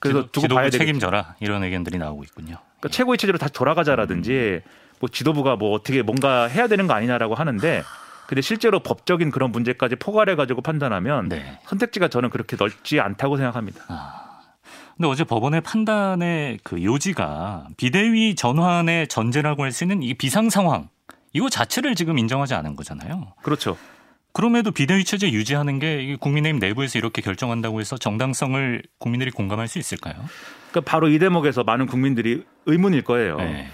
그래서 0.00 0.26
지도, 0.26 0.42
두고 0.42 0.54
봐야 0.54 0.70
책임져라 0.70 1.36
이런 1.40 1.64
의견들이 1.64 1.98
나오고 1.98 2.22
있군요. 2.24 2.58
그러니까 2.78 2.86
예. 2.86 2.88
최고의 2.90 3.18
체제로 3.18 3.38
다시 3.38 3.52
돌아가자라든지 3.52 4.60
음. 4.64 4.70
뭐 5.00 5.08
지도부가 5.08 5.56
뭐 5.56 5.72
어떻게 5.72 6.02
뭔가 6.02 6.46
해야 6.46 6.66
되는 6.66 6.86
거 6.86 6.94
아니냐라고 6.94 7.34
하는데 7.34 7.82
근데 8.28 8.42
실제로 8.42 8.80
법적인 8.80 9.30
그런 9.30 9.50
문제까지 9.52 9.96
포괄해 9.96 10.34
가지고 10.36 10.60
판단하면 10.60 11.30
네. 11.30 11.58
선택지가 11.64 12.08
저는 12.08 12.28
그렇게 12.28 12.56
넓지 12.60 13.00
않다고 13.00 13.38
생각합니다. 13.38 13.84
아. 13.88 14.40
근데 14.98 15.08
어제 15.08 15.24
법원의 15.24 15.62
판단의 15.62 16.58
그 16.62 16.84
요지가 16.84 17.68
비대위 17.78 18.34
전환의 18.34 19.08
전제라고 19.08 19.62
할 19.62 19.72
수 19.72 19.84
있는 19.84 20.02
이 20.02 20.12
비상 20.12 20.50
상황 20.50 20.90
이거 21.32 21.48
자체를 21.48 21.94
지금 21.94 22.18
인정하지 22.18 22.52
않은 22.52 22.76
거잖아요. 22.76 23.32
그렇죠. 23.42 23.78
그럼에도 24.34 24.72
비대위 24.72 25.04
체제 25.04 25.32
유지하는 25.32 25.78
게 25.78 26.14
국민의힘 26.20 26.58
내부에서 26.60 26.98
이렇게 26.98 27.22
결정한다고 27.22 27.80
해서 27.80 27.96
정당성을 27.96 28.82
국민들이 28.98 29.30
공감할 29.30 29.68
수 29.68 29.78
있을까요? 29.78 30.16
그러니까 30.70 30.90
바로 30.90 31.08
이 31.08 31.18
대목에서 31.18 31.64
많은 31.64 31.86
국민들이 31.86 32.44
의문일 32.66 33.04
거예요. 33.04 33.38
네. 33.38 33.68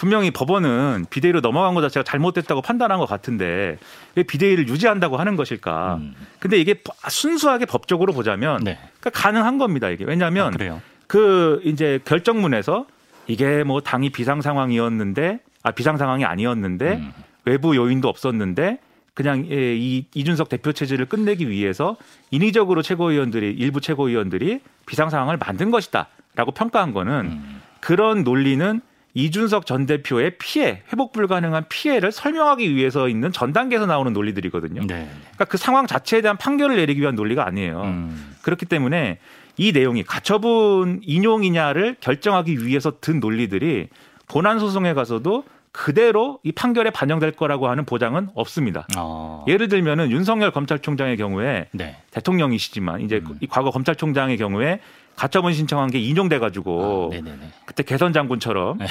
분명히 0.00 0.30
법원은 0.30 1.04
비대위로 1.10 1.42
넘어간 1.42 1.74
것 1.74 1.82
자체가 1.82 2.04
잘못됐다고 2.04 2.62
판단한 2.62 2.98
것 2.98 3.06
같은데 3.06 3.76
왜 4.14 4.22
비대위를 4.22 4.66
유지한다고 4.66 5.18
하는 5.18 5.36
것일까? 5.36 5.96
음. 5.96 6.14
근데 6.38 6.56
이게 6.56 6.74
순수하게 7.06 7.66
법적으로 7.66 8.14
보자면 8.14 8.64
네. 8.64 8.78
그러니까 8.98 9.10
가능한 9.10 9.58
겁니다. 9.58 9.90
이게 9.90 10.06
왜냐하면 10.06 10.54
아, 10.58 10.80
그 11.06 11.60
이제 11.66 12.00
결정문에서 12.06 12.86
이게 13.26 13.62
뭐 13.62 13.82
당이 13.82 14.08
비상 14.08 14.40
상황이었는데 14.40 15.40
아 15.64 15.70
비상 15.72 15.98
상황이 15.98 16.24
아니었는데 16.24 16.92
음. 16.94 17.12
외부 17.44 17.76
요인도 17.76 18.08
없었는데 18.08 18.78
그냥 19.12 19.46
예, 19.50 19.76
이 19.76 20.06
이준석 20.14 20.48
대표 20.48 20.72
체제를 20.72 21.04
끝내기 21.10 21.50
위해서 21.50 21.98
인위적으로 22.30 22.80
최고위원들이 22.80 23.50
일부 23.50 23.82
최고위원들이 23.82 24.60
비상 24.86 25.10
상황을 25.10 25.36
만든 25.36 25.70
것이다라고 25.70 26.52
평가한 26.54 26.94
거는 26.94 27.12
음. 27.26 27.60
그런 27.80 28.24
논리는 28.24 28.80
이준석 29.14 29.66
전 29.66 29.86
대표의 29.86 30.38
피해, 30.38 30.82
회복 30.92 31.12
불가능한 31.12 31.64
피해를 31.68 32.12
설명하기 32.12 32.74
위해서 32.74 33.08
있는 33.08 33.32
전 33.32 33.52
단계에서 33.52 33.86
나오는 33.86 34.12
논리들이거든요. 34.12 34.82
네. 34.82 35.08
그러니까 35.20 35.44
그 35.46 35.56
상황 35.56 35.86
자체에 35.86 36.20
대한 36.20 36.36
판결을 36.36 36.76
내리기 36.76 37.00
위한 37.00 37.14
논리가 37.14 37.46
아니에요. 37.46 37.82
음. 37.82 38.36
그렇기 38.42 38.66
때문에 38.66 39.18
이 39.56 39.72
내용이 39.72 40.04
가처분 40.04 41.00
인용이냐를 41.02 41.96
결정하기 42.00 42.64
위해서 42.64 42.92
든 43.00 43.20
논리들이 43.20 43.88
본안 44.28 44.58
소송에 44.58 44.94
가서도 44.94 45.44
그대로 45.72 46.40
이 46.42 46.50
판결에 46.50 46.90
반영될 46.90 47.32
거라고 47.32 47.68
하는 47.68 47.84
보장은 47.84 48.28
없습니다. 48.34 48.86
어. 48.96 49.44
예를 49.46 49.68
들면은 49.68 50.10
윤석열 50.10 50.50
검찰총장의 50.50 51.16
경우에 51.16 51.68
네. 51.72 51.96
대통령이시지만 52.10 53.02
이제 53.02 53.20
음. 53.24 53.38
이 53.40 53.46
과거 53.46 53.70
검찰총장의 53.70 54.36
경우에 54.36 54.80
가처분 55.20 55.52
신청한 55.52 55.90
게 55.90 55.98
인용돼 55.98 56.38
가지고 56.38 57.12
아, 57.12 57.20
그때 57.66 57.82
개선 57.82 58.14
장군처럼 58.14 58.78
네. 58.78 58.86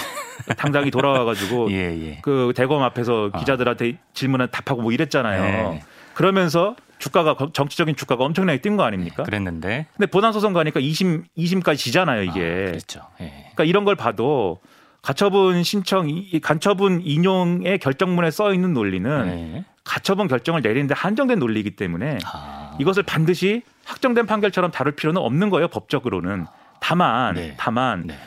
당장이 0.57 0.91
돌아와 0.91 1.25
가지고 1.25 1.71
예, 1.73 1.77
예. 1.77 2.19
그 2.21 2.53
대검 2.55 2.83
앞에서 2.83 3.31
아. 3.33 3.39
기자들한테 3.39 3.97
질문을 4.13 4.49
답하고 4.49 4.83
뭐 4.83 4.91
이랬잖아요. 4.91 5.71
네. 5.71 5.83
그러면서 6.13 6.75
주가가 6.99 7.35
정치적인 7.51 7.95
주가가 7.95 8.25
엄청나게 8.25 8.61
뛴 8.61 8.77
거 8.77 8.83
아닙니까? 8.83 9.23
네, 9.23 9.23
그랬는데. 9.23 9.87
근데 9.97 10.05
보단 10.05 10.31
소송 10.31 10.53
가니까 10.53 10.79
2심 10.79 11.23
2심까지 11.35 11.77
지잖아요, 11.77 12.21
이게. 12.21 12.65
아, 12.67 12.71
그렇죠. 12.73 13.01
예. 13.21 13.29
그러니까 13.55 13.63
이런 13.63 13.83
걸 13.83 13.95
봐도 13.95 14.59
가처분 15.01 15.63
신청 15.63 16.07
간처분 16.43 17.01
인용의 17.05 17.79
결정문에 17.79 18.29
써 18.29 18.53
있는 18.53 18.73
논리는 18.75 19.25
네. 19.25 19.65
가처분 19.83 20.27
결정을 20.27 20.61
내리는데 20.61 20.93
한정된 20.93 21.39
논리이기 21.39 21.71
때문에 21.71 22.19
아. 22.25 22.75
이것을 22.79 23.01
반드시 23.01 23.63
확정된 23.89 24.25
판결처럼 24.25 24.71
다룰 24.71 24.93
필요는 24.93 25.21
없는 25.21 25.49
거예요 25.49 25.67
법적으로는 25.67 26.45
다만 26.79 27.35
네. 27.35 27.55
다만 27.57 28.03
네. 28.05 28.17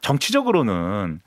정치적으로는 0.00 1.20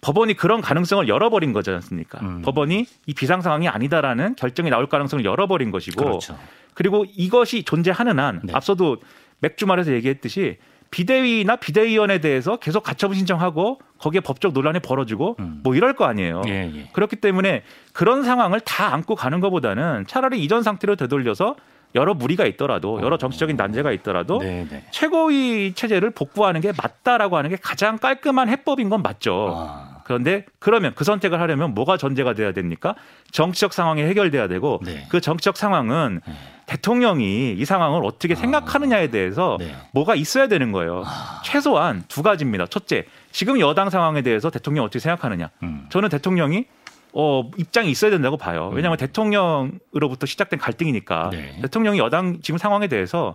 법원이 0.00 0.34
그런 0.34 0.60
가능성을 0.60 1.08
열어버린 1.08 1.52
거지 1.52 1.70
않습니까? 1.70 2.20
음. 2.20 2.42
법원이 2.42 2.86
이 3.06 3.14
비상 3.14 3.40
상황이 3.40 3.68
아니다라는 3.68 4.36
결정이 4.36 4.70
나올 4.70 4.86
가능성을 4.86 5.24
열어버린 5.24 5.70
것이고 5.70 6.04
그렇죠. 6.04 6.38
그리고 6.74 7.04
이것이 7.16 7.64
존재하는 7.64 8.18
한 8.18 8.40
네. 8.44 8.52
앞서도 8.54 8.98
맥주 9.40 9.66
말에서 9.66 9.92
얘기했듯이 9.92 10.58
비대위나 10.90 11.56
비대위원에 11.56 12.18
대해서 12.18 12.56
계속 12.56 12.82
가처분 12.82 13.16
신청하고 13.16 13.80
거기에 13.98 14.20
법적 14.20 14.52
논란이 14.52 14.80
벌어지고 14.80 15.36
음. 15.40 15.60
뭐 15.62 15.74
이럴 15.74 15.94
거 15.94 16.04
아니에요. 16.06 16.42
예, 16.46 16.70
예. 16.74 16.88
그렇기 16.92 17.16
때문에 17.16 17.62
그런 17.92 18.22
상황을 18.22 18.60
다 18.60 18.94
안고 18.94 19.14
가는 19.16 19.40
것보다는 19.40 20.06
차라리 20.06 20.42
이전 20.42 20.62
상태로 20.62 20.96
되돌려서 20.96 21.56
여러 21.94 22.14
무리가 22.14 22.44
있더라도 22.46 23.00
여러 23.02 23.14
어. 23.14 23.18
정치적인 23.18 23.56
난제가 23.56 23.92
있더라도 23.92 24.38
네네. 24.38 24.68
네. 24.70 24.84
최고위 24.90 25.72
체제를 25.74 26.10
복구하는 26.10 26.60
게 26.60 26.72
맞다라고 26.76 27.36
하는 27.36 27.50
게 27.50 27.56
가장 27.56 27.98
깔끔한 27.98 28.48
해법인 28.48 28.88
건 28.88 29.02
맞죠. 29.02 29.54
아. 29.56 29.98
그런데 30.04 30.46
그러면 30.58 30.92
그 30.94 31.04
선택을 31.04 31.38
하려면 31.38 31.74
뭐가 31.74 31.98
전제가 31.98 32.32
돼야 32.32 32.52
됩니까? 32.52 32.94
정치적 33.30 33.74
상황이 33.74 34.02
해결돼야 34.02 34.48
되고 34.48 34.80
네. 34.82 35.06
그 35.10 35.20
정치적 35.20 35.56
상황은 35.58 36.22
네. 36.26 36.32
대통령이 36.64 37.52
이 37.52 37.64
상황을 37.64 38.04
어떻게 38.04 38.34
아. 38.34 38.36
생각하느냐에 38.36 39.08
대해서 39.08 39.56
네. 39.58 39.74
뭐가 39.92 40.14
있어야 40.14 40.46
되는 40.46 40.72
거예요. 40.72 41.02
아. 41.04 41.42
최소한 41.44 42.04
두 42.08 42.22
가지입니다. 42.22 42.66
첫째, 42.66 43.04
지금 43.32 43.60
여당 43.60 43.90
상황에 43.90 44.22
대해서 44.22 44.50
대통령이 44.50 44.84
어떻게 44.84 44.98
생각하느냐. 44.98 45.50
음. 45.62 45.86
저는 45.90 46.08
대통령이 46.08 46.64
어, 47.12 47.50
입장이 47.56 47.90
있어야 47.90 48.10
된다고 48.10 48.36
봐요. 48.36 48.70
왜냐하면 48.72 48.96
음. 48.96 48.98
대통령으로부터 48.98 50.26
시작된 50.26 50.58
갈등이니까 50.58 51.30
네. 51.32 51.58
대통령이 51.62 51.98
여당 51.98 52.40
지금 52.42 52.58
상황에 52.58 52.86
대해서 52.88 53.34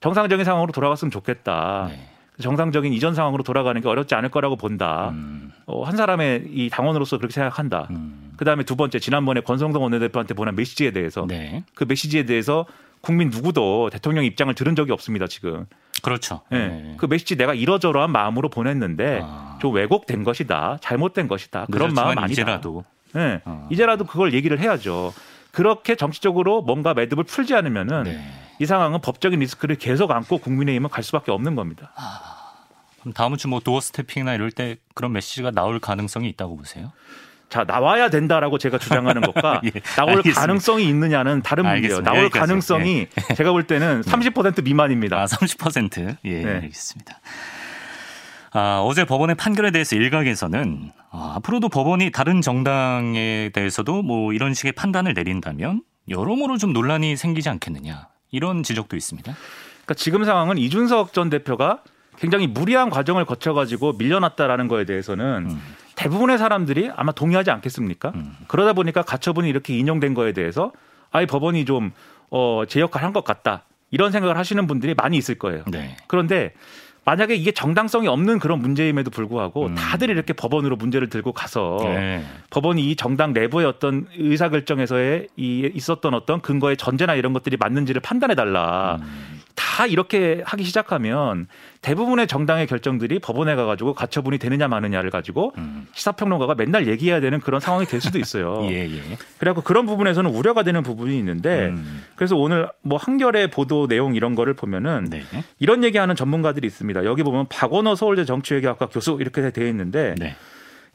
정상적인 0.00 0.44
상황으로 0.44 0.72
돌아갔으면 0.72 1.10
좋겠다. 1.10 1.88
네. 1.90 2.08
정상적인 2.40 2.92
이전 2.92 3.14
상황으로 3.14 3.42
돌아가는 3.42 3.80
게 3.80 3.88
어렵지 3.88 4.14
않을 4.14 4.28
거라고 4.28 4.56
본다. 4.56 5.10
음. 5.10 5.52
어, 5.64 5.84
한 5.84 5.96
사람의 5.96 6.44
이 6.50 6.68
당원으로서 6.70 7.16
그렇게 7.16 7.32
생각한다. 7.32 7.88
음. 7.90 8.32
그 8.36 8.44
다음에 8.44 8.62
두 8.62 8.76
번째 8.76 8.98
지난번에 8.98 9.40
권성동 9.40 9.82
원내대표한테 9.82 10.34
보낸 10.34 10.54
메시지에 10.54 10.90
대해서 10.90 11.24
네. 11.26 11.64
그 11.74 11.84
메시지에 11.88 12.24
대해서 12.24 12.66
국민 13.00 13.30
누구도 13.30 13.88
대통령 13.90 14.24
입장을 14.24 14.52
들은 14.54 14.76
적이 14.76 14.92
없습니다 14.92 15.26
지금. 15.26 15.64
그렇죠. 16.02 16.42
네. 16.50 16.68
네. 16.68 16.94
그 16.98 17.06
메시지 17.06 17.36
내가 17.36 17.54
이러저러한 17.54 18.10
마음으로 18.10 18.50
보냈는데 18.50 19.20
아. 19.22 19.58
좀 19.60 19.74
왜곡된 19.74 20.22
것이다, 20.22 20.78
잘못된 20.82 21.28
것이다 21.28 21.66
그런 21.70 21.94
마음 21.94 22.18
아니다. 22.18 22.26
이제라도. 22.26 22.84
네. 23.16 23.40
아. 23.44 23.66
이제라도 23.70 24.04
그걸 24.04 24.32
얘기를 24.34 24.60
해야죠. 24.60 25.12
그렇게 25.50 25.94
정치적으로 25.96 26.62
뭔가 26.62 26.94
매듭을 26.94 27.24
풀지 27.24 27.54
않으면은. 27.54 28.02
네. 28.04 28.20
이 28.58 28.64
상황은 28.64 29.00
법적인 29.02 29.38
리스크를 29.40 29.76
계속 29.76 30.10
안고 30.10 30.38
국민의힘은 30.38 30.88
갈 30.88 31.04
수밖에 31.04 31.30
없는 31.30 31.56
겁니다. 31.56 31.92
아, 31.94 32.54
그럼 33.00 33.12
다음 33.12 33.36
주 33.36 33.48
뭐 33.48 33.60
도어 33.60 33.80
스태핑이나 33.80 34.32
이럴 34.32 34.50
때 34.50 34.76
그런 34.94 35.12
메시지가 35.12 35.50
나올 35.50 35.78
가능성이 35.78 36.30
있다고 36.30 36.56
보세요? 36.56 36.90
자 37.50 37.64
나와야 37.64 38.08
된다라고 38.08 38.56
제가 38.56 38.78
주장하는 38.78 39.20
것과 39.20 39.60
예, 39.66 39.70
나올 39.96 40.10
알겠습니다. 40.16 40.40
가능성이 40.40 40.88
있느냐는 40.88 41.42
다른 41.42 41.66
문제예요. 41.66 42.00
나올 42.00 42.24
여기까지. 42.24 42.40
가능성이 42.40 43.08
예. 43.30 43.34
제가 43.34 43.52
볼 43.52 43.64
때는 43.64 44.00
30% 44.00 44.64
미만입니다. 44.64 45.20
아, 45.20 45.26
30%? 45.26 46.16
예, 46.24 46.42
네. 46.42 46.50
알겠습니다. 46.54 47.20
아, 48.56 48.80
어제 48.80 49.04
법원의 49.04 49.36
판결에 49.36 49.70
대해서 49.70 49.96
일각에서는 49.96 50.90
아, 51.10 51.34
앞으로도 51.36 51.68
법원이 51.68 52.10
다른 52.10 52.40
정당에 52.40 53.50
대해서도 53.52 54.00
뭐 54.00 54.32
이런 54.32 54.54
식의 54.54 54.72
판단을 54.72 55.12
내린다면 55.12 55.82
여러모로 56.08 56.56
좀 56.56 56.72
논란이 56.72 57.16
생기지 57.16 57.50
않겠느냐 57.50 58.08
이런 58.30 58.62
지적도 58.62 58.96
있습니다. 58.96 59.30
그러니까 59.34 59.94
지금 59.94 60.24
상황은 60.24 60.56
이준석 60.56 61.12
전 61.12 61.28
대표가 61.28 61.82
굉장히 62.16 62.46
무리한 62.46 62.88
과정을 62.88 63.26
거쳐가지고 63.26 63.92
밀려났다라는 63.98 64.68
거에 64.68 64.86
대해서는 64.86 65.50
음. 65.50 65.60
대부분의 65.94 66.38
사람들이 66.38 66.90
아마 66.96 67.12
동의하지 67.12 67.50
않겠습니까? 67.50 68.12
음. 68.14 68.34
그러다 68.48 68.72
보니까 68.72 69.02
가처분이 69.02 69.50
이렇게 69.50 69.76
인용된 69.76 70.14
거에 70.14 70.32
대해서 70.32 70.72
아예 71.10 71.26
법원이 71.26 71.66
좀 71.66 71.92
어, 72.30 72.62
제 72.66 72.80
역할 72.80 73.04
한 73.04 73.12
것 73.12 73.22
같다. 73.22 73.64
이런 73.90 74.12
생각을 74.12 74.36
하시는 74.36 74.66
분들이 74.66 74.94
많이 74.94 75.16
있을 75.18 75.34
거예요. 75.38 75.62
네. 75.68 75.96
그런데 76.06 76.54
만약에 77.06 77.36
이게 77.36 77.52
정당성이 77.52 78.08
없는 78.08 78.40
그런 78.40 78.58
문제임에도 78.58 79.12
불구하고 79.12 79.66
음. 79.66 79.74
다들 79.76 80.10
이렇게 80.10 80.32
법원으로 80.32 80.74
문제를 80.74 81.08
들고 81.08 81.32
가서 81.32 81.78
네. 81.84 82.24
법원이 82.50 82.90
이 82.90 82.96
정당 82.96 83.32
내부의 83.32 83.64
어떤 83.64 84.08
의사결정에서의 84.18 85.28
이 85.36 85.70
있었던 85.72 86.14
어떤 86.14 86.40
근거의 86.40 86.76
전제나 86.76 87.14
이런 87.14 87.32
것들이 87.32 87.56
맞는지를 87.58 88.00
판단해 88.00 88.34
달라. 88.34 88.98
음. 89.00 89.35
다 89.56 89.86
이렇게 89.86 90.42
하기 90.44 90.62
시작하면 90.64 91.48
대부분의 91.82 92.26
정당의 92.26 92.66
결정들이 92.66 93.18
법원에 93.18 93.56
가가지고 93.56 93.94
가처분이 93.94 94.38
되느냐 94.38 94.68
마느냐를 94.68 95.10
가지고 95.10 95.52
음. 95.58 95.86
시사평론가가 95.92 96.54
맨날 96.54 96.86
얘기해야 96.86 97.20
되는 97.20 97.40
그런 97.40 97.60
상황이 97.60 97.86
될 97.86 98.00
수도 98.00 98.18
있어요. 98.18 98.60
예, 98.70 98.84
예. 98.84 99.00
그래갖고 99.38 99.62
그런 99.62 99.86
부분에서는 99.86 100.30
우려가 100.30 100.62
되는 100.62 100.82
부분이 100.82 101.18
있는데 101.18 101.68
음. 101.68 102.04
그래서 102.14 102.36
오늘 102.36 102.68
뭐 102.82 102.98
한결의 102.98 103.50
보도 103.50 103.88
내용 103.88 104.14
이런 104.14 104.34
거를 104.34 104.54
보면은 104.54 105.08
네. 105.10 105.22
이런 105.58 105.82
얘기하는 105.84 106.14
전문가들이 106.14 106.66
있습니다. 106.66 107.04
여기 107.04 107.22
보면 107.22 107.46
박원호 107.48 107.96
서울대 107.96 108.24
정치외교학과 108.24 108.86
교수 108.86 109.16
이렇게 109.20 109.50
되어 109.50 109.66
있는데 109.68 110.14
네. 110.18 110.36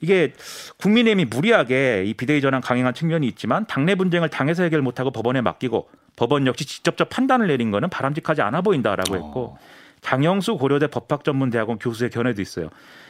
이게 0.02 0.34
국민의힘이 0.78 1.26
무리하게 1.26 2.04
이 2.06 2.14
비대위 2.14 2.42
전환 2.42 2.62
강행한 2.62 2.94
측면이 2.94 3.28
있지만 3.28 3.66
당내 3.68 3.96
분쟁을 3.96 4.30
당에서 4.30 4.64
해결 4.64 4.82
못하고 4.82 5.12
법원에 5.12 5.42
맡기고 5.42 5.90
법원 6.16 6.48
역시 6.48 6.66
직접적 6.66 7.10
판단을 7.10 7.48
내린 7.48 7.72
거는 7.72 7.90
바람직하지 7.90 8.42
않아 8.42 8.62
보인다라고 8.62 9.16
했고 9.16 9.44
어. 9.44 9.60
장영수 10.02 10.58
고려대 10.58 10.88
법학전문대학원 10.88 11.80
교수의 11.80 12.10
견해도 12.10 12.42
있어요. 12.42 12.70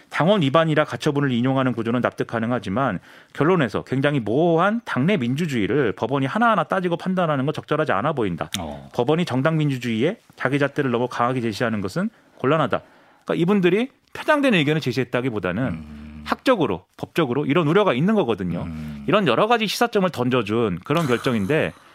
당원 0.10 0.42
위반이라 0.42 0.84
가처분을 0.84 1.32
인용하는 1.32 1.72
구조는 1.72 2.02
납득 2.02 2.28
가능하지만 2.28 3.00
결론에서 3.32 3.84
굉장히 3.84 4.20
모호한 4.20 4.82
당내 4.84 5.16
민주주의를 5.16 5.94
법원이 5.94 6.26
하나하나 6.26 6.66
따지고 6.66 6.98
판단하는 6.98 7.46
건 7.46 7.54
적절하지 7.54 7.94
않아 7.94 8.12
보인다. 8.12 8.50
어. 8.60 8.90
법원이 8.94 9.24
정당 9.24 9.58
민주주의에 9.58 10.18
자기 10.36 10.60
잣대를 10.60 10.92
너무 10.92 11.08
강하게 11.08 11.40
제시하는 11.40 11.80
것은 11.80 12.10
곤란하다. 12.40 12.82
그러니까 13.24 13.42
이분들이 13.42 13.90
편향된 14.12 14.54
의견을 14.54 14.82
제시했다기보다는 14.82 15.64
음. 15.64 16.24
학적으로 16.26 16.86
법적으로 16.98 17.46
이런 17.46 17.68
우려가 17.68 17.94
있는 17.94 18.14
거거든요. 18.14 18.64
음. 18.64 19.06
이런 19.08 19.28
여러 19.28 19.48
가지 19.48 19.66
시사점을 19.66 20.10
던져준 20.10 20.80
그런 20.84 21.08
결정인데 21.08 21.72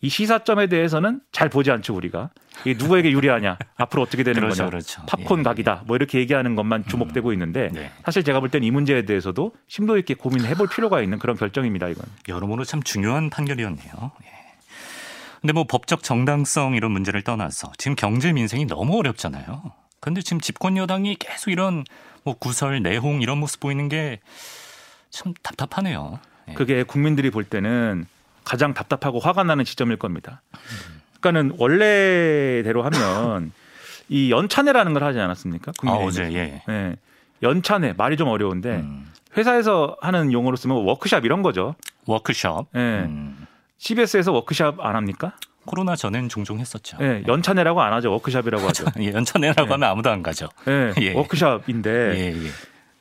이 0.00 0.08
시사점에 0.08 0.68
대해서는 0.68 1.20
잘 1.32 1.48
보지 1.48 1.70
않죠 1.72 1.94
우리가 1.94 2.30
이 2.64 2.74
누구에게 2.74 3.10
유리하냐 3.10 3.58
앞으로 3.76 4.02
어떻게 4.02 4.22
되는 4.22 4.40
그렇죠, 4.40 4.58
거냐 4.58 4.70
그렇죠. 4.70 5.02
팝콘 5.06 5.40
예. 5.40 5.42
각이다 5.42 5.82
뭐 5.86 5.96
이렇게 5.96 6.18
얘기하는 6.20 6.54
것만 6.54 6.80
음. 6.82 6.84
주목되고 6.88 7.32
있는데 7.32 7.68
네. 7.72 7.90
사실 8.04 8.22
제가 8.22 8.40
볼 8.40 8.50
땐 8.50 8.62
이 8.62 8.70
문제에 8.70 9.02
대해서도 9.02 9.52
심도 9.66 9.98
있게 9.98 10.14
고민해 10.14 10.54
볼 10.54 10.68
필요가 10.68 11.00
있는 11.02 11.18
그런 11.18 11.36
결정입니다 11.36 11.88
이건 11.88 12.04
여러모로 12.28 12.64
참 12.64 12.82
중요한 12.82 13.28
판결이었네요. 13.30 13.92
예. 14.24 14.28
근데 15.40 15.52
뭐 15.52 15.64
법적 15.64 16.02
정당성 16.02 16.74
이런 16.74 16.90
문제를 16.92 17.22
떠나서 17.22 17.72
지금 17.78 17.94
경제 17.96 18.32
민생이 18.32 18.66
너무 18.66 18.98
어렵잖아요. 18.98 19.62
근데 20.00 20.20
지금 20.22 20.40
집권 20.40 20.76
여당이 20.76 21.16
계속 21.16 21.50
이런 21.50 21.84
뭐 22.24 22.34
구설, 22.34 22.82
내홍 22.82 23.22
이런 23.22 23.38
모습 23.38 23.60
보이는 23.60 23.88
게 23.88 24.20
참 25.10 25.32
답답하네요. 25.42 26.18
예. 26.48 26.52
그게 26.54 26.82
국민들이 26.82 27.30
볼 27.30 27.42
때는 27.44 28.06
가장 28.48 28.72
답답하고 28.72 29.18
화가 29.18 29.42
나는 29.44 29.64
지점일 29.66 29.98
겁니다. 29.98 30.40
그러니까는 31.20 31.56
원래대로 31.58 32.82
하면 32.82 33.52
이 34.08 34.30
연찬회라는 34.30 34.94
걸 34.94 35.04
하지 35.04 35.20
않았습니까? 35.20 35.72
아, 35.86 35.90
어제 35.90 36.32
예. 36.32 36.62
예. 36.68 36.96
연찬회 37.42 37.92
말이 37.96 38.16
좀 38.16 38.28
어려운데 38.28 38.76
음. 38.76 39.06
회사에서 39.36 39.96
하는 40.00 40.32
용어로 40.32 40.56
쓰면 40.56 40.78
워크샵 40.78 41.26
이런 41.26 41.42
거죠. 41.42 41.74
워크숍. 42.06 42.68
예. 42.74 42.78
음. 42.78 43.46
CBS에서 43.76 44.32
워크샵 44.32 44.80
안 44.80 44.96
합니까? 44.96 45.34
코로나 45.66 45.94
전엔 45.94 46.30
종종 46.30 46.58
했었죠. 46.58 46.96
예, 47.02 47.22
연차내라고 47.28 47.82
안 47.82 47.92
하죠. 47.92 48.10
워크샵이라고 48.12 48.66
하죠. 48.68 48.86
예, 49.00 49.12
연찬회라고 49.12 49.68
예. 49.68 49.72
하면 49.72 49.90
아무도 49.90 50.08
안 50.10 50.22
가죠. 50.22 50.48
예, 50.66 50.94
예. 51.02 51.12
워크샵인데 51.12 51.90
예, 52.14 52.46
예. 52.46 52.50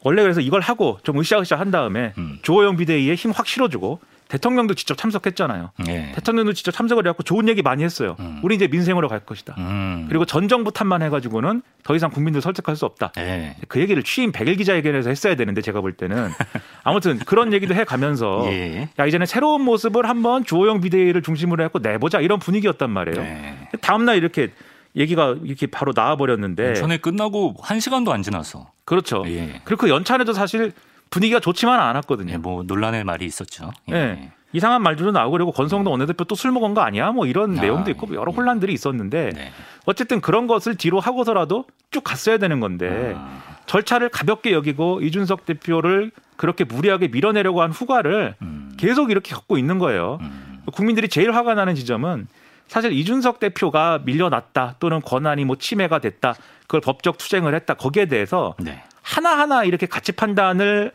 원래 0.03 0.21
그래서 0.21 0.41
이걸 0.41 0.59
하고 0.59 0.99
좀 1.03 1.17
으쌰으쌰 1.17 1.55
한 1.57 1.71
다음에 1.71 2.13
음. 2.17 2.39
주호영 2.41 2.75
비대위에 2.75 3.15
힘 3.15 3.31
확 3.31 3.47
실어주고 3.47 4.01
대통령도 4.29 4.73
직접 4.73 4.97
참석했잖아요. 4.97 5.71
네. 5.85 6.11
대통령도 6.15 6.53
직접 6.53 6.71
참석을 6.71 7.05
해갖고 7.05 7.23
좋은 7.23 7.47
얘기 7.47 7.61
많이 7.61 7.83
했어요. 7.83 8.15
음. 8.19 8.39
우리 8.43 8.55
이제 8.55 8.67
민생으로 8.67 9.07
갈 9.07 9.21
것이다. 9.21 9.55
음. 9.57 10.05
그리고 10.09 10.25
전 10.25 10.47
정부 10.47 10.71
탓만 10.71 11.01
해가지고는 11.01 11.61
더 11.83 11.95
이상 11.95 12.09
국민들 12.09 12.41
설득할 12.41 12.75
수 12.75 12.85
없다. 12.85 13.11
네. 13.15 13.55
그 13.67 13.79
얘기를 13.79 14.03
취임 14.03 14.31
100일 14.31 14.57
기자회견에서 14.57 15.09
했어야 15.09 15.35
되는데 15.35 15.61
제가 15.61 15.81
볼 15.81 15.93
때는 15.93 16.29
아무튼 16.83 17.19
그런 17.19 17.53
얘기도 17.53 17.73
해가면서 17.73 18.45
예. 18.47 18.89
야 18.99 19.05
이제는 19.05 19.25
새로운 19.25 19.61
모습을 19.61 20.07
한번 20.07 20.43
주호영 20.43 20.81
비대위를 20.81 21.21
중심으로 21.21 21.63
해갖고 21.63 21.79
내보자 21.79 22.19
이런 22.19 22.39
분위기였단 22.39 22.89
말이에요. 22.89 23.21
네. 23.21 23.69
다음 23.81 24.05
날 24.05 24.17
이렇게 24.17 24.51
얘기가 24.95 25.35
이렇게 25.43 25.67
바로 25.67 25.93
나와버렸는데 25.95 26.73
전에 26.73 26.97
끝나고 26.97 27.55
한 27.61 27.79
시간도 27.79 28.11
안 28.11 28.23
지나서 28.23 28.71
그렇죠. 28.83 29.23
예. 29.27 29.61
그리고 29.63 29.81
그 29.81 29.89
연찬에도 29.89 30.33
사실 30.33 30.71
분위기가 31.09 31.39
좋지만은 31.39 31.83
않았거든요. 31.83 32.31
네, 32.31 32.37
뭐 32.37 32.63
논란의 32.63 33.03
말이 33.03 33.25
있었죠. 33.25 33.71
예. 33.89 33.93
네. 33.93 34.31
이상한 34.53 34.81
말들도 34.81 35.11
나오고 35.11 35.31
그리고 35.31 35.51
권성동 35.51 35.91
원내대표 35.91 36.23
또 36.23 36.35
술 36.35 36.51
먹은 36.51 36.73
거 36.73 36.81
아니야? 36.81 37.11
뭐 37.11 37.25
이런 37.25 37.57
아, 37.57 37.61
내용도 37.61 37.91
있고 37.91 38.07
여러 38.15 38.31
예. 38.31 38.35
혼란들이 38.35 38.73
있었는데 38.73 39.31
네. 39.33 39.51
어쨌든 39.85 40.21
그런 40.21 40.47
것을 40.47 40.75
뒤로 40.75 40.99
하고서라도 40.99 41.65
쭉 41.91 42.03
갔어야 42.03 42.37
되는 42.37 42.59
건데 42.59 43.13
아. 43.17 43.41
절차를 43.65 44.09
가볍게 44.09 44.53
여기고 44.53 45.01
이준석 45.01 45.45
대표를 45.45 46.11
그렇게 46.37 46.63
무리하게 46.63 47.09
밀어내려고 47.09 47.61
한 47.61 47.71
후과를 47.71 48.35
음. 48.41 48.71
계속 48.77 49.11
이렇게 49.11 49.31
겪고 49.33 49.57
있는 49.57 49.79
거예요. 49.79 50.19
음. 50.21 50.63
국민들이 50.73 51.09
제일 51.09 51.33
화가 51.33 51.53
나는 51.53 51.75
지점은 51.75 52.27
사실 52.67 52.91
이준석 52.91 53.39
대표가 53.39 53.99
밀려났다 54.05 54.75
또는 54.79 55.01
권한이 55.01 55.45
뭐 55.45 55.55
침해가 55.57 55.99
됐다 55.99 56.35
그걸 56.61 56.81
법적 56.81 57.17
투쟁을 57.17 57.55
했다 57.55 57.73
거기에 57.75 58.05
대해서 58.07 58.55
네. 58.59 58.83
하나하나 59.07 59.63
이렇게 59.63 59.85
가치 59.85 60.11
판단을 60.11 60.91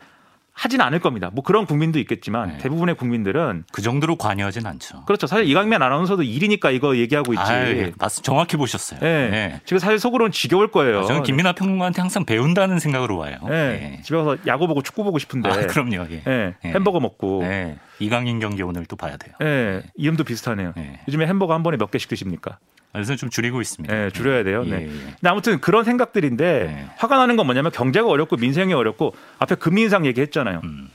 하진 0.55 0.81
않을 0.81 0.99
겁니다. 0.99 1.31
뭐 1.33 1.43
그런 1.43 1.65
국민도 1.65 1.97
있겠지만 1.97 2.49
네. 2.49 2.57
대부분의 2.59 2.93
국민들은 2.93 3.63
그 3.71 3.81
정도로 3.81 4.17
관여하진 4.17 4.67
않죠. 4.67 5.03
그렇죠. 5.05 5.25
사실 5.25 5.49
이강민 5.49 5.81
아나운서도 5.81 6.21
일이니까 6.21 6.69
이거 6.69 6.95
얘기하고 6.95 7.33
있지. 7.33 7.93
아, 7.97 8.07
정확히 8.07 8.55
보셨어요. 8.55 8.99
네. 8.99 9.29
네. 9.29 9.61
지금 9.65 9.79
사실 9.79 9.97
속으로는 9.97 10.31
지겨울 10.31 10.69
거예요. 10.69 10.99
아, 10.99 11.03
저는 11.05 11.23
김민아 11.23 11.53
평론가한테 11.53 12.01
항상 12.01 12.23
배운다는 12.23 12.77
생각으로 12.77 13.17
와요. 13.17 13.37
네. 13.49 13.49
네. 13.49 14.01
집에 14.03 14.15
가서 14.15 14.37
야구 14.45 14.67
보고 14.67 14.83
축구 14.83 15.03
보고 15.03 15.17
싶은데. 15.17 15.49
아, 15.49 15.65
그럼요. 15.65 16.05
예. 16.11 16.21
네. 16.23 16.53
햄버거 16.63 16.99
먹고. 16.99 17.41
네. 17.41 17.79
이강인 17.97 18.39
경기 18.39 18.61
오늘 18.61 18.85
또 18.85 18.95
봐야 18.95 19.17
돼요. 19.17 19.33
네. 19.39 19.81
이름도 19.95 20.23
비슷하네요. 20.23 20.73
요즘에 21.07 21.25
햄버거 21.25 21.55
한 21.55 21.63
번에 21.63 21.77
몇 21.77 21.89
개씩 21.89 22.09
드십니까? 22.09 22.59
그래서 22.93 23.15
좀 23.15 23.29
줄이고 23.29 23.59
있습니다. 23.59 23.93
네, 23.93 24.09
줄여야 24.11 24.43
돼요. 24.43 24.63
네. 24.63 24.71
예, 24.71 24.75
예. 24.83 24.87
근데 24.87 25.29
아무튼 25.29 25.59
그런 25.59 25.83
생각들인데 25.83 26.63
네. 26.65 26.87
화가 26.97 27.17
나는 27.17 27.35
건 27.35 27.47
뭐냐면 27.47 27.71
경제가 27.71 28.07
어렵고 28.07 28.37
민생이 28.37 28.71
어렵고 28.73 29.15
앞에 29.39 29.55
금리 29.55 29.81
인상 29.81 30.05
얘기했잖아요. 30.05 30.61
음. 30.63 30.89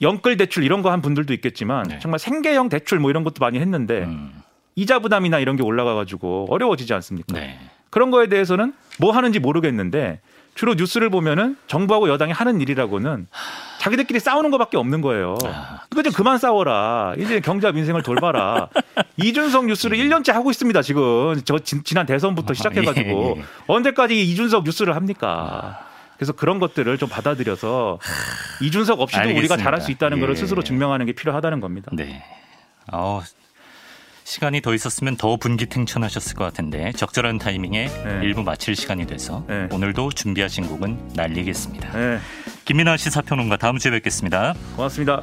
영끌 0.00 0.36
대출 0.36 0.64
이런 0.64 0.82
거 0.82 0.90
한 0.90 1.00
분들도 1.02 1.32
있겠지만 1.34 1.84
네. 1.88 1.98
정말 2.00 2.18
생계형 2.18 2.68
대출 2.70 2.98
뭐 2.98 3.10
이런 3.10 3.24
것도 3.24 3.36
많이 3.40 3.60
했는데 3.60 4.04
음. 4.04 4.32
이자 4.74 4.98
부담이나 5.00 5.38
이런 5.38 5.56
게 5.56 5.62
올라가 5.62 5.94
가지고 5.94 6.46
어려워지지 6.48 6.92
않습니까? 6.94 7.38
네. 7.38 7.58
그런 7.90 8.10
거에 8.10 8.26
대해서는 8.28 8.72
뭐 8.98 9.12
하는지 9.12 9.38
모르겠는데 9.38 10.20
주로 10.54 10.74
뉴스를 10.74 11.08
보면은 11.10 11.56
정부하고 11.66 12.08
여당이 12.08 12.32
하는 12.32 12.60
일이라고는 12.60 13.26
자기들끼리 13.78 14.20
싸우는 14.20 14.50
것밖에 14.50 14.76
없는 14.76 15.00
거예요. 15.00 15.36
아, 15.44 15.80
이거 15.90 16.02
좀 16.02 16.12
그만 16.12 16.38
싸워라. 16.38 17.14
이제 17.18 17.40
경제와 17.40 17.72
민생을 17.72 18.02
돌봐라. 18.02 18.68
이준석 19.16 19.66
뉴스를 19.66 19.96
1년째 19.98 20.32
하고 20.32 20.50
있습니다. 20.50 20.82
지금 20.82 21.40
저 21.44 21.58
지 21.58 21.94
난 21.94 22.06
대선부터 22.06 22.54
시작해가지고 22.54 23.34
예, 23.36 23.40
예. 23.40 23.44
언제까지 23.66 24.20
이준석 24.30 24.64
뉴스를 24.64 24.94
합니까? 24.94 25.86
그래서 26.16 26.32
그런 26.32 26.60
것들을 26.60 26.96
좀 26.98 27.08
받아들여서 27.08 27.98
이준석 28.60 29.00
없이도 29.00 29.20
알겠습니다. 29.20 29.40
우리가 29.54 29.56
잘할 29.56 29.80
수 29.80 29.90
있다는 29.90 30.18
예. 30.18 30.20
것을 30.20 30.36
스스로 30.36 30.62
증명하는 30.62 31.06
게 31.06 31.12
필요하다는 31.12 31.60
겁니다. 31.60 31.90
네. 31.94 32.22
어, 32.92 33.20
시간이 34.24 34.60
더 34.60 34.74
있었으면 34.74 35.16
더 35.16 35.36
분기탱천하셨을 35.36 36.34
것 36.34 36.44
같은데 36.44 36.92
적절한 36.92 37.38
타이밍에 37.38 37.86
네. 37.86 38.20
일부 38.22 38.42
마칠 38.42 38.76
시간이 38.76 39.06
돼서 39.06 39.44
네. 39.48 39.68
오늘도 39.70 40.10
준비하신 40.10 40.68
곡은 40.68 41.12
날리겠습니다. 41.14 41.92
네. 41.92 42.18
김민아 42.64 42.96
시사평론가 42.96 43.56
다음 43.56 43.78
주에 43.78 43.90
뵙겠습니다. 43.90 44.54
고맙습니다. 44.76 45.22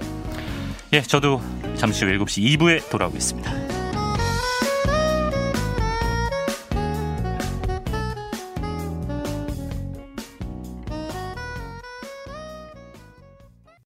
예, 0.94 1.02
저도 1.02 1.42
잠시 1.76 2.06
후 2.06 2.12
7시 2.12 2.58
2부에 2.58 2.90
돌아오겠습니다. 2.90 3.79